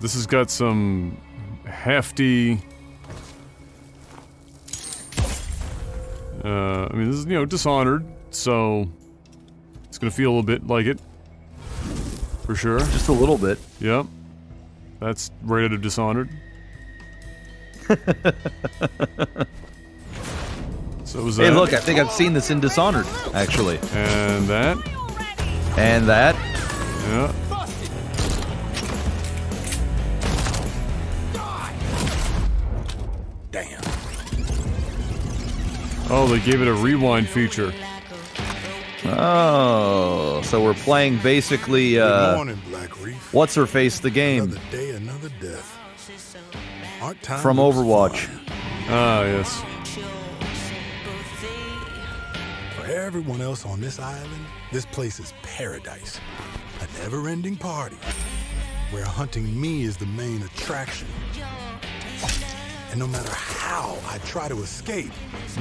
[0.02, 1.16] This has got some
[1.66, 2.60] hefty.
[6.44, 8.90] Uh, I mean, this is, you know, Dishonored, so
[9.86, 11.00] it's gonna feel a little bit like it
[12.44, 12.80] for sure.
[12.80, 13.58] Just a little bit.
[13.80, 14.06] Yep.
[15.00, 16.30] That's rated of Dishonored.
[21.04, 21.44] so was that?
[21.44, 23.80] Hey, look, I think I've seen this in Dishonored, actually.
[23.94, 24.78] And that.
[25.78, 26.36] And that.
[27.08, 27.34] Yeah.
[33.52, 33.82] Damn.
[36.10, 37.74] Oh, they gave it a rewind feature.
[39.06, 42.00] Oh, so we're playing basically.
[42.00, 43.34] Uh, Good morning, Blackreef.
[43.34, 44.00] What's her face?
[44.00, 45.80] The game Another day, another death.
[47.02, 48.30] Aren't from Overwatch.
[48.88, 49.62] Ah, yes.
[52.76, 56.20] For everyone else on this island, this place is paradise.
[56.82, 57.98] A never-ending party
[58.92, 61.08] where hunting me is the main attraction.
[62.94, 65.10] And no matter how I try to escape,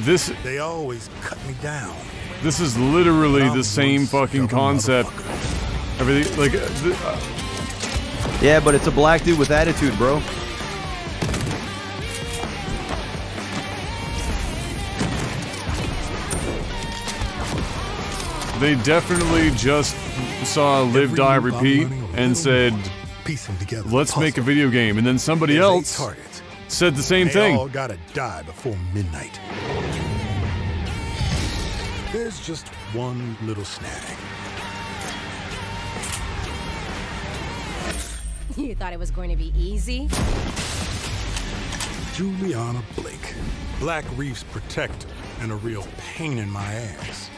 [0.00, 1.96] This they always cut me down.
[2.42, 5.08] this is literally the same fucking concept.
[5.98, 6.52] Everything like.
[6.52, 10.20] Uh, th- uh, Yeah, but it's a black dude with attitude, bro.
[18.60, 19.96] They definitely just
[20.44, 22.74] saw Live, Die, Repeat and said,
[23.86, 24.98] let's make a video game.
[24.98, 26.31] And then somebody else targets.
[26.72, 27.56] Said the same they thing.
[27.58, 29.38] all gotta die before midnight.
[32.12, 34.16] There's just one little snag.
[38.56, 40.08] You thought it was going to be easy?
[42.14, 43.34] Julianna Blake.
[43.78, 45.08] Black Reef's protector
[45.40, 47.28] and a real pain in my ass.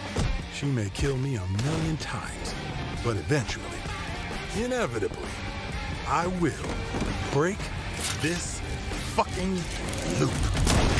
[0.54, 2.54] She may kill me a million times,
[3.04, 3.64] but eventually,
[4.56, 5.28] inevitably,
[6.06, 6.70] I will
[7.32, 7.58] break
[8.20, 8.60] this
[9.14, 9.54] fucking
[10.18, 10.93] loop.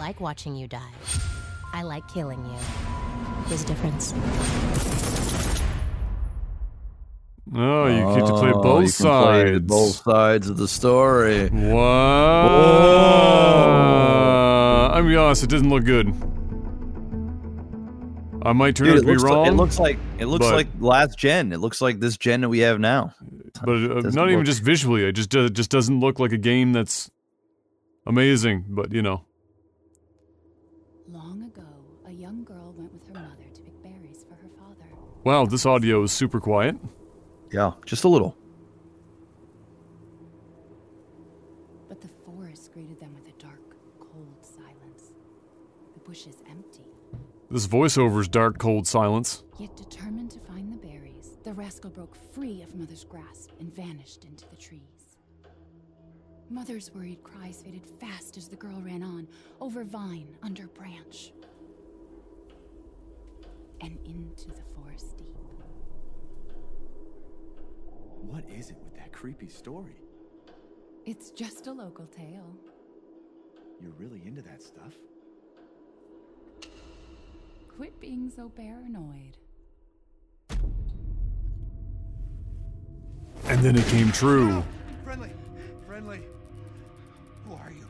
[0.00, 0.80] Like watching you die.
[1.72, 2.58] I like killing you.
[3.48, 4.12] There's a difference.
[7.54, 9.66] Oh, you get to play Oh, both you can play sides.
[9.66, 11.48] both sides of the story.
[11.50, 11.80] What?
[14.92, 16.08] I'm gonna be honest, it doesn't look good.
[18.42, 19.38] I might turn Dude, out to be wrong.
[19.42, 21.52] like, it looks like it looks but- like last gen.
[21.52, 23.14] It looks like this gen that we have now.
[23.64, 25.04] but uh, doesn't not even look- just visually.
[25.04, 27.10] It just it just doesn't look like a game that's
[28.06, 28.64] amazing.
[28.68, 29.24] But you know,
[31.08, 31.66] Long ago,
[32.06, 34.88] a young girl went with her mother to pick berries for her father.
[35.30, 36.76] Wow, this audio is super quiet.
[37.52, 38.36] Yeah, just a little.
[41.88, 45.12] But the forest greeted them with a dark, cold silence.
[45.94, 46.82] The bushes empty.
[47.48, 49.44] This voiceover's dark, cold silence.
[49.56, 54.24] Yet determined to find the berries, the rascal broke free of Mother's grasp and vanished
[54.24, 55.18] into the trees.
[56.48, 59.28] Mother's worried cries faded fast as the girl ran on,
[59.60, 61.32] over vine, under branch,
[63.80, 65.26] and into the forest deep.
[68.22, 69.96] What is it with that creepy story?
[71.06, 72.54] It's just a local tale.
[73.80, 74.94] You're really into that stuff?
[77.76, 79.38] Quit being so paranoid.
[83.46, 84.62] And then it came true.
[85.02, 85.32] Friendly,
[85.86, 86.20] friendly.
[87.46, 87.86] Who are you?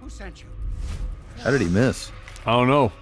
[0.00, 0.48] Who sent you?
[1.42, 2.12] How did he miss?
[2.44, 2.92] I don't know.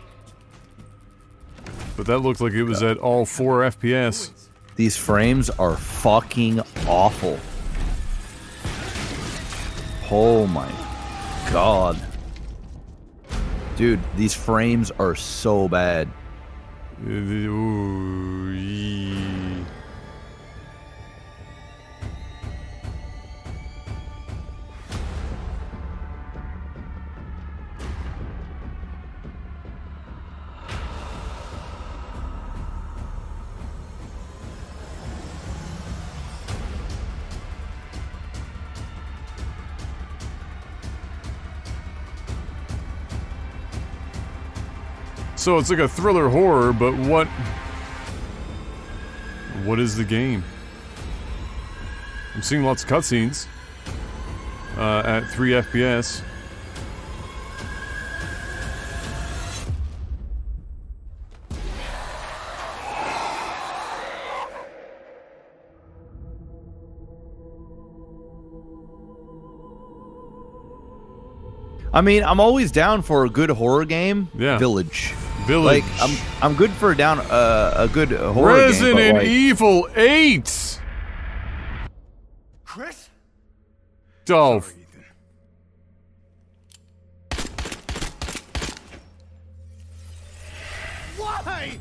[1.96, 4.43] But that looked like it was at all four FPS.
[4.76, 7.38] These frames are fucking awful.
[10.10, 10.70] Oh my
[11.52, 11.96] god.
[13.76, 16.08] Dude, these frames are so bad.
[45.44, 47.28] So it's like a thriller horror, but what?
[49.66, 50.42] What is the game?
[52.34, 53.46] I'm seeing lots of cutscenes
[54.78, 56.22] uh, at 3 FPS.
[71.92, 74.30] I mean, I'm always down for a good horror game.
[74.34, 74.56] Yeah.
[74.56, 75.12] Village.
[75.46, 75.84] Village.
[75.84, 79.14] Like I'm, I'm good for down uh, a good horror Resident game.
[79.14, 80.80] but, like, Evil 8!
[82.64, 83.08] Chris?
[84.30, 84.64] Oh.
[91.16, 91.78] Why?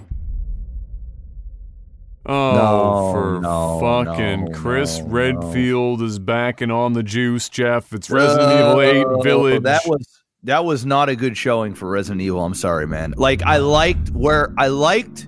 [2.25, 7.49] Oh, No, for no, fucking no, Chris no, Redfield is back and on the juice,
[7.49, 7.91] Jeff.
[7.93, 9.63] It's Resident Evil 8 Oh, Village.
[9.63, 10.07] That was
[10.43, 12.43] that was not a good showing for Resident Evil.
[12.43, 13.13] I'm sorry, man.
[13.17, 15.27] Like I liked where I liked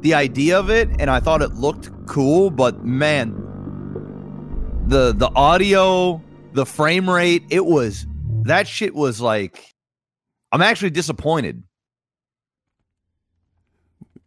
[0.00, 3.34] the idea of it, and I thought it looked cool, but man,
[4.86, 6.22] the the audio,
[6.52, 8.06] the frame rate, it was
[8.42, 9.66] that shit was like.
[10.52, 11.62] I'm actually disappointed.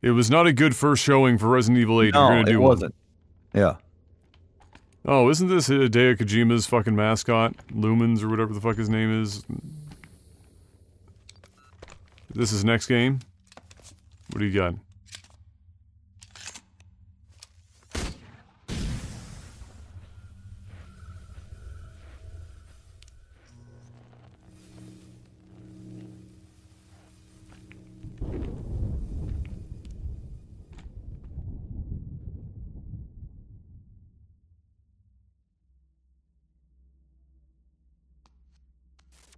[0.02, 2.14] It was not a good first showing for Resident Evil 8.
[2.14, 2.60] No, it one.
[2.62, 2.96] wasn't.
[3.54, 3.76] Yeah.
[5.06, 7.56] Oh, isn't this Hideo Kojima's fucking mascot?
[7.74, 9.44] Ludens or whatever the fuck his name is.
[12.36, 13.20] This is next game.
[14.32, 14.74] What do you got?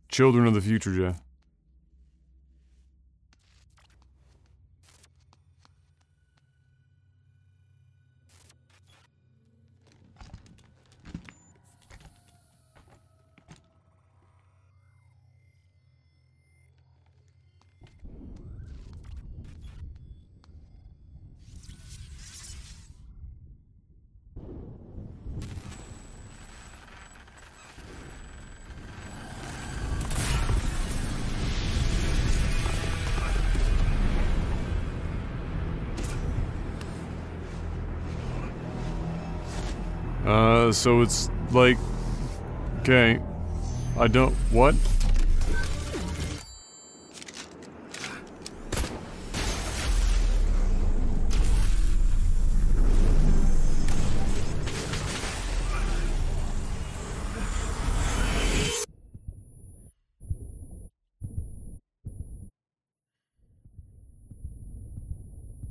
[0.07, 1.24] Children of the Future, Jeff.
[40.25, 41.77] Uh, so it's like,
[42.79, 43.19] okay,
[43.99, 44.73] I don't what?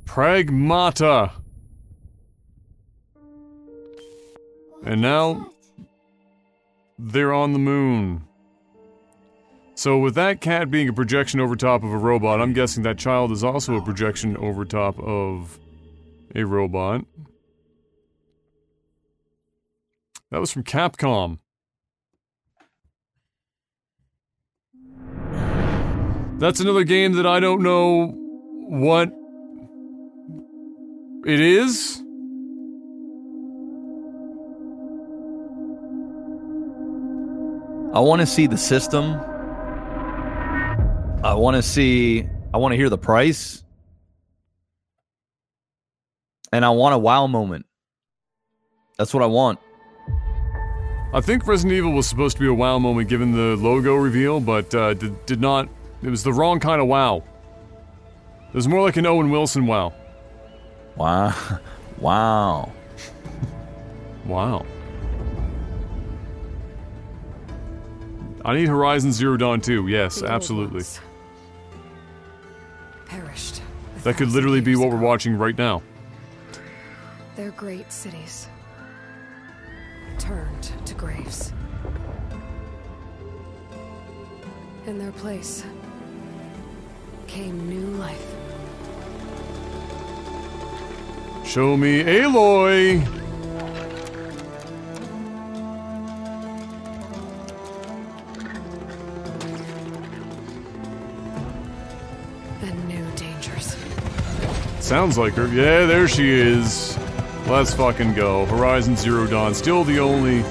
[0.05, 1.44] Pragmata.
[4.85, 5.49] And now
[6.99, 8.23] they're on the moon.
[9.73, 12.97] So with that cat being a projection over top of a robot, I'm guessing that
[12.97, 15.59] child is also a projection over top of
[16.33, 17.03] a robot.
[20.31, 21.39] That was from Capcom.
[26.37, 28.07] That's another game that I don't know
[28.69, 29.11] what
[31.25, 32.04] it is.
[37.95, 39.13] I want to see the system.
[41.23, 42.27] I want to see.
[42.53, 43.63] I want to hear the price,
[46.51, 47.65] and I want a wow moment.
[48.97, 49.59] That's what I want.
[51.13, 54.41] I think Resident Evil was supposed to be a wow moment given the logo reveal,
[54.41, 55.69] but uh, did, did not.
[56.03, 57.23] It was the wrong kind of wow.
[58.49, 59.93] It was more like an Owen Wilson wow.
[60.97, 61.33] Wow.
[61.97, 62.73] Wow.
[64.25, 64.65] Wow.
[68.45, 69.87] I need Horizon Zero Dawn 2.
[69.87, 70.83] Yes, The absolutely.
[73.07, 73.63] Perished.
[74.03, 75.81] That could literally be what we're watching right now.
[77.35, 78.47] Their great cities
[80.19, 81.53] turned to graves.
[84.85, 85.65] In their place
[87.25, 88.35] came new life.
[91.43, 93.03] Show me Aloy!
[104.95, 105.47] Sounds like her.
[105.49, 106.97] Yeah, there she is.
[107.47, 108.45] Let's fucking go.
[108.45, 109.53] Horizon Zero Dawn.
[109.53, 110.41] Still the only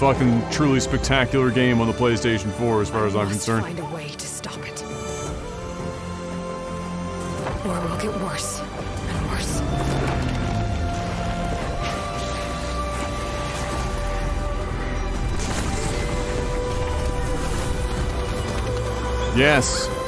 [0.00, 3.62] fucking truly spectacular game on the PlayStation 4 as far as I'm concerned.
[3.62, 4.82] Find a way to stop it.
[7.64, 8.60] Or it will get worse
[9.06, 9.60] and worse.
[19.38, 20.01] Yes.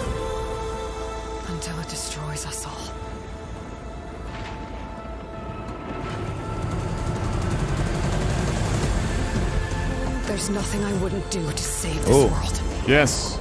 [10.44, 12.26] There's nothing I wouldn't do to save this Oh.
[12.26, 12.60] world.
[12.86, 13.38] Yes.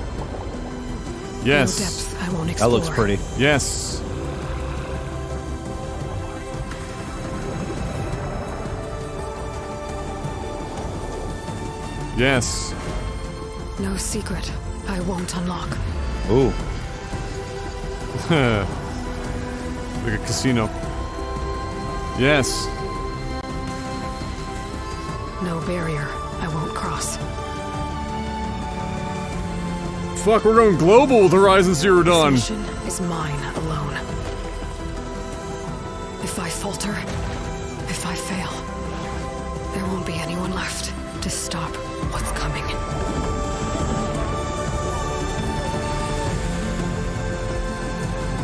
[1.43, 1.77] Yes.
[1.77, 3.19] Depth I won't That looks pretty.
[3.37, 4.01] Yes.
[12.15, 12.73] Yes.
[13.79, 14.49] No secret
[14.87, 15.77] I won't unlock.
[16.31, 16.53] Ooh.
[20.05, 20.69] like a casino.
[22.17, 22.65] Yes.
[25.43, 26.07] No barrier
[26.43, 27.15] I won't cross.
[30.25, 32.33] Fuck, we're going global with Horizon Zero Dawn.
[32.33, 33.93] This mission is mine alone.
[36.21, 36.91] If I falter,
[37.87, 38.51] if I fail,
[39.73, 40.91] there won't be anyone left
[41.23, 41.73] to stop
[42.11, 42.65] what's coming.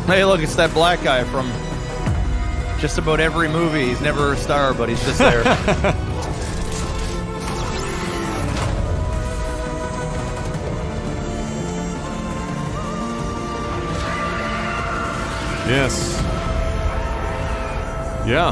[0.06, 1.52] Hey, look, it's that black guy from
[2.80, 3.88] just about every movie.
[3.88, 5.44] He's never a star, but he's just there.
[15.70, 16.20] Yes.
[18.26, 18.50] Yeah.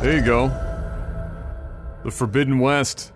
[0.00, 0.46] There you go.
[2.04, 3.10] The Forbidden West.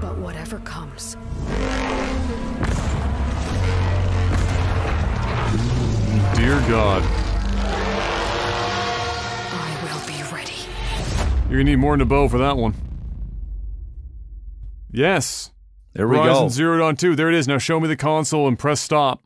[0.00, 1.18] But whatever comes,
[6.34, 7.02] Dear God.
[9.52, 10.64] I will be ready.
[11.50, 12.74] You're gonna need more than a bow for that one.
[14.90, 15.50] Yes.
[15.94, 16.48] There we Horizon go.
[16.48, 17.14] Zero Dawn 2.
[17.16, 17.46] There it is.
[17.48, 19.22] Now show me the console and press stop.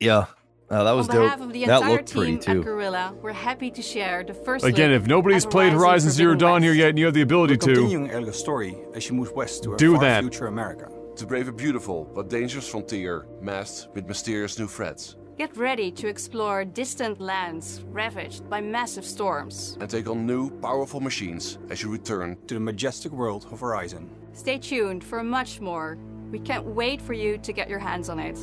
[0.00, 0.26] Yeah.
[0.68, 1.24] Oh, that was On dope.
[1.26, 2.58] behalf of the that entire looked pretty team too.
[2.60, 6.48] at Guerrilla, we're happy to share the first Again, if nobody's played Horizon Zero Forbidden
[6.48, 9.30] Dawn here yet and you have the ability to, continuing Aloy's story as she moves
[9.30, 10.22] west to a Do that.
[10.22, 10.88] future America.
[11.16, 15.14] To brave a beautiful but dangerous frontier masked with mysterious new threats.
[15.38, 19.76] Get ready to explore distant lands ravaged by massive storms.
[19.78, 24.08] And take on new, powerful machines as you return to the majestic world of Horizon.
[24.32, 25.98] Stay tuned for much more.
[26.30, 28.38] We can't wait for you to get your hands on it.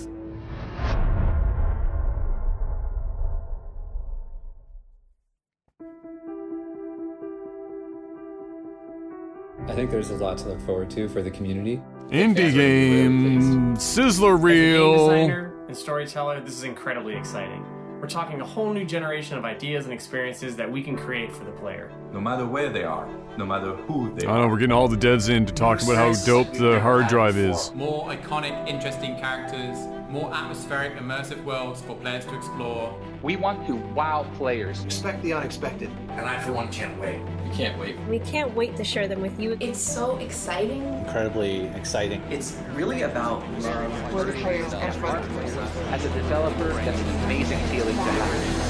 [9.68, 11.82] I think there's a lot to look forward to for the community.
[12.10, 15.52] Indie game, Sizzler As a game Reel.
[15.64, 17.65] Designer and storyteller, this is incredibly exciting.
[18.02, 21.45] We're talking a whole new generation of ideas and experiences that we can create for
[21.45, 21.90] the player.
[22.11, 23.07] No matter where they are,
[23.38, 24.30] no matter who they are.
[24.30, 26.81] I don't know, we're getting all the devs in to talk about how dope the
[26.81, 27.72] hard drive is.
[27.73, 29.77] More iconic, interesting characters,
[30.14, 32.95] more atmospheric, immersive worlds for players to explore.
[33.23, 34.84] We want to wow players.
[34.85, 35.90] Expect the unexpected.
[36.10, 37.19] And I, for one, can't wait.
[37.48, 37.98] You can't wait.
[38.07, 39.57] We can't wait to share them with you.
[39.60, 40.84] It's so exciting.
[40.99, 42.22] Incredibly exciting.
[42.30, 45.56] It's really about love For the players and for the players.
[45.90, 48.69] As a developer, that's an amazing feeling to have.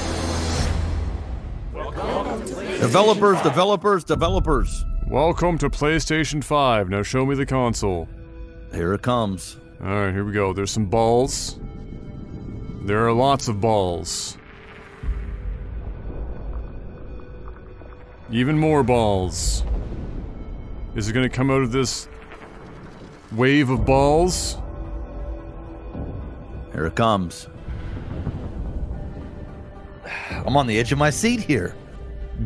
[2.80, 4.86] Developers, developers, developers.
[5.08, 6.88] Welcome to PlayStation 5.
[6.88, 8.08] Now show me the console.
[8.72, 9.58] Here it comes.
[9.84, 10.54] All right, here we go.
[10.54, 11.58] There's some balls.
[12.86, 14.38] There are lots of balls.
[18.30, 19.62] Even more balls.
[20.94, 22.08] Is it going to come out of this
[23.32, 24.56] wave of balls?
[26.72, 27.46] Here it comes.
[30.46, 31.76] I'm on the edge of my seat here.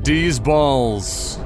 [0.02, 1.39] D's balls.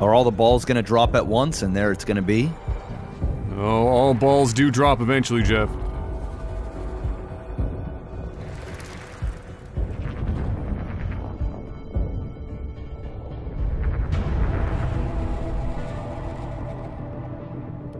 [0.00, 2.50] Are all the balls going to drop at once and there it's going to be?
[3.56, 5.68] Oh, all balls do drop eventually, Jeff.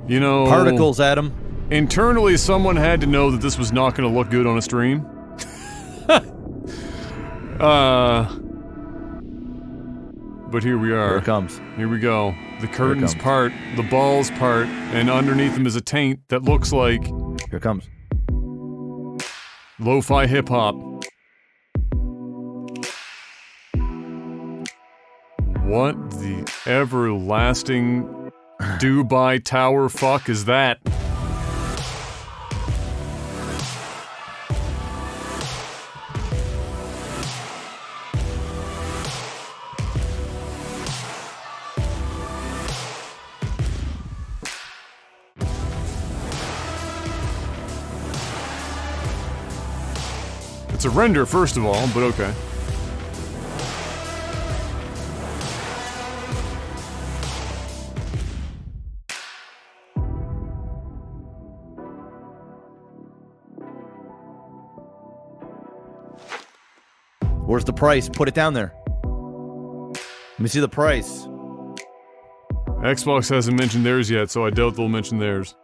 [0.09, 1.33] You know, Particles, Adam.
[1.71, 4.63] Internally, someone had to know that this was not going to look good on a
[4.63, 5.07] stream.
[7.61, 8.37] uh,
[10.51, 11.11] but here we are.
[11.11, 11.61] Here it comes.
[11.77, 12.35] Here we go.
[12.61, 17.05] The curtains part, the balls part, and underneath them is a taint that looks like.
[17.07, 17.89] Here it comes.
[19.79, 20.75] Lo-fi hip hop.
[25.65, 30.81] What the everlasting Dubai Tower fuck is that?
[50.81, 52.33] It's a render, first of all, but okay.
[67.45, 68.09] Where's the price?
[68.09, 68.73] Put it down there.
[69.05, 71.27] Let me see the price.
[72.79, 75.55] Xbox hasn't mentioned theirs yet, so I doubt they'll mention theirs.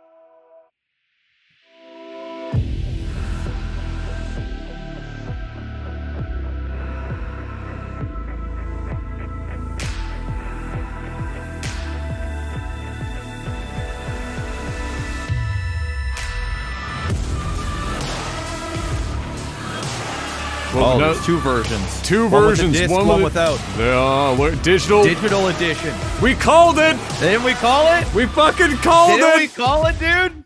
[20.76, 22.02] Oh, no- two versions.
[22.02, 23.58] Two One with versions, disc, one, one with without.
[23.80, 25.02] Are digital.
[25.02, 25.94] Digital edition.
[26.22, 26.96] we called it.
[27.20, 28.12] Didn't we call it?
[28.14, 29.36] We fucking called Didn't it.
[29.36, 30.44] we call it, dude?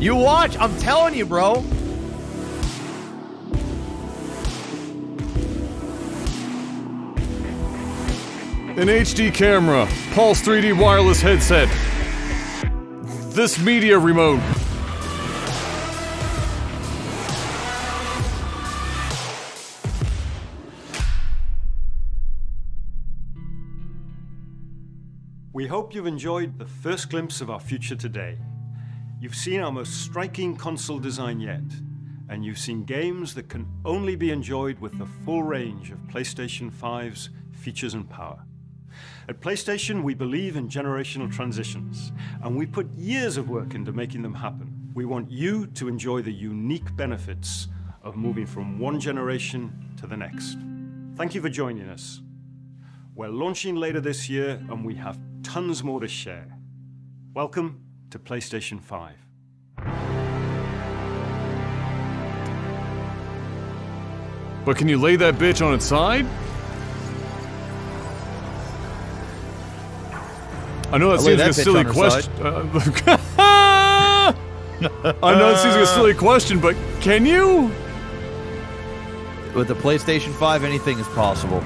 [0.00, 0.56] You watch.
[0.58, 1.64] I'm telling you, bro.
[8.78, 11.66] An HD camera, Pulse 3D wireless headset.
[13.32, 14.40] This media remote.
[25.56, 28.36] We hope you've enjoyed the first glimpse of our future today.
[29.18, 31.62] You've seen our most striking console design yet,
[32.28, 36.70] and you've seen games that can only be enjoyed with the full range of PlayStation
[36.70, 38.44] 5's features and power.
[39.30, 42.12] At PlayStation, we believe in generational transitions,
[42.42, 44.90] and we put years of work into making them happen.
[44.92, 47.68] We want you to enjoy the unique benefits
[48.02, 50.58] of moving from one generation to the next.
[51.14, 52.20] Thank you for joining us.
[53.16, 56.54] We're launching later this year, and we have tons more to share.
[57.32, 57.80] Welcome
[58.10, 59.14] to PlayStation 5.
[64.66, 66.26] But can you lay that bitch on its side?
[70.92, 72.32] I know that I'll lay seems like a that bitch silly question.
[73.38, 74.34] Uh,
[75.22, 77.72] I know it seems like a silly question, but can you?
[79.54, 81.64] With the PlayStation 5, anything is possible.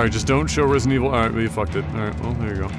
[0.00, 1.08] All right, just don't show Resident Evil.
[1.08, 1.84] All right, well, you fucked it.
[1.84, 2.70] All right, well, there you go.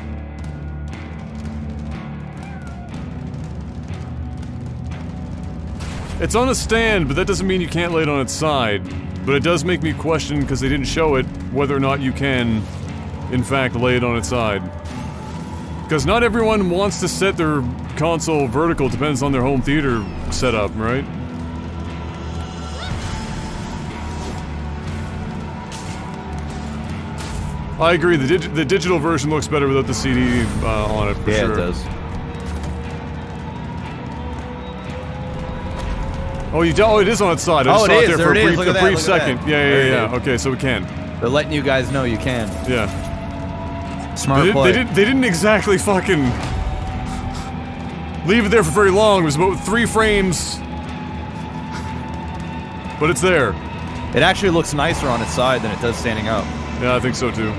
[6.19, 8.81] It's on a stand, but that doesn't mean you can't lay it on its side.
[9.23, 12.11] But it does make me question, because they didn't show it, whether or not you
[12.11, 12.63] can,
[13.31, 14.63] in fact, lay it on its side.
[15.83, 17.61] Because not everyone wants to set their
[17.97, 21.05] console vertical, depends on their home theater setup, right?
[27.81, 28.15] I agree.
[28.15, 31.15] The, dig- the digital version looks better without the CD uh, on it.
[31.15, 31.83] For Yeah, it does.
[36.53, 37.65] Oh, you oh, it is on its side.
[37.65, 38.83] I Oh, just it saw it there There for a brief, a that.
[38.83, 39.37] brief second.
[39.39, 39.47] that.
[39.47, 40.15] Yeah, yeah, yeah.
[40.17, 40.83] Okay, so we can.
[41.19, 42.47] They're letting you guys know you can.
[42.69, 44.15] Yeah.
[44.15, 44.71] Smart they, did, play.
[44.71, 44.93] they didn't.
[44.93, 46.23] They didn't exactly fucking
[48.27, 49.21] leave it there for very long.
[49.23, 50.59] It was about three frames,
[52.99, 53.51] but it's there.
[54.13, 56.43] It actually looks nicer on its side than it does standing up.
[56.81, 57.53] Yeah, I think so too.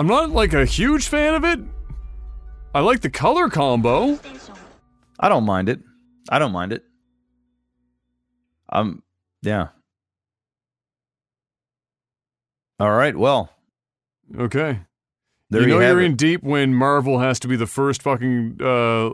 [0.00, 1.60] I'm not like a huge fan of it.
[2.74, 4.18] I like the color combo.
[5.18, 5.80] I don't mind it.
[6.30, 6.84] I don't mind it.
[8.70, 9.02] Um,
[9.42, 9.68] yeah.
[12.78, 13.14] All right.
[13.14, 13.50] Well,
[14.38, 14.80] Okay.
[15.50, 16.06] There you you know you're it.
[16.06, 19.10] in deep when Marvel has to be the first fucking uh,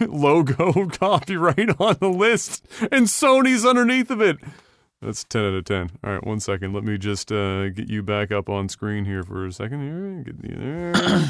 [0.06, 4.36] logo copyright on the list, and Sony's underneath of it.
[5.04, 5.90] That's ten out of ten.
[6.02, 6.72] All right, one second.
[6.72, 9.82] Let me just uh, get you back up on screen here for a second.
[9.82, 11.28] Here, get you there.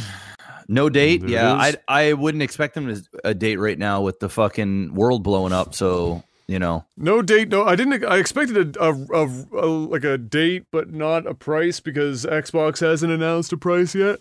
[0.68, 1.28] no date.
[1.28, 1.52] Yeah.
[1.54, 5.52] I I wouldn't expect them to a date right now with the fucking world blowing
[5.52, 5.74] up.
[5.74, 7.48] So you know, No date.
[7.48, 8.04] No, I didn't.
[8.04, 12.80] I expected a, a, a, a like a date, but not a price because Xbox
[12.80, 14.20] hasn't announced a price yet.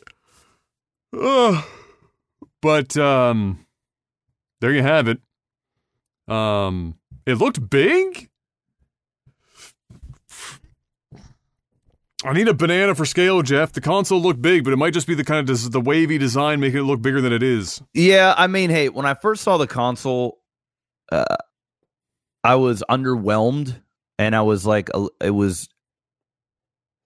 [1.19, 1.63] Ugh.
[2.61, 3.65] But um,
[4.61, 5.19] there you have it.
[6.27, 8.29] Um, it looked big.
[12.25, 13.73] I need a banana for scale, Jeff.
[13.73, 16.17] The console looked big, but it might just be the kind of des- the wavy
[16.17, 17.81] design making it look bigger than it is.
[17.93, 20.39] Yeah, I mean, hey, when I first saw the console,
[21.11, 21.35] uh,
[22.43, 23.81] I was underwhelmed,
[24.17, 25.67] and I was like, uh, it was.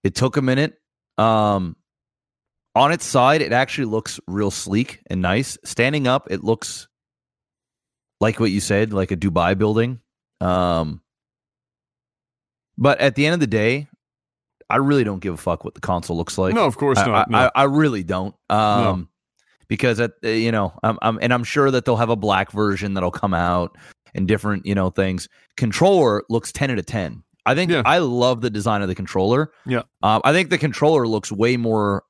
[0.03, 0.75] It took a minute.
[1.17, 1.75] Um,
[2.75, 5.57] on its side, it actually looks real sleek and nice.
[5.65, 6.87] Standing up, it looks
[8.21, 9.99] like what you said, like a Dubai building.
[10.39, 11.01] Um,
[12.77, 13.87] but at the end of the day,
[14.69, 16.53] I really don't give a fuck what the console looks like.
[16.53, 17.37] No, of course I- not, I, no.
[17.37, 18.35] I, I really don't.
[18.49, 19.09] Um,
[19.69, 22.51] because at uh, you know, I'm, I'm and I'm sure that they'll have a black
[22.51, 23.77] version that'll come out
[24.15, 25.27] and different you know things.
[25.57, 27.23] Controller looks ten out of ten.
[27.45, 29.51] I think I love the design of the controller.
[29.65, 29.83] Yeah.
[30.03, 32.03] Um, I think the controller looks way more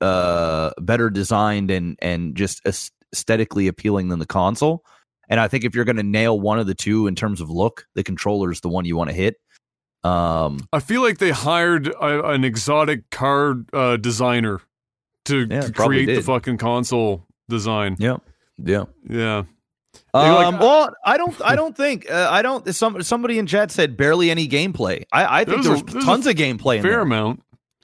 [0.00, 4.82] uh better designed and and just aesthetically appealing than the console.
[5.28, 7.50] And I think if you're going to nail one of the two in terms of
[7.50, 9.36] look, the controller is the one you want to hit.
[10.02, 14.60] Um, I feel like they hired a, an exotic car uh, designer
[15.26, 17.96] to, Yeah, to probably create the fucking console design.
[17.98, 18.16] Yeah,
[18.56, 19.42] yeah, yeah.
[20.14, 21.38] Um, well, I don't.
[21.44, 22.10] I don't think.
[22.10, 22.72] Uh, I don't.
[22.74, 25.04] Some somebody in chat said barely any gameplay.
[25.12, 26.76] I, I think There's a- there was there's tons of gameplay.
[26.76, 27.00] In fair there.
[27.00, 27.42] amount.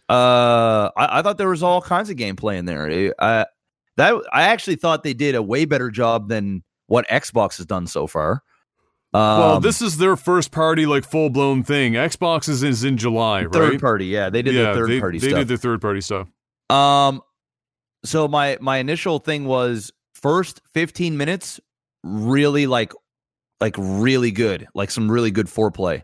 [0.09, 2.89] Uh, I, I thought there was all kinds of gameplay in there.
[2.89, 3.47] It- I
[3.97, 7.87] that I actually thought they did a way better job than what Xbox has done
[7.87, 8.43] so far.
[9.17, 11.95] Um, well, this is their first party, like full blown thing.
[11.95, 13.53] Xbox is, is in July, right?
[13.53, 14.07] third party.
[14.07, 15.39] Yeah, they did yeah, their third they, party they stuff.
[15.39, 16.29] did their third party stuff.
[16.69, 17.23] Um,
[18.05, 21.59] so my my initial thing was first 15 minutes
[22.03, 22.93] really like
[23.59, 26.03] like really good, like some really good foreplay.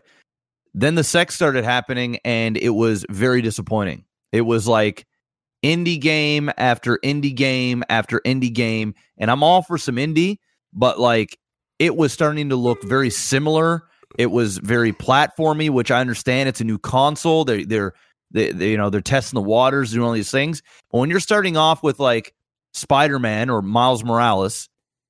[0.73, 4.05] Then the sex started happening and it was very disappointing.
[4.31, 5.05] It was like
[5.63, 10.39] indie game after indie game after indie game and I'm all for some indie,
[10.73, 11.37] but like
[11.83, 13.83] it was starting to look very similar.
[14.17, 16.47] It was very platformy, which I understand.
[16.47, 17.43] It's a new console.
[17.43, 17.93] They they're
[18.31, 20.63] they, they you know they're testing the waters, doing all these things.
[20.91, 22.33] But when you're starting off with like
[22.71, 24.69] Spider Man or Miles Morales,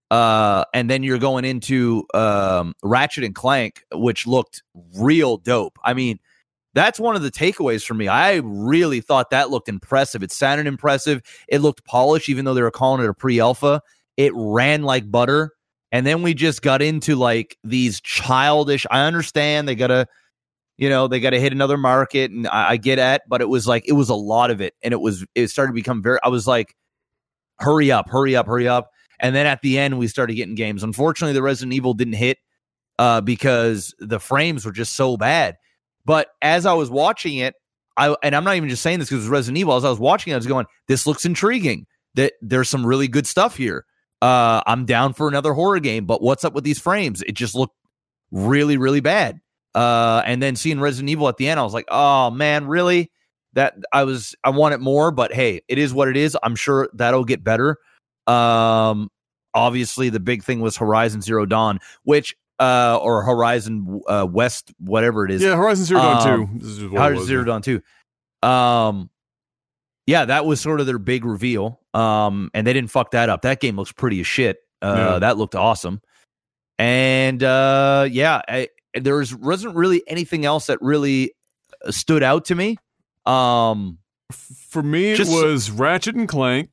[0.10, 4.64] uh, and then you're going into um, Ratchet and Clank, which looked
[4.96, 5.78] real dope.
[5.84, 6.18] I mean,
[6.74, 8.08] that's one of the takeaways for me.
[8.08, 10.24] I really thought that looked impressive.
[10.24, 11.22] It sounded impressive.
[11.48, 13.84] It looked polished, even though they were calling it a pre-alpha.
[14.18, 15.52] It ran like butter.
[15.94, 18.88] And then we just got into like these childish.
[18.90, 20.08] I understand they gotta,
[20.76, 23.68] you know, they gotta hit another market, and I, I get at, but it was
[23.68, 26.18] like it was a lot of it, and it was it started to become very.
[26.24, 26.76] I was like,
[27.60, 28.90] hurry up, hurry up, hurry up.
[29.20, 30.82] And then at the end, we started getting games.
[30.82, 32.40] Unfortunately, the Resident Evil didn't hit
[32.98, 35.58] uh, because the frames were just so bad.
[36.06, 37.54] But as I was watching it,
[37.98, 39.76] I and I'm not even just saying this because it's Resident Evil.
[39.76, 41.86] As I was watching it, I was going, "This looks intriguing.
[42.16, 43.86] That there's some really good stuff here.
[44.24, 47.22] Uh, I'm down for another horror game, but what's up with these frames?
[47.24, 47.76] It just looked
[48.32, 49.42] really, really bad.
[49.76, 53.12] Uh, and then seeing Resident Evil at the end, I was like, "Oh man, really?"
[53.54, 56.38] That I was, I want it more, but hey, it is what it is.
[56.42, 57.78] I'm sure that'll get better.
[58.26, 59.10] Um,
[59.54, 65.26] obviously, the big thing was Horizon Zero Dawn, which uh, or Horizon uh, West, whatever
[65.26, 65.42] it is.
[65.42, 66.60] Yeah, Horizon Zero Dawn Um, 2.
[66.60, 67.44] This is what it Horizon Zero.
[67.44, 67.82] Dawn two.
[68.48, 69.10] Um,
[70.06, 71.80] yeah, that was sort of their big reveal.
[71.94, 73.42] Um, and they didn't fuck that up.
[73.44, 74.58] That game looks pretty as shit.
[74.82, 75.20] Uh, Yeah.
[75.20, 76.02] that looked awesome.
[76.80, 81.34] And uh, yeah, I, there was wasn't really anything else that really
[81.86, 82.78] uh, stood out to me.
[83.26, 84.00] Um,
[84.32, 86.70] For me, it Just- was Ratchet and Clank,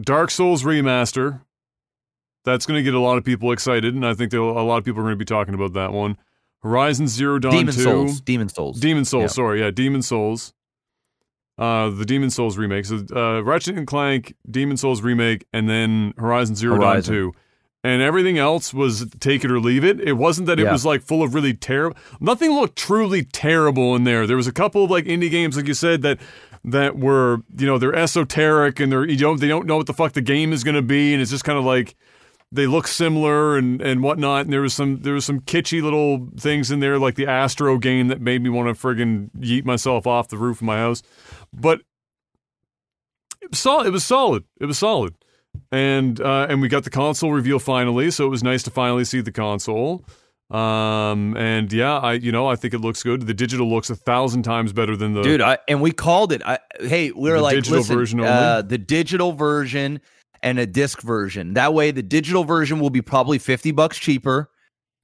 [0.00, 1.40] Dark Souls remaster.
[2.44, 4.84] That's going to get a lot of people excited, and I think a lot of
[4.84, 6.16] people are going to be talking about that one.
[6.62, 7.80] Horizon Zero Dawn Demon 2.
[7.80, 9.26] Souls, Demon's Souls, Demon's Souls, Yeah.
[9.28, 10.52] sorry, yeah, Demon's Souls.
[11.58, 12.86] Uh, the Demon's Souls remake.
[12.86, 17.14] So, uh, Ratchet and Clank, Demon's Souls remake, and then Horizon Zero Horizon.
[17.14, 17.34] Dawn 2.
[17.84, 20.00] And everything else was take it or leave it.
[20.00, 20.72] It wasn't that it Yeah.
[20.72, 21.96] was like full of really terrible.
[22.20, 24.24] Nothing looked truly terrible in there.
[24.26, 26.18] There was a couple of like indie games, like you said, that
[26.64, 29.92] that were you know they're esoteric and they're you don't they don't know what the
[29.92, 31.96] fuck the game is going to be, and it's just kind of like
[32.52, 34.44] they look similar and and whatnot.
[34.44, 37.78] And there was some there was some kitschy little things in there, like the Astro
[37.78, 41.02] game that made me want to friggin' yeet myself off the roof of my house.
[41.52, 41.80] But
[43.40, 43.86] it was solid.
[43.86, 44.44] It was solid.
[44.60, 45.14] It was solid.
[45.70, 49.04] And uh, and we got the console reveal finally, so it was nice to finally
[49.04, 50.04] see the console.
[50.50, 53.26] Um and yeah, I you know I think it looks good.
[53.26, 56.42] The digital looks a thousand times better than the dude I, and we called it
[56.44, 60.02] I, hey we were The like digital listen, uh, the digital version
[60.42, 64.50] and a disc version that way the digital version will be probably 50 bucks cheaper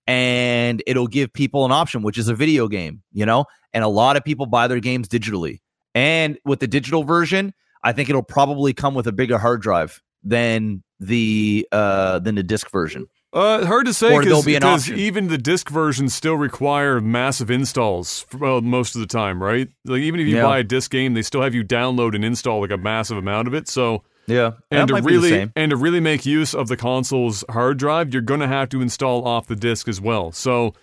[0.06, 3.88] and it'll give people an option which is a video game you know and a
[3.88, 5.60] lot of people buy their games digitally
[5.94, 7.52] and with the digital version
[7.84, 12.42] i think it'll probably come with a bigger hard drive than the uh than the
[12.42, 14.98] disc version Uh, hard to say because be an option.
[14.98, 19.68] even the disc versions still require massive installs for, well, most of the time, right?
[19.84, 20.42] Like even if you Yeah.
[20.44, 23.46] buy a disc game, they still have you download and install like a massive amount
[23.46, 23.68] of it.
[23.68, 26.76] So Yeah, and to might be the really and to really make use of the
[26.76, 30.30] console's hard drive, you're going to have to install off the disc as well.
[30.32, 30.74] So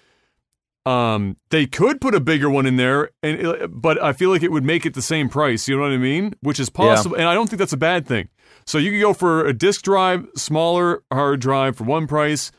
[0.85, 4.51] um, they could put a bigger one in there, and but I feel like it
[4.51, 5.67] would make it the same price.
[5.67, 6.35] You know what I mean?
[6.41, 8.29] Which is possible, and I don't think that's a bad thing.
[8.65, 12.51] So you could go for a disk drive, smaller hard drive for one price,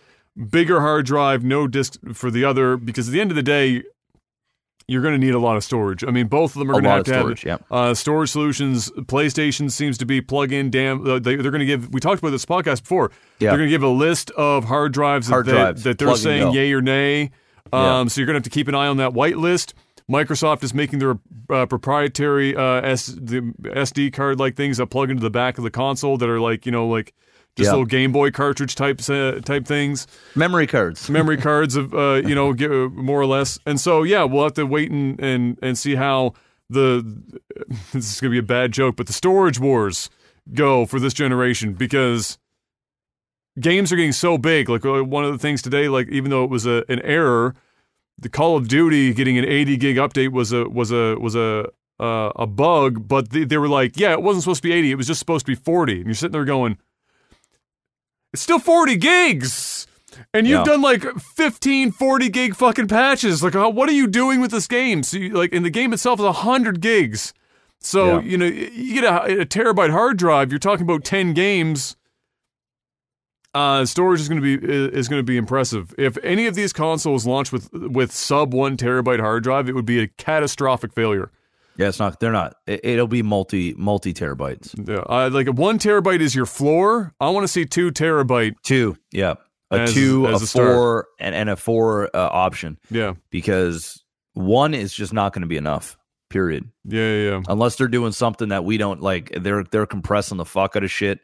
[0.51, 2.77] bigger hard drive, no disk for the other.
[2.77, 3.83] Because at the end of the day,
[4.89, 6.05] you're going to need a lot of storage.
[6.05, 7.77] I mean, both of them are going to have to storage, have yeah.
[7.77, 8.91] uh, storage solutions.
[8.91, 10.71] PlayStation seems to be plug-in.
[10.71, 11.93] Damn, uh, they, they're going to give.
[11.93, 13.11] We talked about this podcast before.
[13.41, 13.51] Yeah.
[13.51, 16.53] They're going to give a list of hard drives Hard that, drives, that they're saying
[16.53, 17.31] yay or nay.
[17.73, 18.05] Um, Yeah.
[18.09, 19.75] So you're going to have to keep an eye on that white list.
[20.09, 21.19] Microsoft is making their
[21.51, 25.65] uh, proprietary uh, S, the SD card like things that plug into the back of
[25.65, 27.13] the console that are like you know like
[27.57, 27.73] just Yeah.
[27.73, 31.09] little Game Boy cartridge types uh, type things Memory cards.
[31.19, 34.45] memory cards of uh, you know get, uh, more or less and so yeah we'll
[34.45, 36.35] have to wait and and, and see how
[36.71, 37.03] the
[37.93, 40.11] this is gonna be a bad joke but the storage wars
[40.55, 42.39] go for this generation because
[43.59, 46.45] games are getting so big like uh, one of the things today like even though
[46.45, 47.55] it was a, an error
[48.19, 51.69] the call of duty getting an 80 gig update was a was a was a
[51.99, 54.93] uh, a bug but they, they were like yeah it wasn't supposed to be 80
[54.93, 56.77] it was just supposed to be 40 and you're sitting there going
[58.37, 59.87] it's still 40 gigs.
[60.35, 60.65] And you've Yeah.
[60.65, 63.43] done like 15, 40 gig fucking patches.
[63.43, 65.03] Like, uh, what are you doing with this game?
[65.03, 67.33] So, you, like, in the game itself is 100 gigs.
[67.81, 68.23] So, Yeah.
[68.23, 71.97] you know, you get a, a terabyte hard drive, you're talking about 10 games.
[73.55, 74.67] Uh, storage is going to be
[74.99, 75.95] is going to be impressive.
[75.97, 79.87] If any of these consoles launch with with sub one terabyte hard drive, it would
[79.87, 81.31] be a catastrophic failure.
[81.79, 82.21] Yeah, it's not.
[82.21, 82.57] They're not.
[82.67, 84.75] It, it'll be multi multi terabytes.
[84.89, 87.13] Yeah, uh, like a one terabyte is your floor.
[87.21, 88.55] I want to see two terabyte.
[88.63, 88.97] Two.
[89.13, 89.35] Yeah,
[89.71, 92.79] a As- two, as a a four, and, and a four uh, option.
[92.91, 94.03] Yeah, because
[94.35, 95.97] one is just not going to be enough.
[96.29, 96.69] Period.
[96.85, 97.31] yeah, yeah.
[97.31, 97.43] yeah.
[97.49, 99.31] Unless they're doing something that we don't like.
[99.41, 101.21] They're they're compressing the fuck out of shit,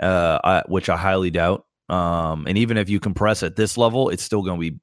[0.00, 1.66] uh, I, which I highly doubt.
[1.90, 4.80] Um, and even if you compress at this level, it's still going to be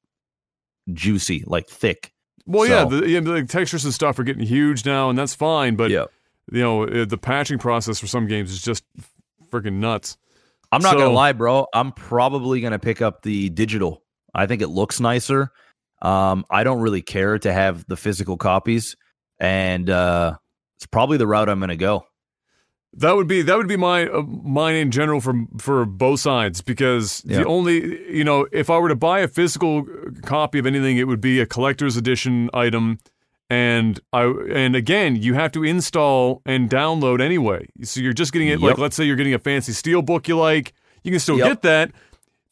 [0.93, 2.11] juicy, like thick.
[2.49, 5.35] Well, yeah, So- the, yeah, the textures and stuff are getting huge now, and that's
[5.35, 5.75] fine.
[5.75, 6.05] But Yeah.
[6.51, 8.83] you know, uh, the patching process for some games is just
[9.51, 10.17] freaking nuts.
[10.71, 11.67] I'm not So- gonna lie, bro.
[11.73, 14.03] I'm probably gonna pick up the digital.
[14.33, 15.51] I think it looks nicer.
[16.01, 18.95] Um, I don't really care to have the physical copies,
[19.39, 20.35] and uh,
[20.77, 22.05] it's probably the route I'm gonna go.
[22.93, 26.61] That would be that would be my uh, mine in general for for both sides
[26.61, 29.85] because the only you know if I were to buy a physical
[30.23, 32.97] copy of anything, it would be a collector's edition item,
[33.49, 37.67] and I and again you have to install and download anyway.
[37.83, 40.35] So you're just getting it like let's say you're getting a fancy steel book you
[40.37, 41.47] like, you can still Yep.
[41.47, 41.91] get that.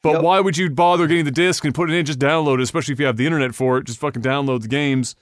[0.04, 2.06] But why would you bother getting the disc and put it in?
[2.06, 3.86] Just download it, especially if you have the internet for it.
[3.86, 5.16] Just fucking download the games,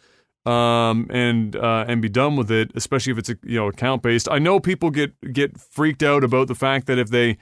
[0.46, 2.72] um, and uh, and be done with it.
[2.76, 4.28] Especially if it's a, you know account based.
[4.30, 7.38] I know people get get freaked out about the fact that if they,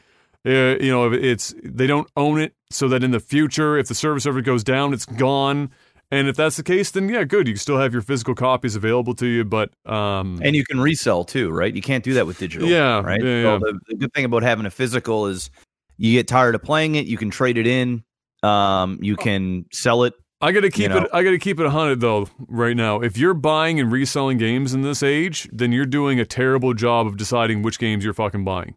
[0.45, 3.87] uh, you know, if it's they don't own it, so that in the future, if
[3.87, 5.71] the service ever goes down, it's gone.
[6.11, 7.47] And if that's the case, then yeah, good.
[7.47, 11.23] You still have your physical copies available to you, but um, And you can resell
[11.23, 11.73] too, right?
[11.73, 12.69] You can't do that with digital.
[12.69, 13.19] Yeah, right.
[13.19, 13.57] yeah, So yeah.
[13.57, 15.49] the, the good thing about having a physical is
[15.97, 18.03] you get tired of playing it, you can trade it in.
[18.43, 20.13] Um, you can sell it.
[20.43, 20.97] I got to keep know.
[20.99, 21.09] it.
[21.13, 22.27] I got to keep it hundred though.
[22.47, 26.25] Right now, if you're buying and reselling games in this age, then you're doing a
[26.25, 28.75] terrible job of deciding which games you're fucking buying.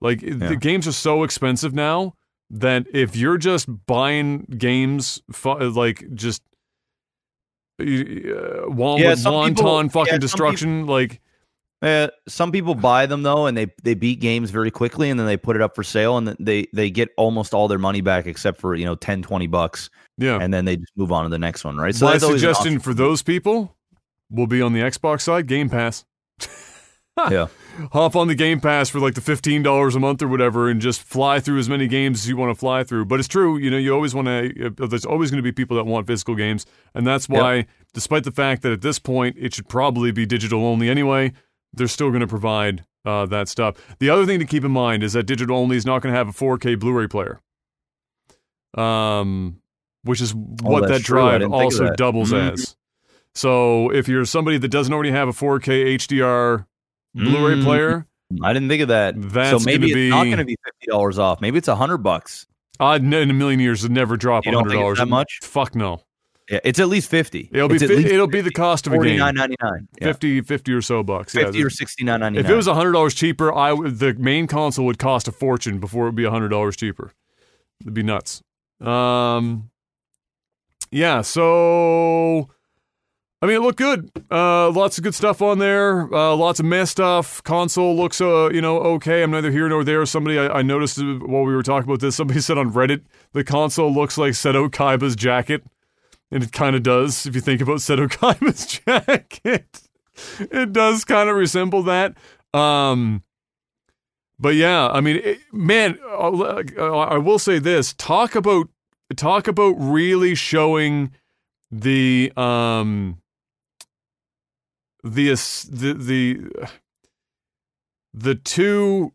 [0.00, 2.14] Like the games are so expensive now
[2.48, 6.42] that if you're just buying games, fu- like just
[7.80, 7.84] uh,
[8.66, 11.20] won- Yeah, some wanton people- fucking yeah, some destruction, like.
[11.82, 15.26] Uh, some people buy them though, and they they beat games very quickly, and then
[15.26, 18.26] they put it up for sale, and they they get almost all their money back
[18.26, 19.88] except for you know 10, 20 bucks.
[20.18, 21.98] Yeah, and then they just move on to the next one, right?
[22.00, 22.80] my that's always suggestion option.
[22.80, 23.76] for those people
[24.30, 26.04] will be on the Xbox side, Game Pass.
[27.30, 27.46] yeah.
[27.92, 30.82] hop on the Game Pass for like the fifteen dollars a month or whatever, and
[30.82, 33.06] just fly through as many games as you want to fly through.
[33.06, 34.66] But it's true, you know, you always want to.
[34.66, 38.24] Uh, there's always going to be people that want physical games, and that's why, despite
[38.24, 41.32] the fact that at this point it should probably be digital only anyway,
[41.72, 43.76] they're still going to provide uh, that stuff.
[43.98, 46.18] The other thing to keep in mind is that digital only is not going to
[46.18, 47.40] have a 4K Blu-ray player,
[48.76, 49.60] um,
[50.04, 51.96] which is what Oh, that drive didn't think of also that.
[51.96, 52.52] doubles Mhm.
[52.52, 52.76] as.
[53.34, 56.66] So if you're somebody that doesn't already have a 4K HDR
[57.14, 57.64] Blu-ray Mm.
[57.64, 58.06] player,
[58.42, 59.14] I didn't think of that.
[59.16, 61.40] That's so maybe it's not going to be fifty dollars off.
[61.40, 62.46] Maybe it's a hundred bucks.
[62.78, 65.40] I'd in a million years would never drop hundred dollars that much?
[65.42, 66.02] Fuck no.
[66.50, 67.48] Yeah, it's at least fifty.
[67.52, 69.20] It'll be It's fi- least it'll be the cost of a game.
[69.20, 69.56] $49.99.
[70.00, 70.06] Yeah.
[70.08, 71.32] 50, 50 or so bucks.
[71.32, 71.64] fifty yeah.
[71.64, 72.44] or sixty nine ninety nine.
[72.44, 75.78] If it was hundred dollars cheaper, I would- the main console would cost a fortune
[75.78, 77.12] before it would be hundred dollars cheaper.
[77.82, 78.42] It'd be nuts.
[78.80, 79.70] Um,
[80.90, 82.48] yeah, so
[83.42, 84.10] I mean, it looked good.
[84.30, 86.12] Uh, lots of good stuff on there.
[86.12, 87.42] Uh, lots of mess stuff.
[87.42, 89.22] Console looks, uh, you know, okay.
[89.22, 90.04] I'm neither here nor there.
[90.04, 92.16] Somebody I, I noticed while we were talking about this.
[92.16, 93.02] Somebody said on Reddit
[93.32, 95.62] the console looks like Seto Kaiba's jacket,
[96.30, 97.26] and it kind of does.
[97.26, 99.82] If you think about Seto Kaiba's jacket,
[100.38, 102.16] it does kind of resemble that.
[102.54, 103.22] Um,
[104.38, 108.68] but yeah, I mean, it, man, uh, I will say this: talk about
[109.16, 111.12] talk about really showing
[111.70, 113.18] the um
[115.02, 115.30] the
[115.70, 116.68] the the
[118.12, 119.12] the two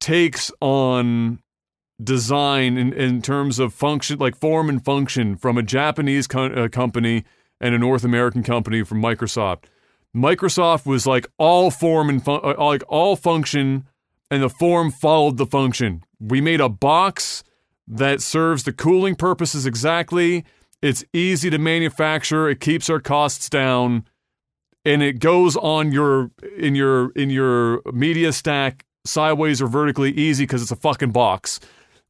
[0.00, 1.40] takes on
[2.02, 6.68] design in, in terms of function like form and function from a Japanese co- uh,
[6.68, 7.24] company
[7.60, 9.64] and a North American company from Microsoft.
[10.14, 13.84] Microsoft was like all form and uh, like all function
[14.30, 16.02] and the form followed the function.
[16.18, 17.44] We made a box
[17.86, 20.44] that serves the cooling purposes exactly.
[20.82, 24.04] It's easy to manufacture, it keeps our costs down
[24.84, 30.44] and it goes on your in your in your media stack sideways or vertically easy
[30.44, 31.60] because it's a fucking box.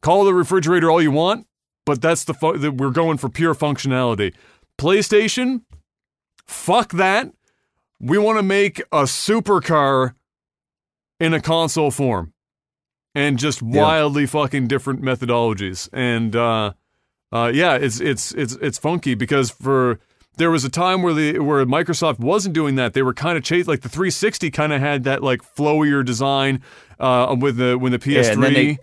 [0.04, 1.46] Call the refrigerator all you want,
[1.86, 4.34] but that's the fu- we're going for pure functionality.
[4.78, 5.62] PlayStation,
[6.46, 7.32] fuck that.
[7.98, 10.12] We want to make a supercar
[11.18, 12.34] in a console form,
[13.14, 15.88] and just wildly fucking different methodologies.
[15.90, 16.74] And uh,
[17.32, 20.00] uh, yeah, it's it's it's it's funky because for
[20.36, 22.92] there was a time where the where Microsoft wasn't doing that.
[22.92, 26.60] They were kind of chased like the 360 kind of had that like flowier design
[27.00, 28.66] uh, with the when the PS3.
[28.66, 28.76] Yeah,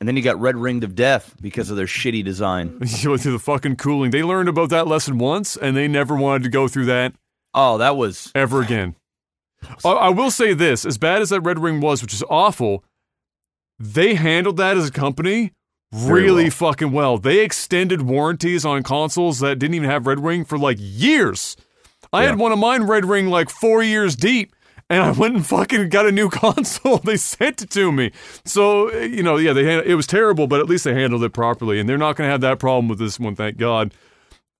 [0.00, 2.24] and, then they, and then you got red ringed of death because of their shitty
[2.24, 2.78] design.
[3.00, 4.10] you went through the fucking cooling.
[4.10, 7.14] They learned about that lesson once, and they never wanted to go through that.
[7.54, 8.94] Oh, that was ever again.
[9.84, 12.84] I, I will say this: as bad as that red ring was, which is awful,
[13.78, 15.52] they handled that as a company
[15.92, 16.50] really well.
[16.50, 17.18] fucking well.
[17.18, 21.56] They extended warranties on consoles that didn't even have Red Ring for like years.
[22.12, 22.30] I Yeah.
[22.30, 24.54] had one of mine Red Ring like four years deep,
[24.90, 26.98] and I went and fucking got a new console.
[26.98, 28.12] they sent it to me.
[28.44, 31.78] So you know, yeah, they it was terrible, but at least they handled it properly,
[31.78, 33.92] and they're not going to have that problem with this one, thank God.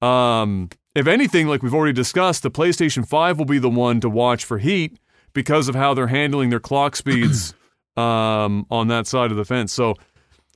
[0.01, 4.09] Um, if anything, like we've already discussed, the PlayStation Five will be the one to
[4.09, 4.99] watch for heat
[5.33, 7.55] because of how they're handling their clock speeds
[7.97, 9.73] um, on that side of the fence.
[9.73, 9.95] So.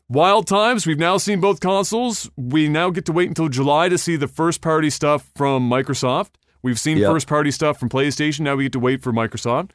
[0.09, 0.87] Wild times.
[0.87, 2.31] We've now seen both consoles.
[2.37, 6.33] We now get to wait until July to see the first party stuff from Microsoft.
[6.63, 7.11] We've seen Yep.
[7.11, 8.41] first party stuff from PlayStation.
[8.41, 9.71] Now we get to wait for Microsoft,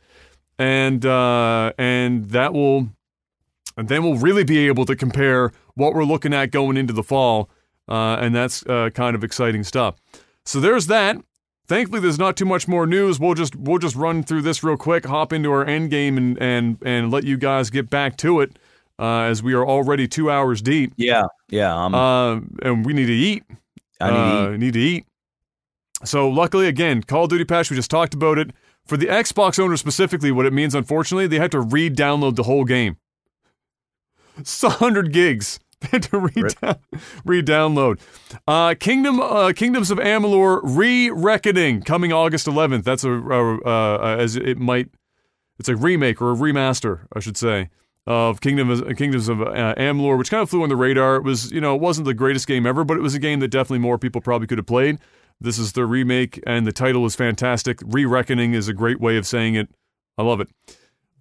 [0.58, 2.90] and uh, and that will,
[3.76, 7.04] and then we'll really be able to compare what we're looking at going into the
[7.04, 7.50] fall,
[7.90, 9.96] uh, and that's uh, kind of exciting stuff.
[10.46, 11.18] So there's that.
[11.68, 13.20] Thankfully, there's not too much more news.
[13.20, 16.42] We'll just we'll just run through this real quick, hop into our end game, and
[16.42, 18.58] and and let you guys get back to it,
[18.98, 20.94] uh, as we are already two hours deep.
[20.96, 21.76] Yeah, yeah.
[21.76, 23.44] Um, Uh, and we need to eat.
[24.00, 24.60] I need to Uh, eat.
[24.60, 25.06] need to eat.
[26.04, 27.70] So luckily, again, Call of Duty patch.
[27.70, 28.52] We just talked about it.
[28.86, 32.64] For the Xbox owner specifically, what it means, unfortunately, they had to re-download the whole
[32.64, 32.98] game.
[34.38, 35.60] It's 100 gigs.
[35.80, 36.80] They had to re-down-
[37.24, 38.00] re-download.
[38.48, 42.84] Uh, Kingdom, uh, Kingdoms of Amalur Re-Reckoning coming August 11th.
[42.84, 44.90] That's a, uh, uh, as it might,
[45.60, 47.70] it's a remake or a remaster, I should say,
[48.08, 51.18] of Kingdom of, Kingdoms of uh, Amalur, which kind of flew on the radar.
[51.18, 53.40] It was, you know, it wasn't the greatest game ever, but it was a game
[53.42, 54.98] that definitely more people probably could have played.
[55.40, 57.80] This is the remake, and the title is fantastic.
[57.86, 59.70] Re-Reckoning is a great way of saying it.
[60.18, 60.50] I love it.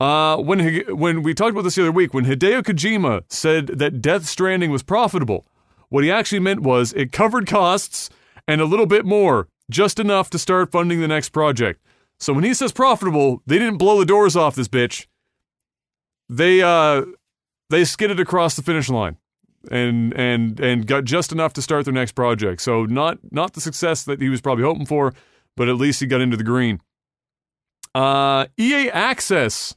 [0.00, 4.00] Uh, when when we talked about this the other week, when Hideo Kojima said that
[4.02, 5.46] Death Stranding was profitable,
[5.88, 8.10] what he actually meant was it covered costs
[8.46, 11.80] and a little bit more, just enough to start funding the next project.
[12.18, 15.06] So when he says profitable, they didn't blow the doors off this bitch.
[16.28, 17.02] They uh
[17.70, 19.16] they skidded across the finish line
[19.70, 22.60] and and and got just enough to start their next project.
[22.60, 25.12] So not not the success that he was probably hoping for,
[25.56, 26.80] but at least he got into the green.
[27.94, 29.74] Uh, EA Access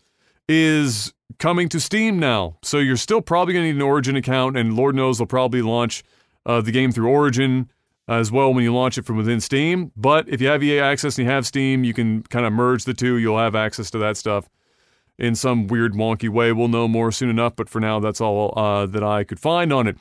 [0.47, 4.57] is coming to Steam now, so you're still probably going to need an Origin account,
[4.57, 6.03] and Lord knows they'll probably launch
[6.45, 7.69] uh, the game through Origin
[8.09, 9.91] as well when you launch it from within Steam.
[9.95, 12.83] But if you have EA Access and you have Steam, you can kind of merge
[12.83, 13.17] the two.
[13.17, 14.49] You'll have access to that stuff
[15.19, 16.51] in some weird, wonky way.
[16.51, 19.71] We'll know more soon enough, but for now, that's all uh, that I could find
[19.71, 19.97] on it.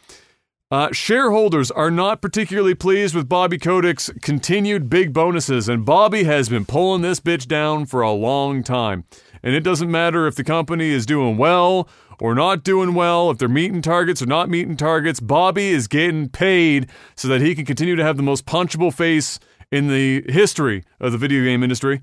[0.70, 6.50] Uh, shareholders are not particularly pleased with Bobby Kotick's continued big bonuses, and Bobby has
[6.50, 9.04] been pulling this bitch down for a long time.
[9.42, 11.88] And it doesn't matter if the company is doing well
[12.20, 16.28] or not doing well, if they're meeting targets or not meeting targets, Bobby is getting
[16.28, 19.38] paid so that he can continue to have the most punchable face
[19.70, 22.02] in the history of the video game industry.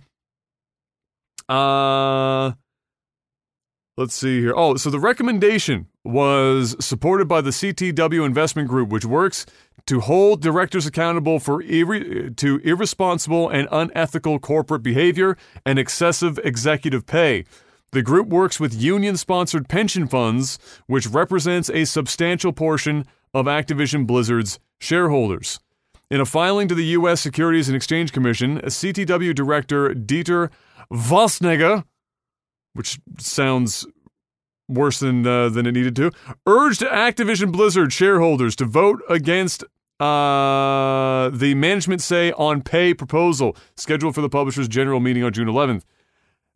[1.48, 2.54] Uh,
[3.98, 4.54] let's see here.
[4.56, 9.46] Oh, so the recommendation was supported by the CTW Investment Group, which works
[9.88, 17.46] to hold directors accountable for to irresponsible and unethical corporate behavior and excessive executive pay.
[17.92, 24.06] The group works with union sponsored pension funds, which represents a substantial portion of Activision
[24.08, 25.60] Blizzard's shareholders.
[26.12, 27.22] In a filing to the U.S.
[27.22, 30.52] Securities and Exchange Commission, CTW Director Dieter
[30.92, 31.84] Waizenegger,
[32.76, 33.88] which sounds
[34.68, 36.12] worse than uh, than it needed to,
[36.46, 39.64] urged Activision Blizzard shareholders to vote against
[40.00, 45.48] uh, the management say on pay proposal scheduled for the publisher's general meeting on June
[45.48, 45.84] 11th.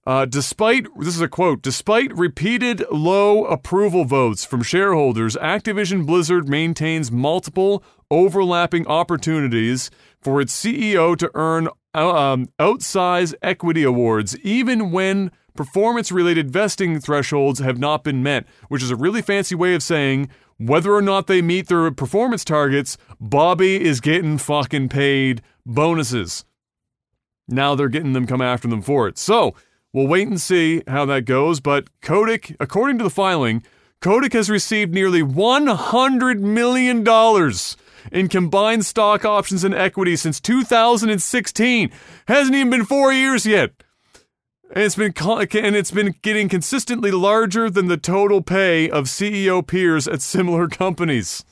[0.06, 6.50] Uh, despite this is a quote, despite repeated low approval votes from shareholders, Activision Blizzard
[6.50, 14.92] maintains multiple overlapping opportunities for its CEO to earn uh, um, outsized equity awards, even
[14.92, 19.84] when performance-related vesting thresholds have not been met, which is a really fancy way of
[19.84, 26.46] saying whether or not they meet their performance targets, Bobby is getting fucking paid bonuses.
[27.50, 29.18] Now they're getting them come after them for it.
[29.18, 29.54] So
[29.92, 31.60] we'll wait and see how that goes.
[31.60, 33.62] But Kotick, according to the filing,
[34.00, 37.06] Kotick has received nearly $100 million
[38.14, 41.92] in combined stock options and equity since 2016.
[42.30, 43.74] Hasn't even been four years yet.
[44.72, 49.66] And it's been and it's been getting consistently larger than the total pay of CEO
[49.66, 51.44] peers at similar companies.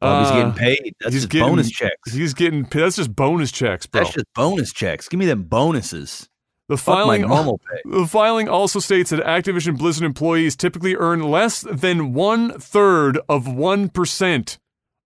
[0.00, 0.94] Bobby's Uh, getting paid.
[1.00, 2.12] That's he's just getting- bonus checks.
[2.12, 4.02] He's getting that's just bonus checks, bro.
[4.02, 5.08] That's just bonus checks.
[5.08, 6.28] Give me them bonuses.
[6.68, 7.80] The Fuck filing normal pay.
[7.98, 13.46] The filing also states that Activision Blizzard employees typically earn less than one third of
[13.48, 14.58] one percent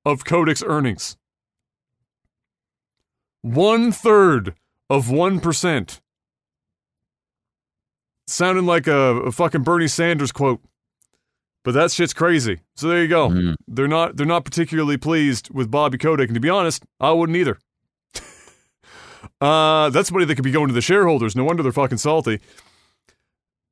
[0.04, 1.16] of Kotick's earnings.
[3.42, 4.54] One third
[4.90, 6.00] of one percent.
[8.28, 10.60] Sounding like a, a fucking Bernie Sanders quote.
[11.64, 12.60] But that shit's crazy.
[12.76, 13.30] So there you go.
[13.30, 13.52] Mm-hmm.
[13.66, 17.36] They're not they're not particularly pleased with Bobby Kotick, and to be honest, I wouldn't
[17.36, 17.58] either.
[19.40, 21.36] Uh, that's money that could be going to the shareholders.
[21.36, 22.40] No wonder they're fucking salty.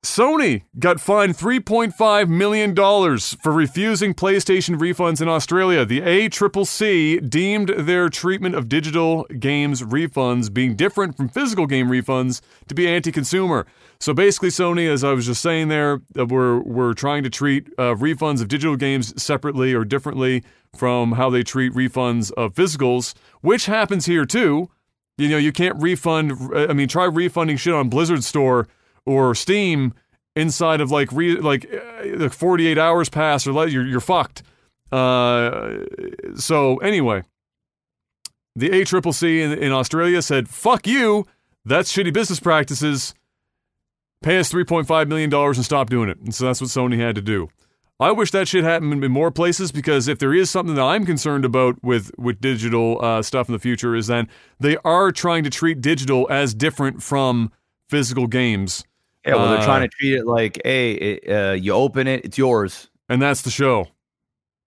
[0.06, 5.84] Sony got fined $3.5 million for refusing PlayStation refunds in Australia.
[5.84, 12.40] The ACCC deemed their treatment of digital games refunds being different from physical game refunds
[12.68, 13.66] to be anti consumer.
[13.98, 17.94] So basically, Sony, as I was just saying there, we're, we're trying to treat uh,
[17.94, 23.66] refunds of digital games separately or differently from how they treat refunds of physicals, which
[23.66, 24.70] happens here too.
[25.18, 26.32] You know, you can't refund.
[26.54, 28.68] I mean, try refunding shit on Blizzard Store
[29.06, 29.94] or Steam
[30.34, 31.66] inside of like re, like
[32.20, 34.42] uh, 48 hours pass or you're you're fucked.
[34.92, 35.78] Uh,
[36.36, 37.22] so anyway,
[38.54, 41.26] the ACCC in, in Australia said, "Fuck you.
[41.64, 43.14] That's shitty business practices.
[44.22, 47.14] Pay us 3.5 million dollars and stop doing it." And so that's what Sony had
[47.16, 47.48] to do.
[47.98, 51.06] I wish that shit happened in more places because if there is something that I'm
[51.06, 54.28] concerned about with with digital uh, stuff in the future is then
[54.60, 57.50] they are trying to treat digital as different from
[57.88, 58.84] physical games.
[59.26, 62.24] Yeah, well, they're Uh, trying to treat it like, hey, it, uh, you open it,
[62.24, 62.88] it's yours.
[63.08, 63.88] and that's the show.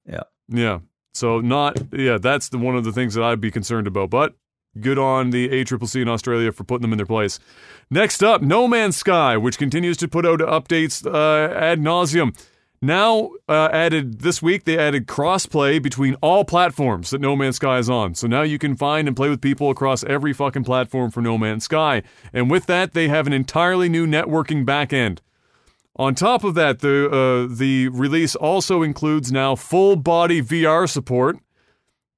[0.07, 0.23] Yeah.
[0.47, 0.79] Yeah.
[1.13, 4.09] So not yeah, that's the one of the things that I'd be concerned about.
[4.09, 4.35] But
[4.79, 7.39] good on the ACCC in Australia for putting them in their place.
[7.89, 12.35] Next up, No Man's Sky, which continues to put out updates uh, ad nauseum.
[12.81, 17.77] Now uh, added this week, they added crossplay between all platforms that No Man's Sky
[17.77, 18.15] is on.
[18.15, 21.37] So now you can find and play with people across every fucking platform for No
[21.37, 22.03] Man's Sky.
[22.31, 25.19] And with that, they have an entirely new networking backend.
[25.97, 31.37] On top of that, the uh, the release also includes now full body VR support,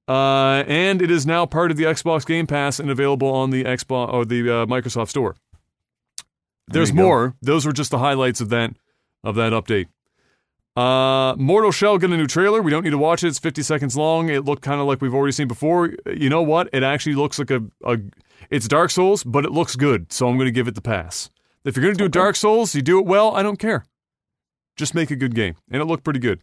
[0.08, 3.64] uh, and it is now part of the Xbox Game Pass and available on the
[3.64, 5.36] Xbox or the uh, Microsoft Store.
[6.68, 7.02] There's go.
[7.02, 7.36] more.
[7.42, 8.76] Those were just the highlights of that
[9.24, 9.88] of that update.
[10.76, 12.61] Uh, Mortal Shell got a new trailer.
[12.61, 13.27] We don't need to watch it.
[13.27, 14.30] It's 50 seconds long.
[14.30, 15.93] It looked kind of like we've already seen before.
[16.06, 16.69] You know what?
[16.72, 17.98] It actually looks like a, a
[18.49, 20.11] it's Dark Souls, but it looks good.
[20.14, 21.30] So I'm going to give it the pass.
[21.64, 23.35] If you're going to do Dark Souls, you do it well.
[23.35, 23.85] I don't care.
[24.77, 26.41] Just make a good game, and it looked pretty good.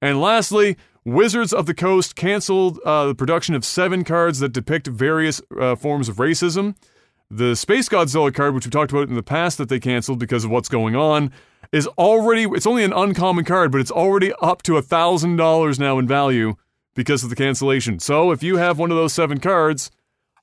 [0.00, 4.86] And lastly, Wizards of the Coast canceled uh, the production of seven cards that depict
[4.88, 6.74] various uh, forms of racism.
[7.30, 10.44] The Space Godzilla card, which we talked about in the past that they canceled because
[10.44, 11.32] of what's going on,
[11.72, 15.98] is already, it's only an uncommon card, but it's already up to a $1,000 now
[15.98, 16.54] in value
[16.94, 17.98] because of the cancellation.
[17.98, 19.90] So if you have one of those seven cards,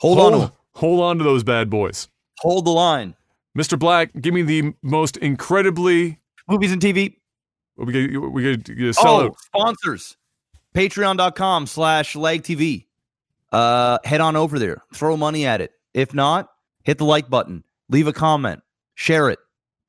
[0.02, 0.52] Hold on.
[0.74, 2.10] Hold on to those bad boys.
[2.40, 3.16] Hold the line.
[3.58, 3.78] Mr.
[3.80, 6.20] Black, give me the most incredibly.
[6.50, 7.16] Movies and TV.
[7.78, 9.40] We get, we get, get sell Oh, out.
[9.40, 10.18] sponsors.
[10.76, 12.86] Patreon.com slash lag TV.
[13.52, 14.82] Uh, head on over there.
[14.94, 15.72] Throw money at it.
[15.94, 16.50] If not,
[16.84, 17.64] hit the like button.
[17.90, 18.62] Leave a comment.
[18.95, 19.40] Share it.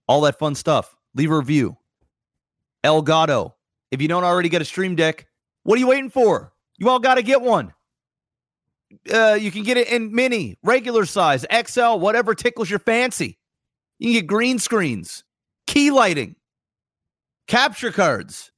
[0.06, 0.94] All that fun stuff.
[1.14, 1.76] Leave a review.
[2.84, 3.52] Elgato.
[3.90, 5.26] If you don't already get a Stream Deck,
[5.62, 6.52] what are you waiting for?
[6.78, 7.72] You all got to get one.
[9.12, 13.38] Uh, you can get it in mini, regular size, XL, whatever tickles your fancy.
[13.98, 15.24] You can get green screens,
[15.66, 16.36] key lighting,
[17.46, 18.52] capture cards.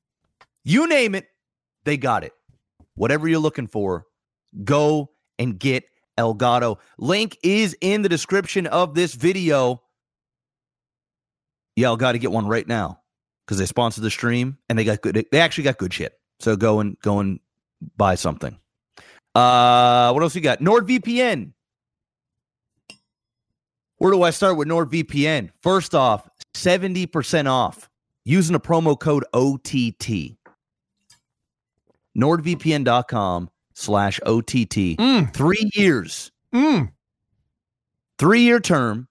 [0.65, 1.27] You name it,
[1.85, 2.33] they got it.
[2.95, 4.07] Whatever you're looking for,
[4.65, 5.85] go and get
[6.19, 6.79] Elgato.
[6.99, 9.83] Link is in the description of this video.
[11.77, 13.01] Yeah, I got to get one right now
[13.47, 15.27] because they sponsored the stream and they got good.
[15.31, 16.19] They actually got good shit.
[16.41, 17.39] So go and go and
[17.97, 18.59] buy something.
[19.35, 20.61] Uh, what else you got?
[20.61, 21.53] NordVPN.
[23.99, 25.51] Where do I start with NordVPN?
[25.63, 27.89] First off, 70% off
[28.25, 30.37] using a promo code OTT.
[32.17, 34.99] NordVPN.com slash OTT.
[35.35, 36.31] Three years.
[38.19, 39.09] Three year term.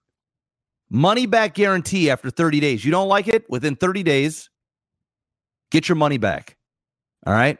[0.88, 2.84] Money back guarantee after 30 days.
[2.84, 3.44] You don't like it?
[3.48, 4.50] Within 30 days,
[5.70, 6.56] get your money back.
[7.26, 7.58] All right.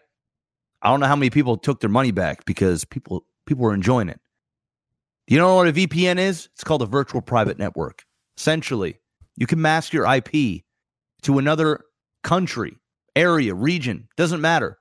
[0.82, 4.08] I don't know how many people took their money back because people people were enjoying
[4.08, 4.20] it.
[5.26, 6.48] Do you know what a VPN is?
[6.54, 8.04] It's called a virtual private network.
[8.38, 9.00] Essentially,
[9.36, 10.62] you can mask your IP
[11.22, 11.80] to another
[12.22, 12.76] country,
[13.16, 14.78] area, region, doesn't matter.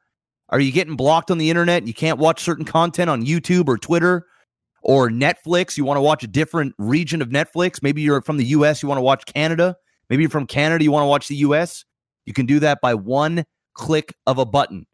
[0.49, 3.77] Are you getting blocked on the internet you can't watch certain content on YouTube or
[3.77, 4.27] Twitter
[4.85, 5.77] or Netflix?
[5.77, 7.81] You want to watch a different region of Netflix?
[7.81, 9.75] Maybe you're from the US, you want to watch Canada.
[10.09, 11.83] Maybe you're from Canada, you want to watch the US.
[12.25, 14.85] You can do that by one click of a button.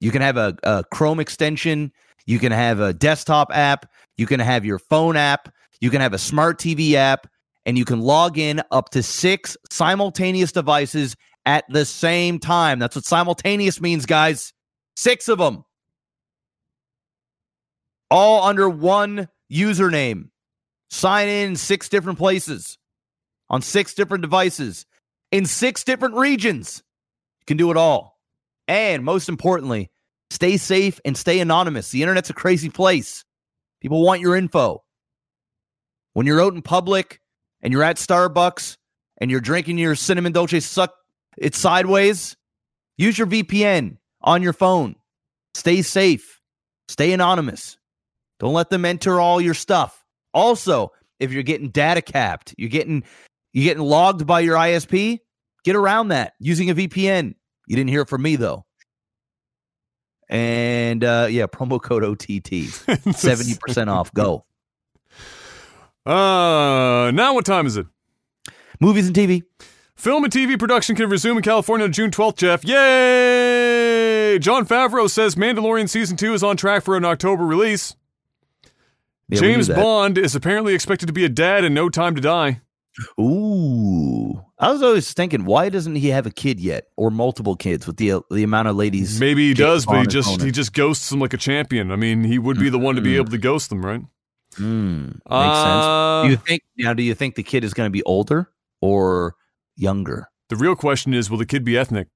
[0.00, 1.92] You can have a, a Chrome extension.
[2.26, 3.86] You can have a desktop app.
[4.16, 5.52] You can have your phone app.
[5.80, 7.26] You can have a smart TV app.
[7.66, 11.14] And you can log in up to six simultaneous devices
[11.46, 12.78] at the same time.
[12.78, 14.52] That's what simultaneous means, guys.
[14.96, 15.64] Six of them.
[18.10, 20.30] All under one username.
[20.90, 22.76] Sign in six different places
[23.48, 24.86] on six different devices
[25.30, 26.82] in six different regions.
[27.40, 28.18] You can do it all.
[28.68, 29.90] And most importantly,
[30.30, 31.90] stay safe and stay anonymous.
[31.90, 33.24] The internet's a crazy place.
[33.80, 34.82] People want your info.
[36.12, 37.20] When you're out in public
[37.62, 38.76] and you're at Starbucks
[39.18, 40.94] and you're drinking your cinnamon dolce suck
[41.36, 42.36] it sideways,
[42.96, 44.96] use your VPN on your phone.
[45.54, 46.40] Stay safe.
[46.88, 47.76] Stay anonymous.
[48.40, 50.04] Don't let them enter all your stuff.
[50.32, 53.04] Also, if you're getting data capped, you're getting
[53.52, 55.20] you're getting logged by your ISP,
[55.62, 57.34] get around that using a VPN.
[57.68, 58.64] You didn't hear it from me though.
[60.28, 62.70] And uh yeah, promo code OTT.
[62.88, 64.12] 70% off.
[64.12, 64.44] Go.
[66.06, 67.86] Uh, now what time is it?
[68.80, 69.42] Movies and TV.
[69.94, 72.64] Film and TV production can resume in California on June 12th, Jeff.
[72.64, 74.38] Yay!
[74.38, 77.94] Jon Favreau says Mandalorian Season 2 is on track for an October release.
[79.30, 79.68] Yeah, James.
[79.68, 82.60] Bond is apparently expected to be a dad in no time to die.
[83.18, 84.44] Ooh.
[84.58, 87.96] I was always thinking, why doesn't he have a kid yet or multiple kids with
[87.96, 89.18] the the amount of ladies?
[89.20, 91.92] Maybe he does, but he just he just ghosts them like a champion.
[91.92, 93.16] I mean, he would be the one to be Mm.
[93.16, 94.02] able to ghost them, right?
[94.56, 96.26] Mm, makes Uh, sense.
[96.26, 96.92] Do you think now?
[96.92, 98.50] Do you think the kid is going to be older
[98.80, 99.36] or
[99.76, 100.28] younger?
[100.48, 102.08] The real question is, will the kid be ethnic?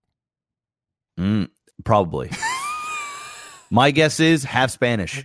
[1.19, 1.49] Mm,
[1.85, 2.31] probably.
[3.71, 5.25] My guess is half Spanish.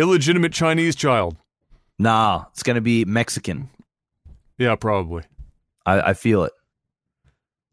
[0.00, 1.36] Illegitimate Chinese child.
[1.98, 3.68] Nah, it's going to be Mexican.
[4.56, 5.24] Yeah, probably.
[5.84, 6.52] I, I feel it.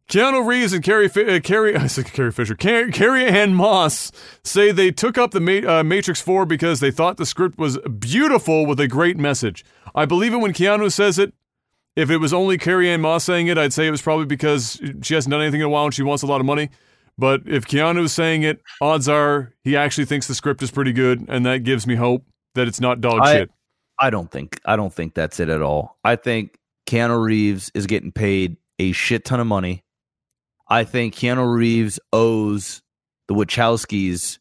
[0.09, 4.11] Keanu Reeves and Carrie, uh, Carrie, I said Carrie Fisher, Car- Carrie Ann Moss
[4.43, 7.77] say they took up the Ma- uh, Matrix 4 because they thought the script was
[7.99, 9.63] beautiful with a great message.
[9.95, 11.33] I believe it when Keanu says it.
[11.95, 14.81] If it was only Carrie Ann Moss saying it, I'd say it was probably because
[15.01, 16.69] she hasn't done anything in a while and she wants a lot of money.
[17.17, 21.25] But if Keanu's saying it, odds are he actually thinks the script is pretty good,
[21.27, 22.23] and that gives me hope
[22.55, 23.51] that it's not dog I, shit.
[23.99, 25.97] I don't think I don't think that's it at all.
[26.03, 29.83] I think Keanu Reeves is getting paid a shit ton of money.
[30.69, 32.81] I think Keanu Reeves owes
[33.27, 34.39] the Wachowskis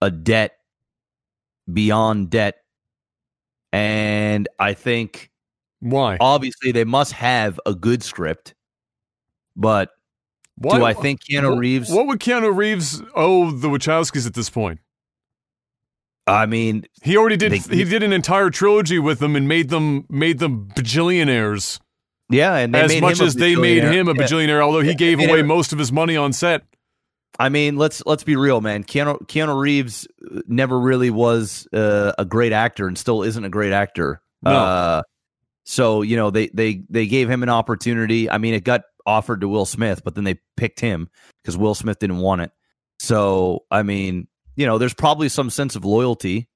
[0.00, 0.56] a debt
[1.72, 2.56] beyond debt.
[3.72, 5.30] And I think
[5.80, 6.18] why?
[6.20, 8.54] Obviously, they must have a good script.
[9.56, 9.90] But
[10.70, 11.90] Why- do I think Keanu Reeves?
[11.90, 14.80] What would Keanu Reeves owe the Wachowskis at this point?
[16.26, 17.52] I mean, he already did.
[17.52, 21.80] they- he did an entire trilogy with them and made them made them bajillionaires.
[22.30, 24.22] Yeah, and they as made much him a as they made him a Yeah.
[24.22, 26.62] bajillionaire, although he Yeah, gave away most of his money on set.
[27.38, 28.84] I mean, let's let's be real, man.
[28.84, 30.06] Keanu Keanu Reeves
[30.46, 34.20] never really was uh, a great actor, and still isn't a great actor.
[34.42, 34.50] No.
[34.52, 35.02] Uh,
[35.64, 38.30] so you know they they they gave him an opportunity.
[38.30, 41.08] I mean, it got offered to Will Smith, but then they picked him
[41.42, 42.52] because Will Smith didn't want it.
[42.98, 46.48] So I mean, you know, there's probably some sense of loyalty.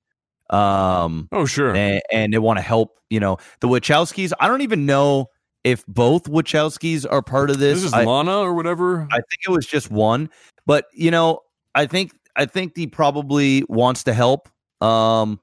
[0.50, 2.90] Um, oh sure, and, and they want to help.
[3.10, 4.32] You know, the Wachowskis.
[4.38, 5.26] I don't even know
[5.64, 7.78] if both Wachowskis are part of this.
[7.78, 9.08] This is I, Lana or whatever.
[9.10, 10.30] I think it was just one,
[10.66, 11.40] but you know,
[11.74, 14.48] I think I think he probably wants to help.
[14.80, 15.40] Um,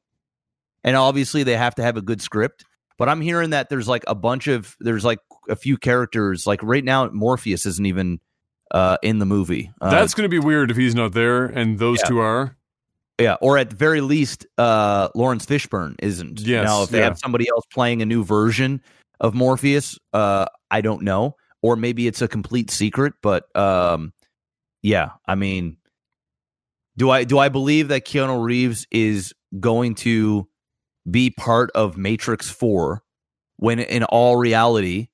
[0.84, 2.66] and obviously they have to have a good script.
[2.98, 6.48] But I'm hearing that there's like a bunch of there's like a few characters.
[6.48, 8.20] Like right now, Morpheus isn't even
[8.72, 9.72] uh in the movie.
[9.82, 12.08] Uh, That's going to be weird if he's not there and those yeah.
[12.08, 12.58] two are.
[13.20, 16.42] Yeah, or at the very least, uh, Laurence Fishburne isn't.
[16.42, 17.04] Yes, Now, if they yeah.
[17.06, 18.82] have somebody else playing a new version
[19.20, 23.14] of Morpheus, uh, I don't know, or maybe it's a complete secret.
[23.22, 24.14] But um,
[24.82, 25.78] yeah, I mean,
[26.98, 30.48] do I do I believe that Keanu Reeves is going to
[31.10, 33.04] be part of Matrix Four
[33.58, 35.10] when, in all reality,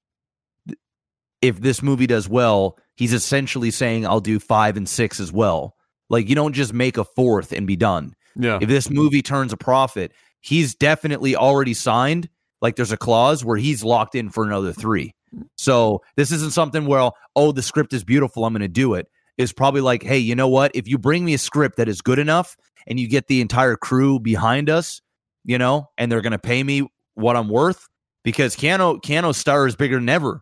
[1.42, 5.76] if this movie does well, he's essentially saying I'll do five and six as well.
[6.10, 8.14] Like you don't just make a fourth and be done.
[8.36, 8.60] Yeah.
[8.62, 12.30] If this movie turns a profit, he's definitely already signed.
[12.62, 15.14] Like there's a clause where he's locked in for another three.
[15.56, 19.08] So this isn't something where oh the script is beautiful, I'm going to do it.
[19.38, 20.72] It's probably like, hey, you know what?
[20.74, 23.78] If you bring me a script that is good enough and you get the entire
[23.78, 25.02] crew behind us,
[25.46, 27.88] you know, and they're going to pay me what I'm worth
[28.24, 30.42] because Keanu Keanu star is bigger than ever.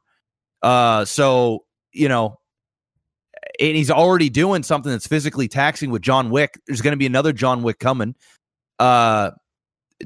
[0.61, 2.39] Uh, so you know,
[3.59, 6.59] and he's already doing something that's physically taxing with John Wick.
[6.67, 8.15] There's going to be another John Wick coming.
[8.79, 9.31] Uh,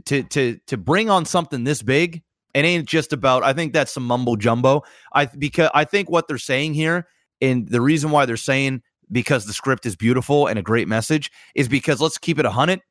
[0.05, 2.23] to to to bring on something this big,
[2.53, 3.43] it ain't just about.
[3.43, 4.83] I think that's some mumbo jumbo.
[5.13, 7.07] I because I think what they're saying here,
[7.41, 11.31] and the reason why they're saying because the script is beautiful and a great message
[11.53, 12.81] is because let's keep it a hundred.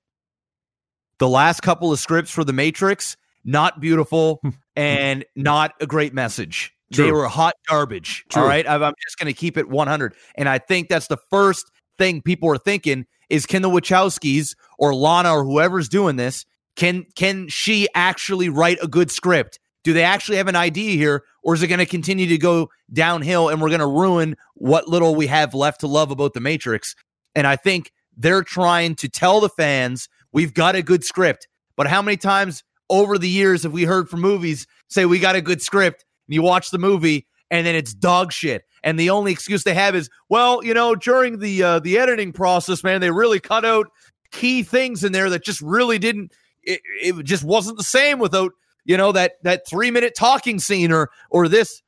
[1.19, 4.41] The last couple of scripts for The Matrix, not beautiful
[4.77, 6.75] and not a great message.
[6.91, 8.25] They were hot garbage.
[8.29, 8.43] True.
[8.43, 8.69] All right.
[8.69, 10.15] I'm just going to keep it 100.
[10.35, 14.95] And I think that's the first thing people are thinking is can the Wachowskis or
[14.95, 16.45] Lana or whoever's doing this,
[16.77, 19.61] can can she actually write a good script?
[19.85, 22.69] Do they actually have an idea here, or is it going to continue to go
[22.93, 26.41] downhill and we're going to ruin what little we have left to love about the
[26.41, 26.95] Matrix?
[27.35, 31.49] And I think they're trying to tell the fans we've got a good script.
[31.77, 35.37] But how many times over the years have we heard from movies say we got
[35.37, 38.65] a good script you watch the movie and then it's dog shit.
[38.83, 42.33] And the only excuse they have is well you know during the uh, the editing
[42.33, 43.89] process man they really cut out
[44.31, 48.53] key things in there that just really didn't it, it just wasn't the same without
[48.85, 51.83] you know that that 3 minute talking scene or or this.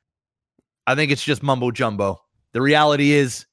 [0.85, 2.19] I think it's just mumbo jumbo.
[2.51, 3.45] The reality is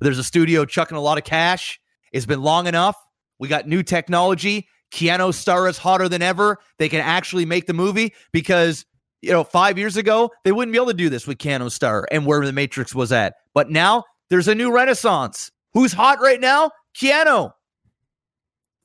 [0.00, 1.80] there's a studio chucking a lot of cash.
[2.12, 2.96] It's been long enough.
[3.38, 4.68] We got new technology.
[4.92, 6.58] Keanu star is hotter than ever.
[6.78, 8.84] They can actually make the movie because
[9.22, 12.06] you know, five years ago, they wouldn't be able to do this with Keanu Star
[12.10, 13.34] and where the Matrix was at.
[13.54, 15.50] But now there's a new renaissance.
[15.74, 16.70] Who's hot right now?
[16.96, 17.52] Keanu.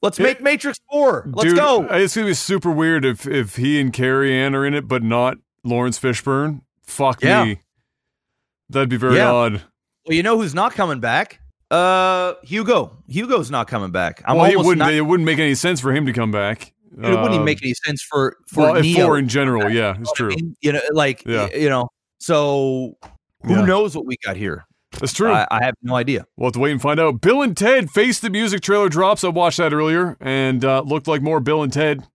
[0.02, 1.30] Let's make Matrix 4.
[1.34, 1.88] Let's Dude, go.
[1.90, 5.02] It's gonna be super weird if if he and Carrie Ann are in it, but
[5.02, 6.62] not Laurence Fishburne.
[6.86, 7.46] Fuck Yeah.
[7.46, 7.60] me.
[8.70, 9.32] That'd be very Yeah.
[9.32, 9.62] odd.
[10.06, 11.40] Well, you know who's not coming back?
[11.72, 12.98] Uh, Hugo.
[13.08, 14.22] Hugo's not coming back.
[14.26, 14.78] I'm well, wouldn't.
[14.80, 14.94] not.
[14.94, 16.74] it wouldn't make any sense for him to come back.
[16.98, 19.06] It wouldn't even make any sense for for well, Neo.
[19.06, 19.70] four in general.
[19.72, 20.30] Yeah, it's what I true.
[20.30, 20.56] mean?
[20.62, 21.48] You know, like Yeah.
[21.56, 21.90] you know.
[22.20, 22.96] So
[23.46, 23.66] who Yeah.
[23.66, 24.66] knows what we got here?
[25.00, 25.32] That's true.
[25.32, 26.26] I, I have no idea.
[26.38, 27.20] We'll have to wait and find out.
[27.20, 29.24] Bill and Ted Face the Music trailer drops.
[29.24, 32.08] I watched that earlier and uh, looked like more Bill and Ted.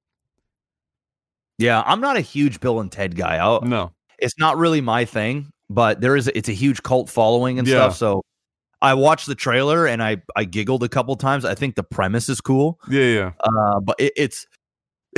[1.59, 3.37] Yeah, I'm not a huge Bill and Ted guy.
[3.37, 3.91] I'll, No.
[4.19, 7.75] it's not really my thing, but there is it's a huge cult following and Yeah.
[7.89, 7.97] stuff.
[7.97, 8.23] So
[8.81, 11.45] I watched the trailer and I I giggled a couple times.
[11.45, 13.33] I think the premise is cool, Yeah, yeah.
[13.41, 14.47] uh, but it, it's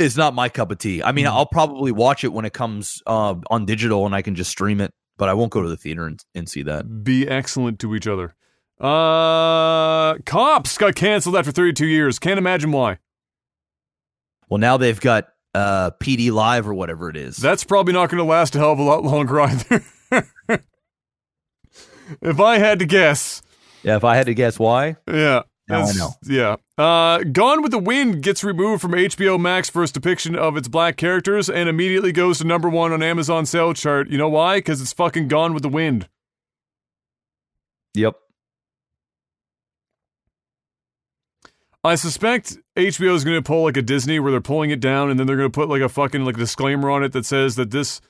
[0.05, 1.01] it's not my cup of tea.
[1.03, 1.29] I mean, Mm.
[1.31, 4.81] I'll probably watch it when it comes uh, on digital and I can just stream
[4.81, 7.03] it, but I won't go to the theater and, and see that.
[7.03, 8.35] Be excellent to each other.
[8.79, 12.17] Uh, Cops got canceled after 32 years.
[12.19, 12.97] Can't imagine why.
[14.49, 17.37] Well, now they've got uh, PD Live or whatever it is.
[17.37, 19.83] That's probably not going to last a hell of a lot longer either.
[22.21, 23.41] if I had to guess.
[23.83, 25.41] yeah, if I had to guess why, Yeah.
[25.71, 26.09] Now I know.
[26.23, 26.55] Yeah.
[26.77, 30.67] Uh, Gone with the Wind gets removed from HBO Max for its depiction of its
[30.67, 34.09] black characters and immediately goes to number one on Amazon sales chart.
[34.09, 34.57] You know why?
[34.57, 36.07] Because it's fucking Gone with the Wind.
[37.93, 38.15] yep.
[41.83, 45.09] I suspect HBO is going to pull like a Disney where they're pulling it down
[45.09, 47.55] and then they're going to put like a fucking like disclaimer on it that says
[47.55, 48.01] that this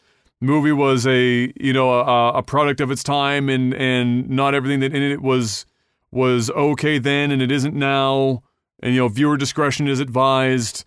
[0.42, 4.82] movie was a you know a, a product of its time and and not everything
[4.82, 5.66] that in it was
[6.12, 8.44] was okay then and it isn't now
[8.82, 10.86] and you know viewer discretion is advised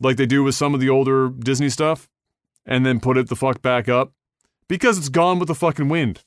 [0.00, 2.08] like they do with some of the older Disney stuff
[2.66, 4.12] and then put it the fuck back up
[4.68, 6.22] because it's gone with the fucking wind.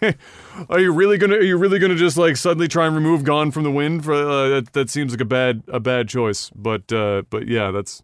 [0.70, 1.36] are you really gonna?
[1.36, 4.04] Are you really gonna just like suddenly try and remove "Gone from the Wind"?
[4.04, 6.50] For uh, that, that seems like a bad a bad choice.
[6.56, 8.02] But uh, but yeah, that's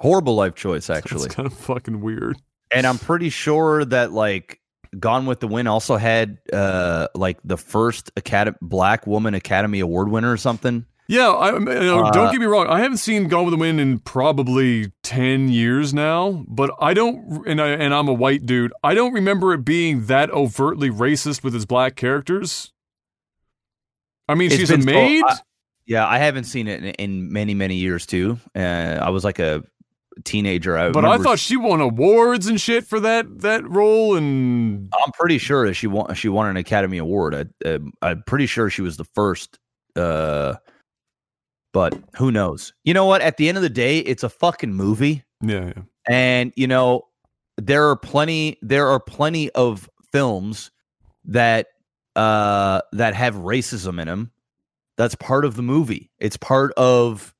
[0.00, 1.22] Horrible life choice, actually.
[1.22, 2.36] that's kind of fucking weird.
[2.70, 4.60] and I'm pretty sure that like
[4.98, 10.08] Gone with the Wind also had uh like the first Academy Black Woman Academy Award
[10.10, 10.86] winner or something.
[11.10, 12.66] Yeah, I, you know, Uh, don't get me wrong.
[12.66, 17.46] I haven't seen Gone with the Wind in probably ten years now, but I don't,
[17.48, 18.74] and I and I'm a white dude.
[18.84, 22.72] I don't remember it being that overtly racist with its black characters.
[24.28, 25.24] I mean, she's a so- maid.
[25.26, 25.36] I-
[25.86, 28.38] yeah, I haven't seen it in, in many many years too.
[28.54, 28.58] Uh,
[29.00, 29.62] I was like a
[30.24, 30.76] teenager.
[30.76, 35.12] I but I thought she won awards and shit for that that role, and I'm
[35.12, 36.14] pretty sure that she won.
[36.14, 37.34] She won an Academy Award.
[37.34, 39.58] I, uh, I'm pretty sure she was the first.
[39.96, 40.54] Uh,
[41.72, 42.72] but who knows?
[42.84, 43.20] You know what?
[43.20, 45.82] At the end of the day, it's a fucking movie, yeah, yeah.
[46.08, 47.06] and you know
[47.56, 48.58] there are plenty.
[48.62, 50.70] There are plenty of films
[51.24, 51.68] that
[52.16, 54.30] uh that have racism in them.
[54.96, 56.10] That's part of the movie.
[56.18, 57.34] It's part of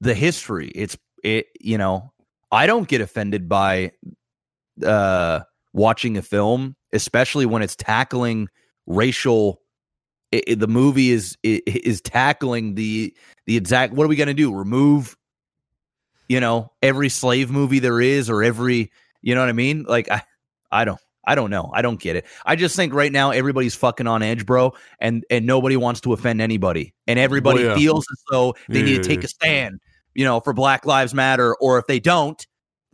[0.00, 0.68] the history.
[0.68, 1.46] It's it.
[1.60, 2.12] You know,
[2.50, 3.92] I don't get offended by
[4.84, 5.40] uh
[5.72, 8.48] watching a film, especially when it's tackling
[8.86, 9.60] racial.
[10.32, 13.14] i i- the movie is i- is tackling the
[13.46, 13.92] the exact.
[13.94, 14.54] What are we going to do?
[14.54, 15.16] Remove,
[16.28, 18.90] you know, every slave movie there is, or every,
[19.22, 19.84] you know what I mean?
[19.88, 20.22] Like I,
[20.70, 21.00] I don't.
[21.26, 21.70] I don't know.
[21.74, 22.24] I don't get it.
[22.46, 26.14] I just think right now everybody's fucking on edge, bro, and and nobody wants to
[26.14, 27.74] offend anybody, and everybody yeah.
[27.74, 29.26] feels as though they Yeah, need to take yeah.
[29.26, 29.80] a stand,
[30.18, 32.44] you know, for Black Lives Matter, or if they don't,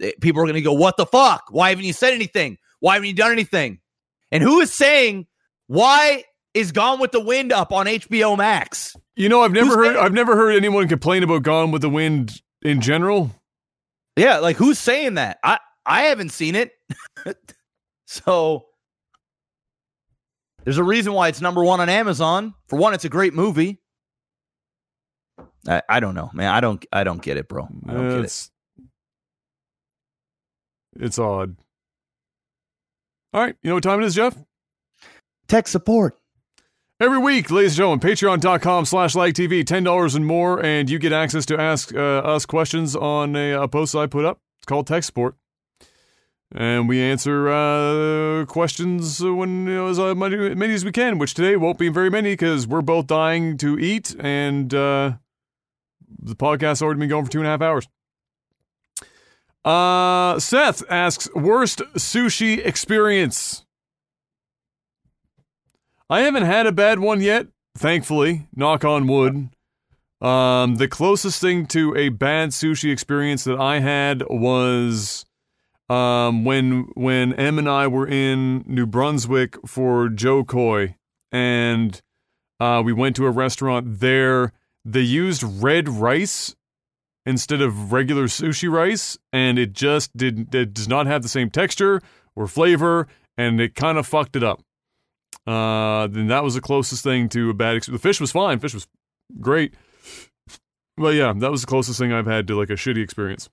[0.03, 1.45] eh, people are going to go, "What the fuck?
[1.51, 2.59] Why haven't you said anything?
[2.81, 3.79] Why haven't you done anything?"
[4.31, 5.27] And who is saying
[5.67, 8.95] why is Gone with the Wind up on HBO Max?
[9.17, 9.95] You know, I've never Who's heard.
[9.95, 13.31] saying- I've never heard anyone complain about Gone with the Wind in general.
[14.17, 15.39] Yeah, like who's saying that?
[15.43, 16.73] I I haven't seen it.
[18.07, 18.67] so
[20.65, 22.55] there's a reason why it's number one on Amazon.
[22.69, 23.81] For one, it's a great movie.
[25.69, 26.53] I, I don't know, man.
[26.53, 27.69] I don't I don't get it, bro.
[27.89, 28.25] I don't get it.
[28.25, 28.51] it's
[30.97, 31.57] it's odd.
[33.33, 34.37] All right, you know what time it is, Jeff?
[35.49, 36.17] Tech support.
[37.01, 41.13] Every week, ladies and gentlemen, patreon.com slash like TV, $10 and more, and you get
[41.13, 44.39] access to ask uh, us questions on a, a post I put up.
[44.59, 45.35] It's called Tech Support.
[46.55, 51.19] And we answer uh, questions when you know, as uh, many, many as we can,
[51.19, 55.15] which today won't be very many because we're both dying to eat, and uh,
[56.19, 57.89] the podcast's already been going for two and a half hours.
[59.65, 63.65] Uh, Seth asks, worst sushi experience?
[66.11, 68.47] I haven't had a bad one yet, thankfully.
[68.55, 69.49] Knock on wood.
[70.21, 75.25] Um, the closest thing to a bad sushi experience that I had was
[75.89, 80.97] um, when when Em and I were in New Brunswick for Joe Coy,
[81.31, 82.01] and
[82.61, 84.53] uh, we went to a restaurant there.
[84.85, 86.55] They used red rice
[87.27, 90.55] instead of regular sushi rice, and it just did.
[90.55, 92.03] It does not have the same texture
[92.37, 93.07] or flavor,
[93.37, 94.61] and it kind of fucked it up.
[95.47, 97.77] Uh, then that was the closest thing to a bad.
[97.77, 98.03] experience.
[98.03, 98.59] the fish was fine.
[98.59, 98.87] Fish was
[99.41, 99.75] great,
[100.97, 103.49] but yeah, that was the closest thing I've had to like a shitty experience.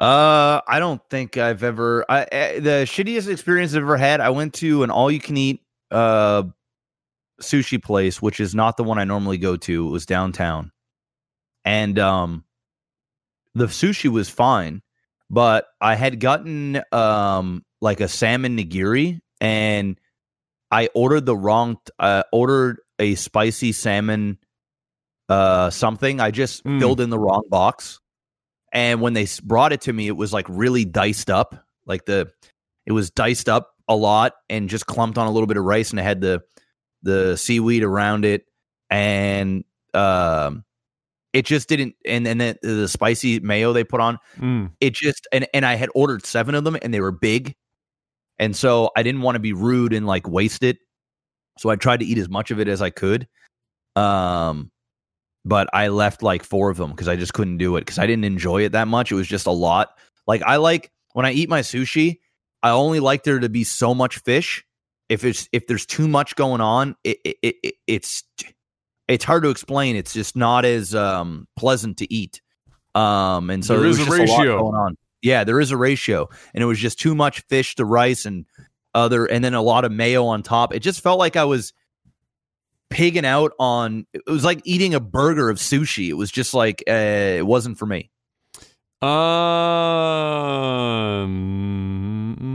[0.00, 2.04] Uh, I don't think I've ever.
[2.08, 4.20] I, I the shittiest experience I've ever had.
[4.20, 5.60] I went to an all-you-can-eat
[5.90, 6.44] uh
[7.40, 9.86] sushi place, which is not the one I normally go to.
[9.86, 10.72] It was downtown,
[11.64, 12.44] and um,
[13.54, 14.82] the sushi was fine,
[15.30, 19.98] but I had gotten um like a salmon nigiri, and
[20.70, 21.78] I ordered the wrong.
[21.98, 24.38] Uh, ordered a spicy salmon
[25.28, 26.20] uh something.
[26.20, 26.78] I just Mm.
[26.78, 28.00] filled in the wrong box
[28.72, 32.30] and when they brought it to me it was like really diced up like the
[32.86, 35.90] it was diced up a lot and just clumped on a little bit of rice
[35.90, 36.42] and it had the
[37.04, 38.44] the seaweed around it
[38.90, 39.62] and
[39.94, 40.64] um
[41.32, 44.72] it just didn't and and then the spicy mayo they put on Mm.
[44.80, 47.54] it just and and I had ordered 7 of them and they were big
[48.40, 50.78] and so I didn't want to be rude and like waste it
[51.58, 53.28] so I tried to eat as much of it as I could
[53.96, 54.70] um
[55.44, 58.06] but I left like four of them because I just couldn't do it because I
[58.06, 59.12] didn't enjoy it that much.
[59.12, 59.90] It was just a lot.
[60.26, 62.20] Like I like when I eat my sushi,
[62.62, 64.64] I only like there to be so much fish.
[65.08, 68.24] If it's if there's too much going on, it, it, it, it- it's
[69.06, 69.96] it's hard to explain.
[69.96, 72.40] It's just not as um pleasant to eat.
[72.94, 74.58] Um, and so There is a ratio.
[74.58, 74.96] going on.
[75.20, 78.46] Yeah, there is a ratio, and it was just too much fish to rice and
[78.94, 80.74] other, and then a lot of mayo on top.
[80.74, 81.72] It just felt like I was
[82.90, 86.84] pigging out on it was like eating a burger of sushi it was just like
[86.86, 88.08] uh, it wasn't for me
[91.14, 92.53] Um,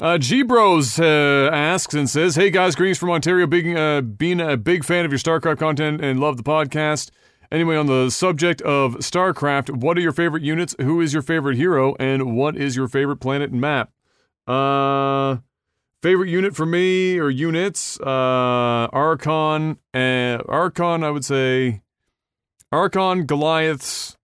[0.00, 3.46] uh, G Bros uh, asks and says, "Hey guys, greetings from Ontario.
[3.46, 7.10] Big, uh, being a big fan of your StarCraft content and love the podcast.
[7.52, 10.76] Anyway, on the subject of StarCraft, what are your favorite units?
[10.80, 11.96] Who is your favorite hero?
[11.98, 13.90] And what is your favorite planet and map?
[14.46, 15.38] Uh,
[16.00, 17.98] favorite unit for me or units?
[18.00, 21.02] Uh, Archon and Archon.
[21.02, 21.82] I would say
[22.70, 24.16] Archon, Goliaths,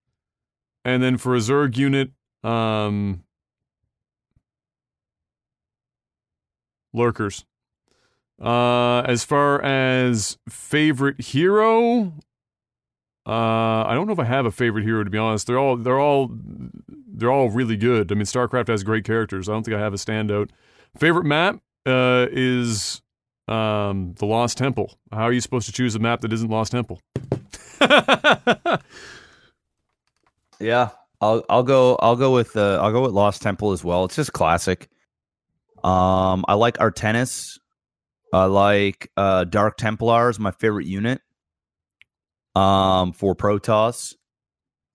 [0.84, 2.12] and then for a Zerg unit,
[2.44, 3.24] um,
[6.96, 7.44] Lurkers.
[8.40, 12.12] Uh, as far as favorite hero,
[13.26, 15.46] uh, I don't know if I have a favorite hero to be honest.
[15.46, 16.30] They're all they're all
[17.08, 18.12] they're all really good.
[18.12, 19.48] I mean, StarCraft has great characters.
[19.48, 20.50] I don't think I have a standout.
[20.98, 23.00] Favorite map uh, is
[23.48, 24.98] um, the Lost Temple.
[25.12, 27.00] How are you supposed to choose a map that isn't Lost Temple?
[30.58, 34.04] Yeah, I'll I'll go I'll go with uh, I'll go with Lost Temple as well.
[34.04, 34.88] It's just classic.
[35.86, 37.58] Um, I like Artanis.
[38.32, 41.20] I like uh, Dark Templars, my favorite unit.
[42.56, 44.14] Um, for Protoss,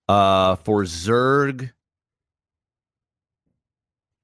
[0.08, 1.70] uh, for Zerg,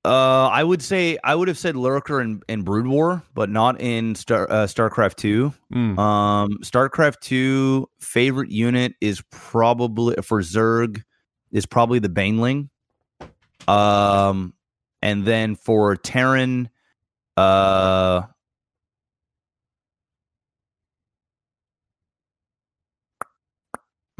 [0.04, 3.80] uh, I would say I would have said Lurker and, and Brood War, but not
[3.80, 5.52] in Star uh, Starcraft Two.
[5.72, 5.98] Mm.
[5.98, 11.02] Um, Starcraft Two favorite unit is probably for Zerg
[11.52, 12.70] is probably the Baneling.
[13.66, 14.54] Um,
[15.02, 16.68] and then for Terran,
[17.36, 18.22] uh,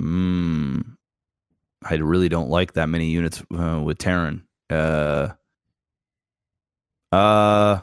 [0.01, 0.85] mm,
[1.85, 4.45] I really don't like that many units uh, with Terran.
[4.71, 5.29] Uh,
[7.13, 7.81] uh,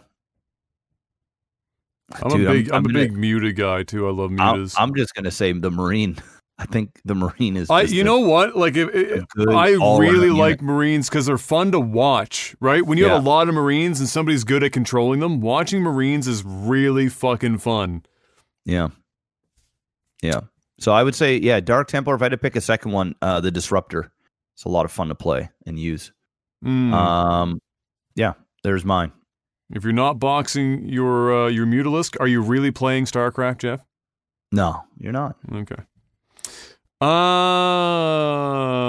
[2.21, 4.07] I'm dude, a big I'm, I'm a gonna- big Muta guy too.
[4.07, 4.75] I love I'm, mutas.
[4.77, 6.17] I'm just gonna say the Marine.
[6.57, 7.69] I think the Marine is.
[7.69, 8.55] I, you a- know what?
[8.55, 10.37] Like, if, if- I really unit.
[10.37, 12.55] like Marines because they're fun to watch.
[12.61, 12.85] Right?
[12.85, 16.27] When you have a lot of Marines and somebody's good at controlling them, watching Marines
[16.27, 18.03] is really fucking fun.
[18.63, 18.87] Yeah.
[20.21, 20.41] Yeah.
[20.79, 22.15] So I would say, yeah, Dark Templar.
[22.15, 24.11] If I had to pick a second one, uh, the Disruptor.
[24.53, 26.13] It's a lot of fun to play and use.
[26.63, 26.93] Mm.
[26.93, 27.59] Um,
[28.15, 29.11] yeah, there's mine.
[29.73, 33.81] if you're not boxing your uh, your Mutalisk, are you really playing StarCraft, Jeff?
[34.53, 35.35] No, you're not.
[35.53, 35.75] Okay.
[37.01, 38.85] Um.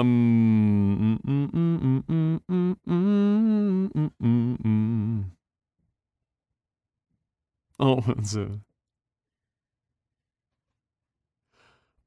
[7.79, 8.49] Oh, that's it.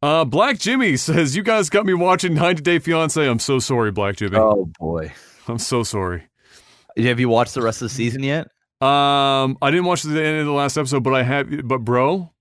[0.03, 3.25] Uh, Black Jimmy says, "You guys got me watching 90 Day Fiance.
[3.25, 4.39] I'm so sorry, Black Jimmy.
[4.39, 5.13] Oh boy,
[5.47, 6.25] I'm so sorry.
[6.97, 8.49] Have you watched the rest of the season yet?
[8.81, 11.69] Um, I didn't watch the end of the last episode, but I have.
[11.69, 12.33] But bro,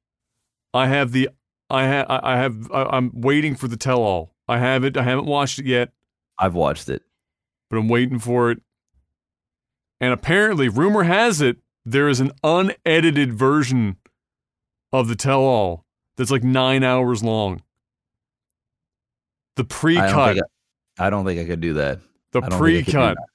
[0.73, 1.29] I have the
[1.69, 2.05] I have.
[2.09, 2.71] I have.
[2.71, 4.33] I, I'm waiting for the tell-all.
[4.47, 4.97] I haven't.
[4.97, 5.91] I haven't watched it yet,
[6.37, 7.03] I've watched it.
[7.69, 8.61] but I'm waiting for it.
[10.01, 13.97] And apparently, rumor has it there is an unedited version
[14.91, 15.85] of the tell-all
[16.17, 17.61] that's like nine hours long.
[19.55, 20.33] The I don't, pre-cut.
[20.35, 20.45] think
[20.97, 21.99] I, I don't think I could do that.
[22.31, 23.15] The I don't think I could do pre-cut.
[23.15, 23.28] that.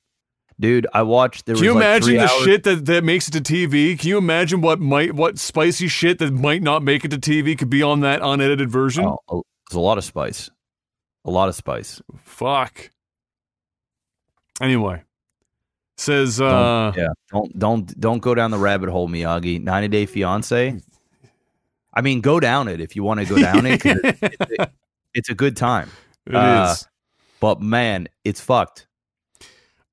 [0.59, 0.87] Dude.
[0.93, 1.47] I watched.
[1.47, 3.99] There Can you like imagine the hours- shit that, that makes it to TV?
[3.99, 7.57] Can you imagine what might what spicy shit that might not make it to TV
[7.59, 9.05] could be on that unedited version?
[9.05, 10.51] Oh, a- there's a lot of spice.
[11.25, 12.03] A lot of spice.
[12.25, 12.91] Fuck.
[14.61, 15.03] Anyway,
[15.97, 19.63] says Don't- uh yeah, don't don't don't go down the rabbit hole, Miyagi.
[19.63, 20.81] 90 Day Fiance.
[21.97, 23.81] I mean, go down it if you want to go down it.
[23.81, 24.71] 'cause it- it-
[25.15, 25.91] it's a good time.
[26.27, 26.89] It Uh, is.
[27.39, 28.87] But man, it's fucked.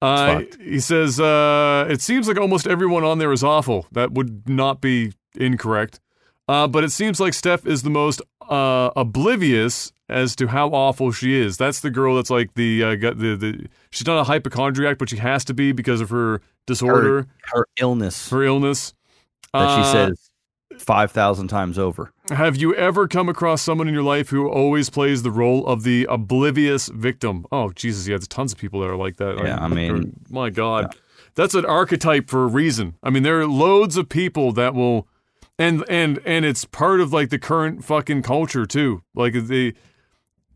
[0.02, 3.86] Uh, he says, uh, it seems like almost everyone on there is awful.
[3.92, 6.00] That would not be incorrect.
[6.48, 11.12] Uh, but it seems like Steph is the most uh, oblivious as to how awful
[11.12, 11.56] she is.
[11.56, 15.18] That's the girl that's like the, uh, the, the she's not a hypochondriac, but she
[15.18, 18.94] has to be because of her disorder, Her, her illness her illness.
[19.54, 20.30] that she Uh, says
[20.80, 22.12] five thousand times over.
[22.32, 25.84] Have you ever come across someone in your life who always plays the role of
[25.84, 27.46] the oblivious victim?
[27.52, 29.38] Oh, Jesus, yeah, there's tons of people that are like that.
[29.44, 30.96] Yeah, I mean- my God,
[31.36, 32.96] that's an archetype for a reason.
[33.04, 35.08] I mean, there are loads of people that will,
[35.60, 39.04] and and and it's part of like the current fucking culture too.
[39.14, 39.74] Like the,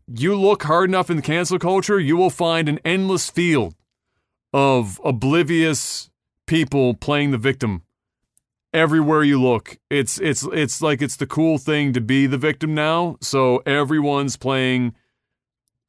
[0.06, 3.74] you look hard enough in the cancel culture, you will find an endless field
[4.52, 6.10] of oblivious
[6.46, 7.82] people playing the victim
[8.76, 9.78] everywhere you look.
[9.90, 13.16] It's it's it's like it's the cool thing to be the victim now.
[13.22, 14.94] So everyone's playing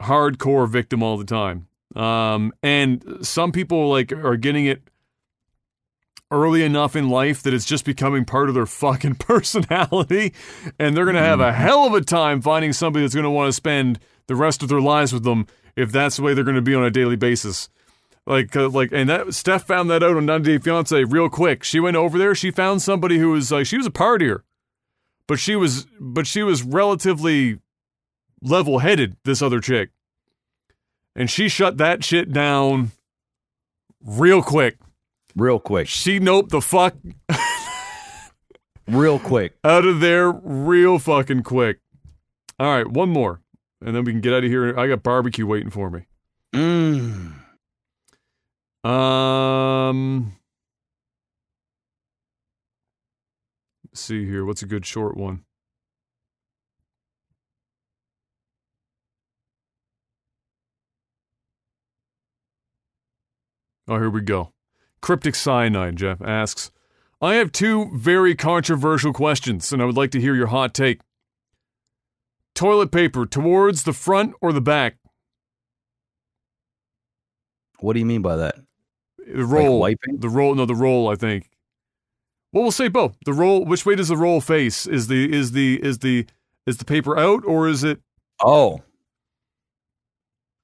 [0.01, 1.67] hardcore victim all the time.
[1.95, 4.81] Um, and some people like are getting it
[6.31, 10.33] early enough in life that it's just becoming part of their fucking personality
[10.77, 13.29] and they're going to have a hell of a time finding somebody that's going to
[13.29, 16.43] want to spend the rest of their lives with them if that's the way they're
[16.43, 17.69] going to be on a daily basis.
[18.27, 21.63] Like, uh, like, and that Steph found that out on 90 Day Fiance real quick.
[21.63, 22.35] She went over there.
[22.35, 24.41] She found somebody who was like, she was a partier,
[25.27, 27.59] but she was, but she was relatively
[28.41, 29.91] level headed, this other chick.
[31.15, 32.91] And she shut that shit down
[34.03, 34.77] real quick.
[35.33, 35.87] Real quick.
[35.87, 36.95] She noped the fuck
[38.87, 39.53] real quick.
[39.63, 41.79] out of there real fucking quick.
[42.59, 43.39] All right, one more.
[43.79, 44.77] And then we can get out of here.
[44.77, 46.07] I got barbecue waiting for me.
[46.53, 47.33] Mm.
[48.83, 50.33] Um,
[53.85, 54.45] let's see here.
[54.45, 55.43] What's a good short one?
[63.89, 64.51] Oh, here we go.
[65.01, 66.71] Cryptic Cyanide, Jeff asks
[67.21, 71.01] I have two very controversial questions, and I would like to hear your hot take.
[72.53, 74.97] Toilet paper towards the front or the back?
[77.79, 78.55] What do you mean by that?
[79.33, 79.79] The roll.
[79.79, 80.17] wiping?
[80.19, 80.55] The roll.
[80.55, 81.09] No, the roll.
[81.09, 81.49] I think.
[82.53, 83.17] Well, we'll say both.
[83.25, 83.65] The roll.
[83.65, 84.87] Which way does the roll face?
[84.87, 86.25] Is the is the is the
[86.65, 87.99] is the paper out or is it?
[88.43, 88.81] Oh.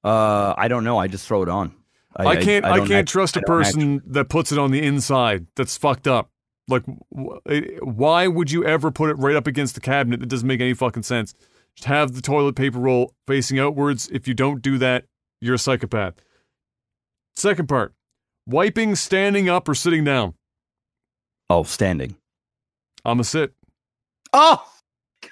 [0.02, 0.98] Uh, I don't know.
[0.98, 1.74] I just throw it on.
[2.16, 2.64] I, can't.
[2.64, 5.46] I, don't can't act- trust a act- person that puts it on the inside.
[5.56, 6.30] That's fucked up.
[6.68, 7.38] Like, wh-
[7.82, 10.20] why would you ever put it right up against the cabinet?
[10.20, 11.34] That doesn't make any fucking sense.
[11.74, 14.08] Just have the toilet paper roll facing outwards.
[14.12, 15.06] If you don't do that,
[15.40, 16.14] you're a psychopath.
[17.34, 17.92] Second part:
[18.46, 20.34] wiping standing up or sitting down.
[21.50, 22.16] Oh, standing.
[23.04, 23.52] I'm a sit.
[24.32, 24.64] Oh,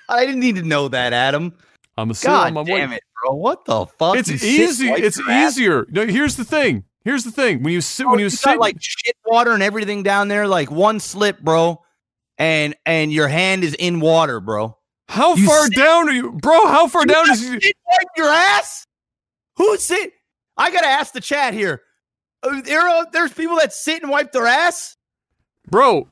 [0.09, 1.55] I didn't need to know that, Adam.
[1.97, 2.29] I'm a sit.
[2.29, 2.99] God I'm a damn wipe.
[2.99, 3.35] it, bro!
[3.35, 4.17] What the fuck?
[4.17, 4.89] It's You easy.
[4.89, 5.87] It's easier.
[5.91, 6.85] No, here's the thing.
[7.05, 7.63] Here's the thing.
[7.63, 10.47] When you sit, Oh, when you, you sit, like shit water and everything down there,
[10.47, 11.83] like one slip, bro,
[12.39, 14.77] and and your hand is in water, bro.
[15.09, 16.67] how you far sit- down are you, bro?
[16.69, 17.53] How far down is you?
[17.53, 18.87] wipe your ass?
[19.57, 20.13] Who's sit?
[20.57, 21.83] I gotta ask the chat here.
[22.43, 24.97] Uh, There are, there's people that sit and wipe their ass.
[25.71, 26.09] bro,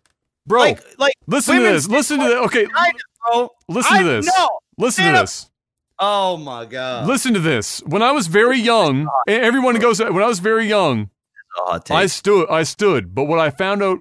[0.46, 0.60] bro?
[0.60, 1.88] Like like listen to this.
[1.88, 2.34] Listen to this.
[2.46, 2.92] Okay, their
[3.32, 3.50] bro.
[3.68, 4.26] listen to this.
[4.26, 5.24] No, Listen Stand to up.
[5.24, 5.50] this.
[5.98, 7.06] Oh my god.
[7.06, 7.80] Listen to this.
[7.84, 10.00] When I was very young, everyone goes.
[10.00, 11.10] When I was very young,
[11.58, 12.48] Oh, I stood.
[12.48, 13.14] I stood.
[13.14, 13.98] But what I found out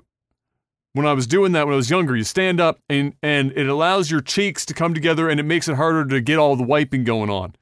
[0.94, 3.68] when I was doing that when I was younger, you stand up and and it
[3.68, 6.64] allows your cheeks to come together and it makes it harder to get all the
[6.64, 7.56] wiping going on.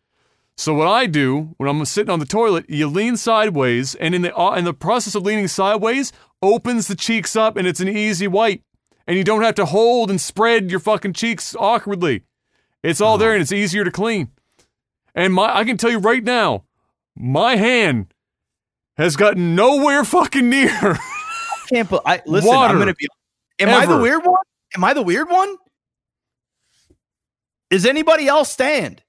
[0.58, 4.24] So what I do when I'm sitting on the toilet, you lean sideways, and in
[4.24, 6.12] the uh, in the process of leaning sideways,
[6.42, 8.62] opens the cheeks up, and it's an easy wipe,
[9.06, 12.24] and you don't have to hold and spread your fucking cheeks awkwardly.
[12.82, 14.30] It's all there, and it's easier to clean.
[15.14, 16.64] And my, I can tell you right now,
[17.16, 18.14] my hand
[18.98, 20.98] has gotten nowhere fucking near.
[21.70, 21.90] can't.
[21.90, 22.50] Be- I listen.
[22.50, 22.74] Water.
[22.74, 23.08] I'm gonna be.
[23.60, 24.42] Am I the weird one?
[24.76, 25.56] Am I the weird one?
[27.70, 29.04] Is anybody else stand?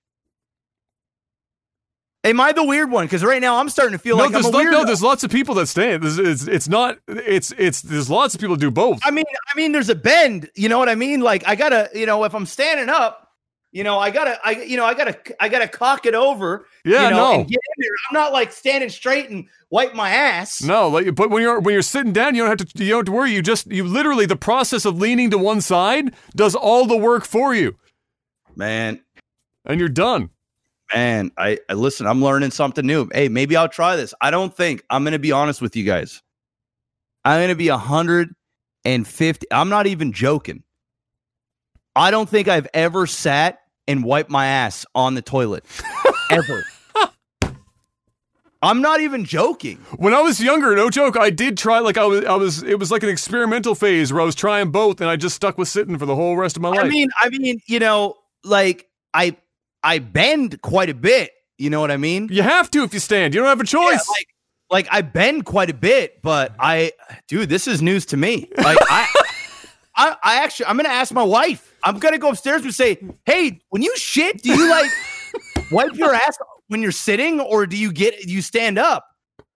[2.24, 3.06] Am I the weird one?
[3.06, 4.72] Because right now I'm starting to feel no, like I'm there's a lo- weirdo.
[4.72, 6.02] no, there's lots of people that stand.
[6.02, 6.98] There's, it's, it's not.
[7.06, 9.00] It's it's there's lots of people that do both.
[9.04, 9.24] I mean,
[9.54, 10.50] I mean, there's a bend.
[10.56, 11.20] You know what I mean?
[11.20, 13.28] Like I gotta, you know, if I'm standing up,
[13.70, 16.66] you know, I gotta, I, you know, I gotta, I gotta cock it over.
[16.84, 17.40] Yeah, you know, no.
[17.40, 17.90] and get in there.
[18.10, 20.60] I'm not like standing straight and wipe my ass.
[20.60, 22.98] No, like, but when you're when you're sitting down, you don't have to you don't
[23.00, 23.30] have to worry.
[23.30, 27.24] You just you literally the process of leaning to one side does all the work
[27.24, 27.76] for you,
[28.56, 29.02] Man,
[29.64, 30.30] and you're done.
[30.94, 32.06] Man, I, I listen.
[32.06, 33.08] I'm learning something new.
[33.12, 34.14] Hey, maybe I'll try this.
[34.20, 36.22] I don't think I'm gonna be honest with you guys.
[37.24, 38.34] I'm gonna be hundred
[38.84, 39.46] and fifty.
[39.50, 40.62] I'm not even joking.
[41.94, 45.64] I don't think I've ever sat and wiped my ass on the toilet
[46.30, 46.64] ever.
[48.60, 49.76] I'm not even joking.
[49.98, 51.78] When I was younger, no joke, I did try.
[51.78, 52.62] Like I was, I was.
[52.64, 55.58] It was like an experimental phase where I was trying both, and I just stuck
[55.58, 56.80] with sitting for the whole rest of my life.
[56.80, 59.36] I mean, I mean, you know, like I
[59.82, 61.32] I bend quite a bit.
[61.56, 62.28] You know what I mean?
[62.30, 63.34] you have to if you stand.
[63.34, 63.90] You don't have a choice.
[63.90, 64.28] Yeah, like,
[64.70, 66.92] like I bend quite a bit, but I,
[67.26, 68.48] dude, this is news to me.
[68.56, 69.08] Like I,
[69.96, 71.74] I, I actually, I'm gonna ask my wife.
[71.82, 74.90] I'm gonna go upstairs and say, "Hey, when you shit, do you like
[75.72, 79.04] wipe your ass when you're sitting, or do you get you stand up?"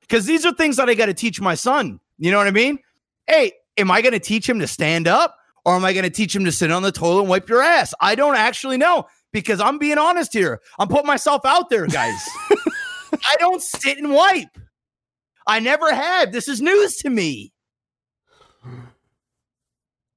[0.01, 2.01] Because these are things that I got to teach my son.
[2.19, 2.79] You know what I mean?
[3.29, 6.45] Hey, am I gonna teach him to stand up, or am I gonna teach him
[6.47, 7.95] to sit on the toilet and wipe your ass?
[8.01, 10.61] I don't actually know because I'm being honest here.
[10.79, 12.21] I'm putting myself out there, guys.
[13.13, 14.59] I don't sit and wipe.
[15.47, 16.33] I never have.
[16.33, 17.53] This is news to me.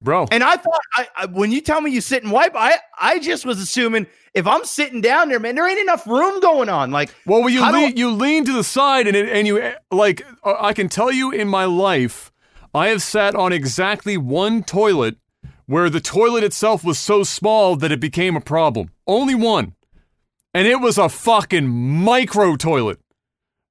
[0.02, 0.28] bro.
[0.32, 3.20] And I thought, I, I when you tell me you sit and wipe, I I
[3.20, 6.92] just was assuming if I'm sitting down there, man, there ain't enough room going on.
[6.92, 10.26] Like, Well, you lean, you lean to the side, and it, and you like.
[10.44, 12.32] uh, I can tell you, in my life,
[12.74, 15.16] I have sat on exactly one toilet
[15.68, 18.92] where the toilet itself was so small that it became a problem.
[19.08, 19.74] Only one,
[20.54, 23.00] and it was a fucking micro toilet.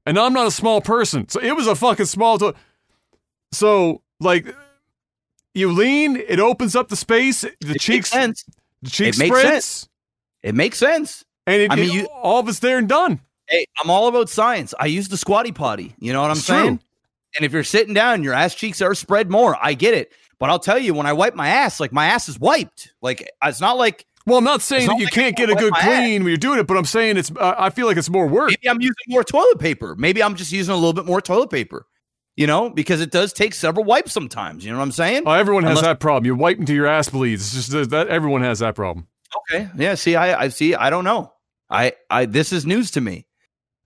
[0.07, 2.57] And I'm not a small person, so it was a fucking small toilet.
[3.53, 4.55] So, like,
[5.55, 8.45] you lean, it opens up the space, the It cheeks, makes sense.
[8.83, 9.49] the cheek It makes spreads.
[9.67, 9.89] sense.
[10.43, 11.25] It makes sense.
[11.47, 13.21] and it, I mean, it- you- all of it's there and done.
[13.49, 14.73] Hey, I'm all about science.
[14.81, 15.95] I use the squatty potty.
[15.99, 16.79] You know what I'm It's saying?
[16.79, 16.87] true.
[17.37, 19.55] And if you're sitting down, your ass cheeks are spread more.
[19.63, 20.11] I get it.
[20.39, 22.93] But I'll tell you, when I wipe my ass, like my ass is wiped.
[23.03, 25.73] Like it's not like Well, I'm not saying that you like can't get a good
[25.73, 25.85] my ass.
[25.85, 27.31] clean when you're doing it, but I'm saying it's.
[27.31, 28.51] Uh, I feel like it's more work.
[28.51, 29.95] maybe I'm using more toilet paper.
[29.97, 31.87] Maybe I'm just using a little bit more toilet paper.
[32.37, 34.65] You know, because it does take several wipes sometimes.
[34.65, 35.23] You know what I'm saying?
[35.25, 36.27] Oh, everyone has Unless- that problem.
[36.27, 37.57] You wipe until your ass bleeds.
[37.57, 39.07] It's just that- everyone has that problem.
[39.53, 39.69] Okay.
[39.77, 39.95] Yeah.
[39.95, 40.75] See, I, I see.
[40.75, 41.33] I don't know.
[41.71, 43.27] I, I, this is news to me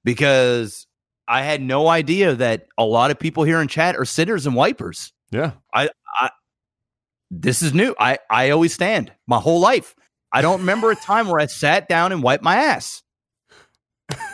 [0.04, 0.86] because
[1.26, 4.56] I had no idea that a lot of people here in chat are sitters and
[4.56, 5.12] wipers.
[5.30, 5.52] Yeah.
[5.72, 5.90] I,
[7.30, 7.94] this is new.
[7.98, 9.94] I, I always stand my whole life.
[10.32, 13.02] I don't remember a time where I sat down and wiped my ass.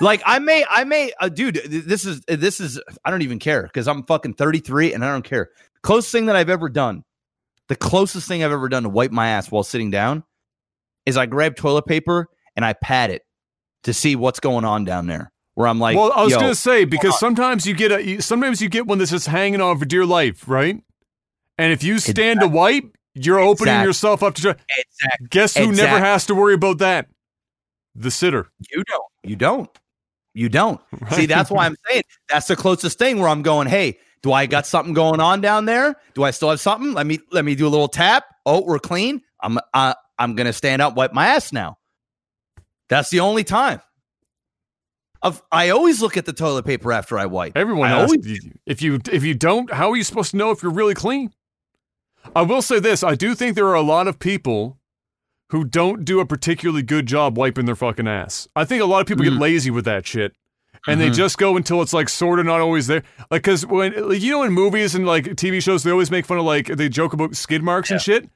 [0.00, 1.56] Like I may, I may, uh, dude.
[1.66, 2.81] This is, this is.
[3.05, 5.50] I don't even care because I'm fucking 33 and I don't care.
[5.82, 7.02] Closest thing that I've ever done,
[7.68, 10.23] the closest thing I've ever done to wipe my ass while sitting down,
[11.06, 13.23] is I grab toilet paper and I pat it
[13.82, 15.32] to see what's going on down there.
[15.55, 18.20] Where I'm like, well, I was yo, gonna say because sometimes you get a you-
[18.20, 20.81] sometimes you get one that's just hanging on for dear life, right?
[21.58, 22.84] And if you stand to wipe,
[23.15, 23.89] you're opening Exactly.
[23.89, 24.50] yourself up to try.
[24.76, 25.26] Exactly.
[25.31, 27.07] Guess who never has to worry about that?
[27.94, 28.50] The sitter.
[28.73, 29.05] You don't.
[29.23, 29.78] You don't.
[30.34, 30.81] You don't.
[31.12, 34.47] See, that's why I'm saying that's the closest thing where I'm going, hey, do I
[34.47, 35.94] got something going on down there?
[36.15, 36.92] Do I still have something?
[36.92, 38.24] Let me let me do a little tap.
[38.44, 39.23] Oh, we're clean.
[39.41, 41.78] I'm uh, I'm gonna stand up, wipe my ass now.
[42.89, 43.81] That's the only time.
[45.23, 47.57] Of I always look at the toilet paper after I wipe.
[47.57, 50.62] Everyone I always if you if you don't, how are you supposed to know if
[50.62, 51.33] you're really clean?
[52.35, 54.78] I will say this: I do think there are a lot of people
[55.51, 58.49] who don't do a particularly good job wiping their fucking ass.
[58.57, 60.33] I think a lot of people get lazy with that shit.
[60.86, 61.15] And they Mhm.
[61.15, 63.03] just go until it's like sort of not always there.
[63.31, 66.27] Like, cause when, like, you know, in movies and like TV shows, they always make
[66.27, 68.28] fun of like, they joke about skid marks and shit.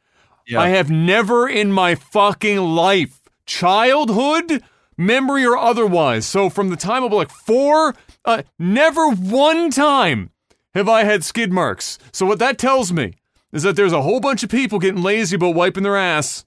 [0.46, 0.60] Yeah.
[0.60, 4.62] I have never in my fucking life, childhood,
[4.96, 6.24] memory or otherwise.
[6.26, 7.94] So from the time of like four,
[8.24, 10.30] uh, never one time
[10.74, 11.98] have I had skid marks.
[12.12, 13.14] So what that tells me
[13.52, 16.44] is that there's a whole bunch of people getting lazy about wiping their ass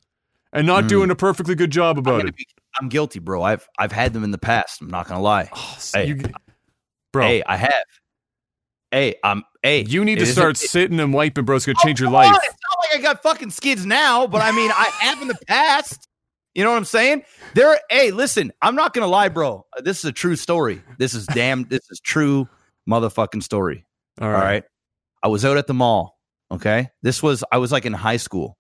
[0.53, 0.89] and not Mm.
[0.89, 2.35] doing a perfectly good job about it.
[2.80, 3.41] I'm guilty, bro.
[3.43, 4.81] I've I've had them in the past.
[4.81, 5.49] I'm not gonna lie.
[5.93, 6.21] hey, you-
[7.13, 7.25] bro.
[7.27, 7.73] Hey, I have.
[8.91, 9.43] Hey, I'm.
[9.63, 11.55] Hey, You need to start it- sitting and wiping, bro.
[11.55, 12.27] It's gonna change your life.
[12.30, 15.27] on, It's not like I got fucking skids now, but I mean, I have in
[15.27, 16.07] the past.
[16.55, 17.23] You know what I'm saying?
[17.55, 17.80] There.
[17.89, 19.65] Hey, listen, I'm not gonna lie, bro.
[19.80, 20.81] This is a true story.
[20.97, 21.63] This is damn.
[21.63, 22.49] This is true,
[22.89, 23.85] motherfucking story.
[24.19, 24.43] All All right.
[24.43, 24.63] right.
[25.23, 26.17] I was out at the mall.
[26.51, 26.89] Okay.
[27.01, 28.57] This was I was like in high school.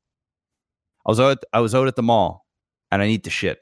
[1.05, 1.43] I was out.
[1.51, 2.45] I was out at the mall,
[2.91, 3.59] and I need to shit.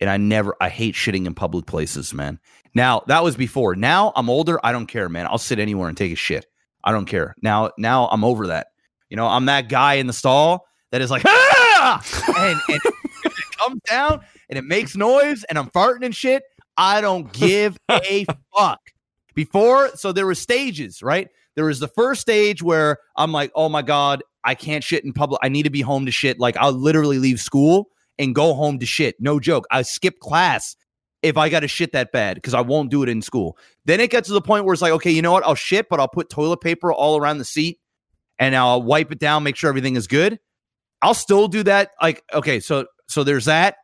[0.00, 0.54] And I never.
[0.60, 2.40] I hate shitting in public places, man.
[2.74, 3.76] Now that was before.
[3.76, 4.58] Now I'm older.
[4.64, 5.26] I don't care, man.
[5.26, 6.46] I'll sit anywhere and take a shit.
[6.86, 7.34] I don't care.
[7.42, 8.68] Now, now I'm over that.
[9.10, 12.02] You know, I'm that guy in the stall that is like, ah!
[12.38, 12.80] and, and
[13.24, 16.44] it comes down and it makes noise and I'm farting and shit.
[16.76, 18.24] I don't give a
[18.56, 18.80] fuck.
[19.34, 21.28] Before, so there were stages, right?
[21.56, 25.12] There was the first stage where I'm like, oh my God, I can't shit in
[25.12, 25.40] public.
[25.42, 26.38] I need to be home to shit.
[26.38, 29.16] Like I'll literally leave school and go home to shit.
[29.18, 29.66] No joke.
[29.70, 30.76] I skip class
[31.22, 33.58] if I got to shit that bad because I won't do it in school.
[33.84, 35.44] Then it gets to the point where it's like, okay, you know what?
[35.44, 37.80] I'll shit, but I'll put toilet paper all around the seat
[38.38, 40.38] and I'll wipe it down, make sure everything is good.
[41.02, 41.90] I'll still do that.
[42.00, 43.76] Like, okay, so so there's that.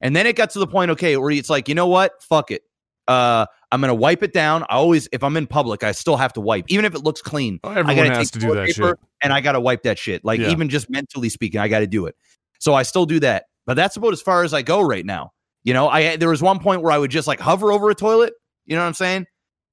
[0.00, 2.22] And then it got to the point, okay, where it's like, you know what?
[2.22, 2.62] Fuck it.
[3.08, 4.62] Uh, I'm gonna wipe it down.
[4.64, 7.20] I always, if I'm in public, I still have to wipe, even if it looks
[7.20, 7.58] clean.
[7.64, 8.96] Oh, everyone gotta has take to do that shit.
[9.22, 10.24] and I gotta wipe that shit.
[10.24, 10.50] Like Yeah.
[10.50, 12.14] even just mentally speaking, I gotta do it.
[12.60, 15.32] So I still do that, but that's about as far as I go right now.
[15.64, 17.94] You know, I there was one point where I would just like hover over a
[17.94, 18.34] toilet.
[18.66, 19.26] You know what I'm saying?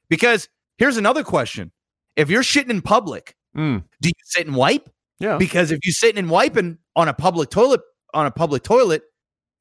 [0.09, 1.71] Because here's another question:
[2.15, 3.83] If you're shitting in public, Mm.
[4.01, 4.89] do you sit and wipe?
[5.19, 5.37] Yeah.
[5.37, 7.81] Because if you're sitting and wiping on a public toilet
[8.13, 9.03] on a public toilet,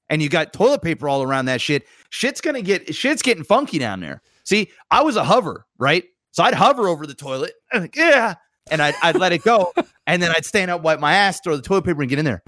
[0.09, 3.79] and you got toilet paper all around that shit, shit's gonna get shit's getting funky
[3.79, 4.23] down there.
[4.45, 6.05] See, I was a hover, right?
[6.33, 8.35] So I'd hover over the toilet, and like, yeah,
[8.71, 9.73] and I'd, I'd let it go,
[10.07, 12.25] and then I'd stand up, wipe my ass, throw the toilet paper, and get in
[12.25, 12.43] there.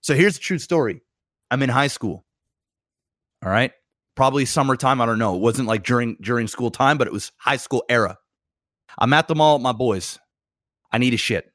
[0.00, 1.02] So here's the true story:
[1.50, 2.24] I'm in high school.
[3.44, 3.72] All right,
[4.16, 5.00] probably summertime.
[5.00, 5.36] I don't know.
[5.36, 8.18] It wasn't like during during school time, but it was high school era.
[8.98, 10.18] I'm at the mall with my boys.
[10.90, 11.50] I need a shit.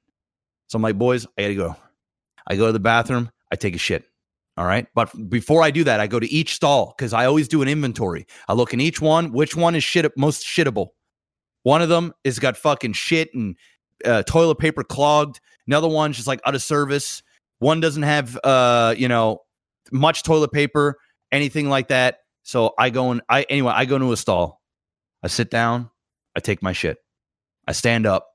[0.67, 1.75] So I'm like, boys, I gotta go.
[2.47, 3.29] I go to the bathroom.
[3.51, 4.05] I take a shit.
[4.55, 4.87] All right.
[4.93, 7.67] But before I do that, I go to each stall because I always do an
[7.67, 8.27] inventory.
[8.47, 10.89] I look in each one, which one is shit most shittable.
[11.63, 13.55] One of them is got fucking shit and
[14.05, 15.39] uh, toilet paper clogged.
[15.65, 17.23] Another one's just like out of service.
[17.59, 19.39] One doesn't have uh, you know,
[19.91, 20.97] much toilet paper,
[21.31, 22.17] anything like that.
[22.43, 24.61] So I go and I anyway, I go into a stall.
[25.23, 25.89] I sit down,
[26.35, 26.97] I take my shit.
[27.65, 28.27] I stand up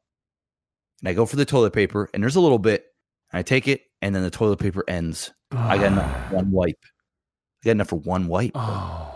[1.00, 2.84] and I go for the toilet paper, and there's a little bit.
[3.30, 5.32] And I take it, and then the toilet paper ends.
[5.52, 6.34] I got enough ah.
[6.34, 6.84] one wipe.
[6.84, 8.52] I got enough for one wipe.
[8.54, 9.14] Oh.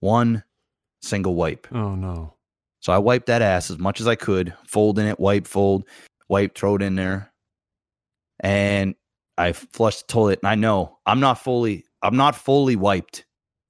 [0.00, 0.44] One
[1.00, 1.66] single wipe.
[1.72, 2.34] Oh no.
[2.80, 5.84] So I wiped that ass as much as I could, fold in it, wipe, fold,
[6.28, 7.32] wipe, throw it in there.
[8.40, 8.96] And
[9.38, 10.40] I flushed the toilet.
[10.42, 13.24] And I know I'm not fully, I'm not fully wiped.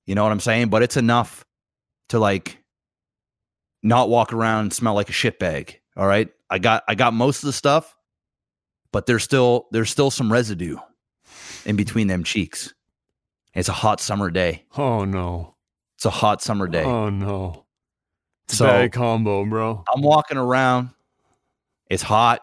[0.07, 0.69] You know what I'm saying?
[0.69, 1.45] But it's enough
[2.09, 2.59] to like
[3.83, 5.79] not walk around and smell like a shit bag.
[5.97, 6.31] All right.
[6.49, 7.95] I got I got most of the stuff,
[8.93, 10.79] but there's still there's still some residue
[11.65, 12.73] in between them cheeks.
[13.55, 14.65] It's a hot summer day.
[14.77, 15.55] Oh no.
[15.97, 16.85] It's a hot summer day.
[16.85, 17.65] Oh no.
[18.45, 19.85] It's So- a bad combo, bro.
[19.95, 20.91] I'm walking around.
[21.91, 22.41] It's hot,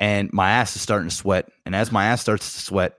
[0.00, 1.48] and my ass is starting to sweat.
[1.64, 2.94] And as my ass starts to sweat,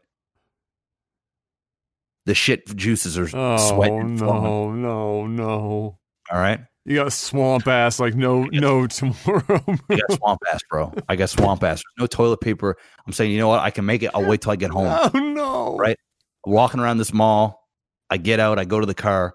[2.25, 4.17] the shit juices are Oh sweating.
[4.17, 4.81] flowing.
[4.81, 5.99] no, no, no.
[6.31, 9.43] All right, You got swamp ass like no no tomorrow.
[9.89, 10.93] I got swamp ass, bro.
[11.09, 11.81] I got swamp ass.
[11.81, 12.77] There's no toilet paper.
[13.05, 13.61] I'm saying, you know what?
[13.61, 14.11] I can make it.
[14.13, 14.87] I'll wait till I get home.
[14.87, 15.75] Oh no.
[15.77, 15.97] Right,
[16.45, 17.67] walking around this mall.
[18.11, 18.59] I get out.
[18.59, 19.33] I go to the car.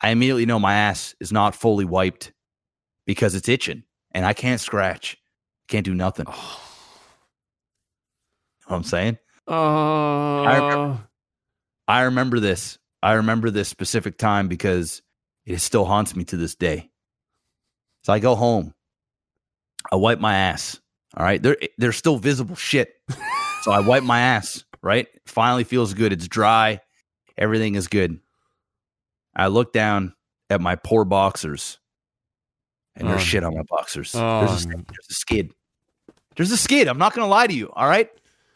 [0.00, 2.32] I immediately know my ass is not fully wiped
[3.04, 3.82] because it's itching,
[4.12, 5.16] and I can't scratch.
[5.66, 6.26] Can't do nothing.
[6.26, 6.32] know
[8.66, 9.18] what I'm saying?
[9.48, 11.08] Uh, I remember,
[11.88, 12.78] I remember this.
[13.02, 15.02] I remember this specific time because
[15.44, 16.91] it still haunts me to this day.
[18.02, 18.74] So I go home.
[19.90, 20.80] I wipe my ass.
[21.16, 21.42] All right.
[21.42, 22.94] There, there's still visible shit.
[23.62, 25.08] so I wipe my ass, right?
[25.26, 26.12] Finally feels good.
[26.12, 26.80] It's dry.
[27.38, 28.18] Everything is good.
[29.34, 30.14] I look down
[30.50, 31.78] at my poor boxers
[32.96, 33.24] and there's Oh.
[33.24, 34.14] shit on my boxers.
[34.14, 35.52] Oh, there's, a, oh, there's a skid.
[36.36, 36.88] There's a skid.
[36.88, 37.70] I'm not going to lie to you.
[37.74, 38.10] All right.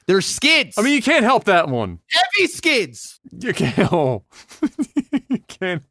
[0.07, 0.76] There's skids.
[0.78, 1.99] I mean, you can't help that one.
[2.08, 3.18] heavy skids.
[3.41, 3.92] You can't.
[3.92, 4.23] Oh.
[5.28, 5.83] you can't.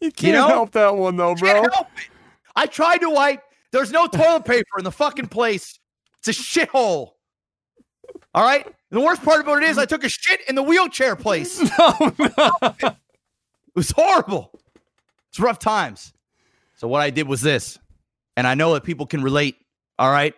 [0.00, 0.48] You can't know?
[0.48, 1.64] help that one though, bro.
[2.54, 2.82] Can't help it.
[2.82, 3.42] I tried to wipe.
[3.72, 5.78] There's no toilet paper in the fucking place.
[6.18, 7.12] It's a shithole.
[8.34, 8.64] All right.
[8.66, 11.60] And the worst part about it is I took a shit in the wheelchair place.
[11.78, 11.94] No,
[12.80, 14.50] It was horrible.
[15.28, 16.12] It's rough times.
[16.74, 17.78] So what I did was this,
[18.36, 19.56] and I know that people can relate.
[19.98, 20.34] All right.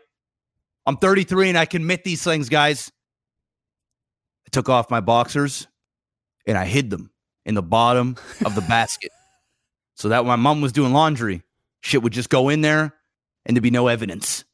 [0.84, 2.90] I'm 33 and I can admit these things, guys.
[4.46, 5.68] I took off my boxers
[6.46, 7.10] and I hid them
[7.46, 9.12] in the bottom of the basket
[9.94, 11.42] so that when my mom was doing laundry,
[11.82, 12.94] shit would just go in there
[13.44, 14.44] and there'd be no evidence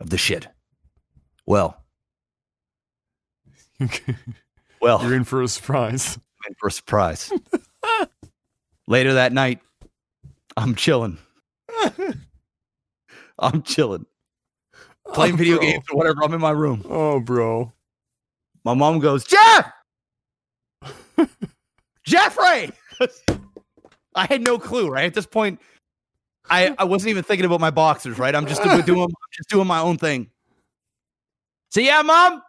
[0.00, 0.46] of the shit.
[1.46, 1.82] Well,
[4.80, 6.18] well, You're in for a surprise.
[6.48, 7.32] in for a surprise.
[8.86, 9.60] Later that night,
[10.56, 11.18] I'm chilling.
[13.38, 14.06] I'm chilling.
[15.06, 15.66] Oh, Playing Oh, video bro.
[15.66, 16.24] games or whatever.
[16.24, 16.82] I'm in my room.
[16.88, 17.72] Oh, bro.
[18.64, 19.72] My mom goes, Jeff!
[22.04, 22.72] Jeffrey!
[24.14, 25.04] I had no clue, right?
[25.06, 25.60] At this point,
[26.50, 28.34] I, I wasn't even thinking about my boxers, right?
[28.34, 30.30] I'm just doing, just doing my own thing.
[31.70, 32.42] So yeah, mom,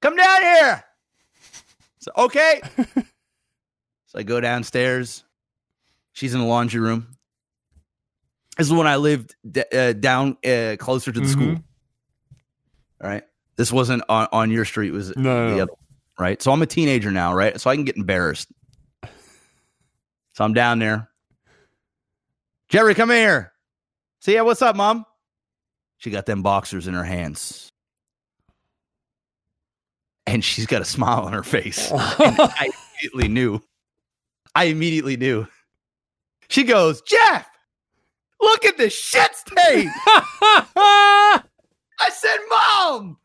[0.00, 0.84] come down here.
[1.98, 2.60] So okay.
[4.06, 5.24] so I go downstairs.
[6.12, 7.16] She's in the laundry room.
[8.56, 11.46] This is when I lived d- uh, down uh, closer to the school.
[11.54, 11.62] Mhm.
[13.02, 13.24] All right.
[13.56, 14.90] This wasn't on, on your street.
[14.92, 15.62] Was No, the no.
[15.64, 15.72] other.
[16.18, 16.40] Right.
[16.40, 17.60] So I'm a teenager now, right?
[17.60, 18.48] So I can get embarrassed.
[20.34, 21.09] So I'm down there.
[22.70, 23.52] Jerry, come in here.
[24.20, 25.04] See, yeah, what's up, mom?
[25.98, 27.72] She got them boxers in her hands.
[30.26, 31.90] And she's got a smile on her face.
[31.94, 32.70] I
[33.02, 33.60] immediately knew.
[34.54, 35.48] I immediately knew.
[36.48, 37.48] She goes, Jeff,
[38.40, 39.90] look at this shit stain.
[40.06, 41.42] I
[42.12, 43.18] said, Mom.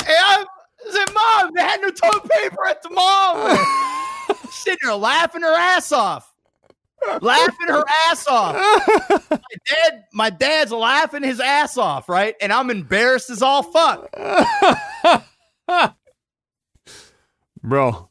[0.00, 0.44] And I
[0.90, 3.58] said, Mom, they had no toilet paper at the mom.
[4.50, 6.25] Sitting there laughing her ass off.
[7.20, 8.54] Laughing her ass off.
[9.30, 12.34] My dad, my dad's laughing his ass off, right?
[12.40, 14.10] And I'm embarrassed as all fuck.
[17.62, 18.10] Bro.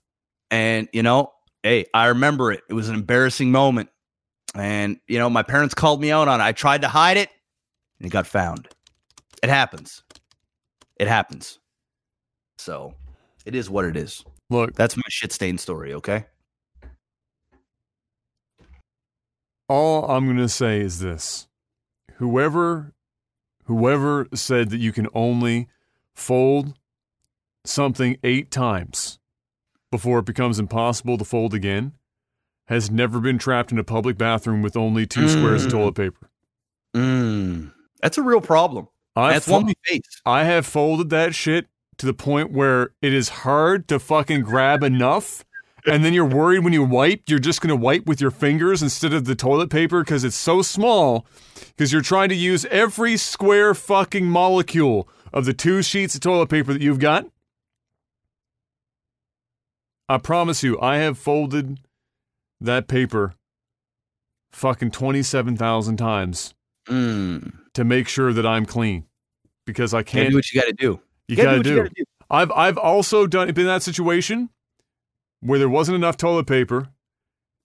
[0.51, 1.31] And, you know,
[1.63, 2.61] hey, I remember it.
[2.69, 3.89] It was an embarrassing moment.
[4.53, 6.43] And, you know, my parents called me out on it.
[6.43, 7.29] I tried to hide it
[7.99, 8.67] and it got found.
[9.43, 10.03] It happens.
[10.97, 11.59] It happens.
[12.57, 12.93] So
[13.45, 14.23] it is what it is.
[14.49, 16.25] Look, That's my shit stain story, okay?
[19.67, 21.47] All I'm going to say is this.
[22.15, 22.93] Whoever
[23.65, 25.67] whoever said that you can only
[26.13, 26.73] fold
[27.63, 29.17] something 8 times
[29.91, 31.93] before it becomes impossible to fold again
[32.67, 35.75] has never been trapped in a public bathroom with only two squares of Mm.
[35.75, 36.29] toilet paper.
[36.95, 37.71] Mm.
[38.01, 38.87] That's a real problem.
[39.15, 40.21] I That's fo- one we face.
[40.25, 44.83] I have folded that shit to the point where it is hard to fucking grab
[44.83, 45.43] enough.
[45.87, 48.81] And then you're worried when you wipe, you're just going to wipe with your fingers
[48.81, 51.27] instead of the toilet paper because it's so small.
[51.67, 56.49] Because you're trying to use every square fucking molecule of the two sheets of toilet
[56.49, 57.27] paper that you've got.
[60.07, 61.79] I promise you, I have folded
[62.61, 63.33] that paper
[64.51, 66.53] fucking 27,000 times
[66.87, 67.53] mm.
[67.73, 69.05] to make sure that I'm clean
[69.65, 70.99] because I can't do what you got to do.
[71.27, 71.69] You Gotta gotta, do what do.
[71.69, 72.03] you gotta do.
[72.29, 74.49] I've I've also done been in that situation
[75.41, 76.89] where there wasn't enough toilet paper,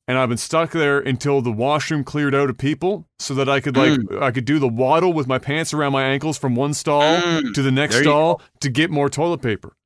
[0.09, 3.61] and I've been stuck there until the washroom cleared out of people, so that I
[3.61, 4.23] could like Mm.
[4.23, 7.55] I could do the waddle with my pants around my ankles from one stall Mm.
[7.55, 9.77] to the next There you stall to get more toilet paper.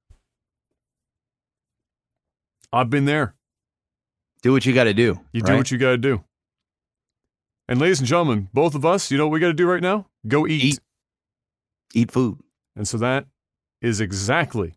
[2.72, 3.34] I've been there.
[4.42, 5.20] Do what you got to do.
[5.32, 6.24] You do what you got to do.
[7.68, 9.80] And ladies and gentlemen, both of us, you know what we got to do right
[9.82, 10.06] now?
[10.26, 10.62] Go eat.
[10.62, 10.80] Eat.
[11.94, 12.40] Eat food.
[12.76, 13.26] And so that
[13.80, 14.74] is exactly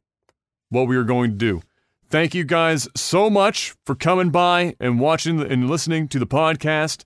[0.69, 1.61] what we are going to do.
[2.09, 7.03] Thank you guys so much for coming by and watching and listening to the podcast.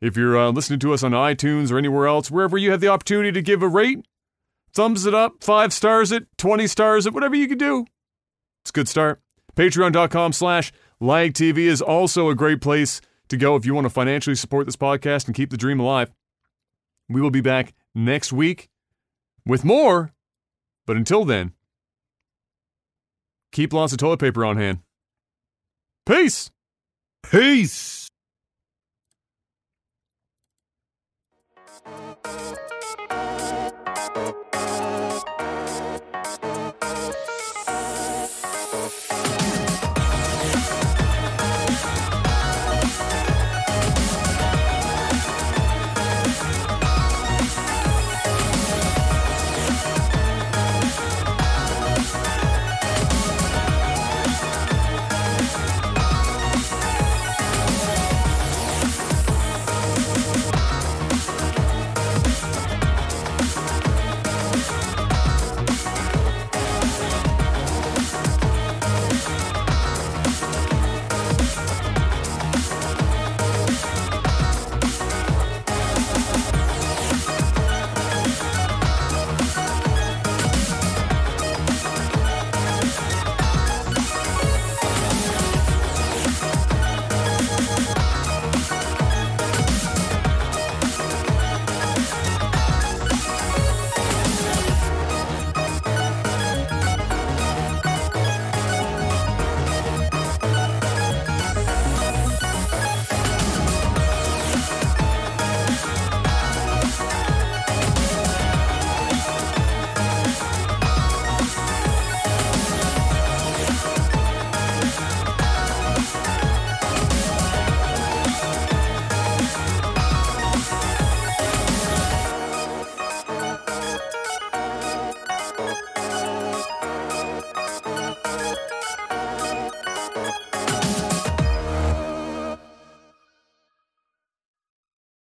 [0.00, 2.86] If you're uh, listening to us on iTunes or anywhere else, wherever you have the
[2.86, 4.06] opportunity to give a rate,
[4.72, 7.84] thumbs it up, five stars it, 20 stars it, whatever you can do.
[8.62, 9.20] It's a good start.
[9.56, 13.00] Patreon.com slash lag TV is also a great place
[13.30, 16.12] to go if you want to financially support this podcast and keep the dream alive.
[17.08, 18.68] We will be back next week
[19.44, 20.12] with more.
[20.86, 21.53] But until then,
[23.54, 24.80] keep lots of toilet paper on hand.
[26.04, 26.50] Peace.
[27.22, 28.03] Peace.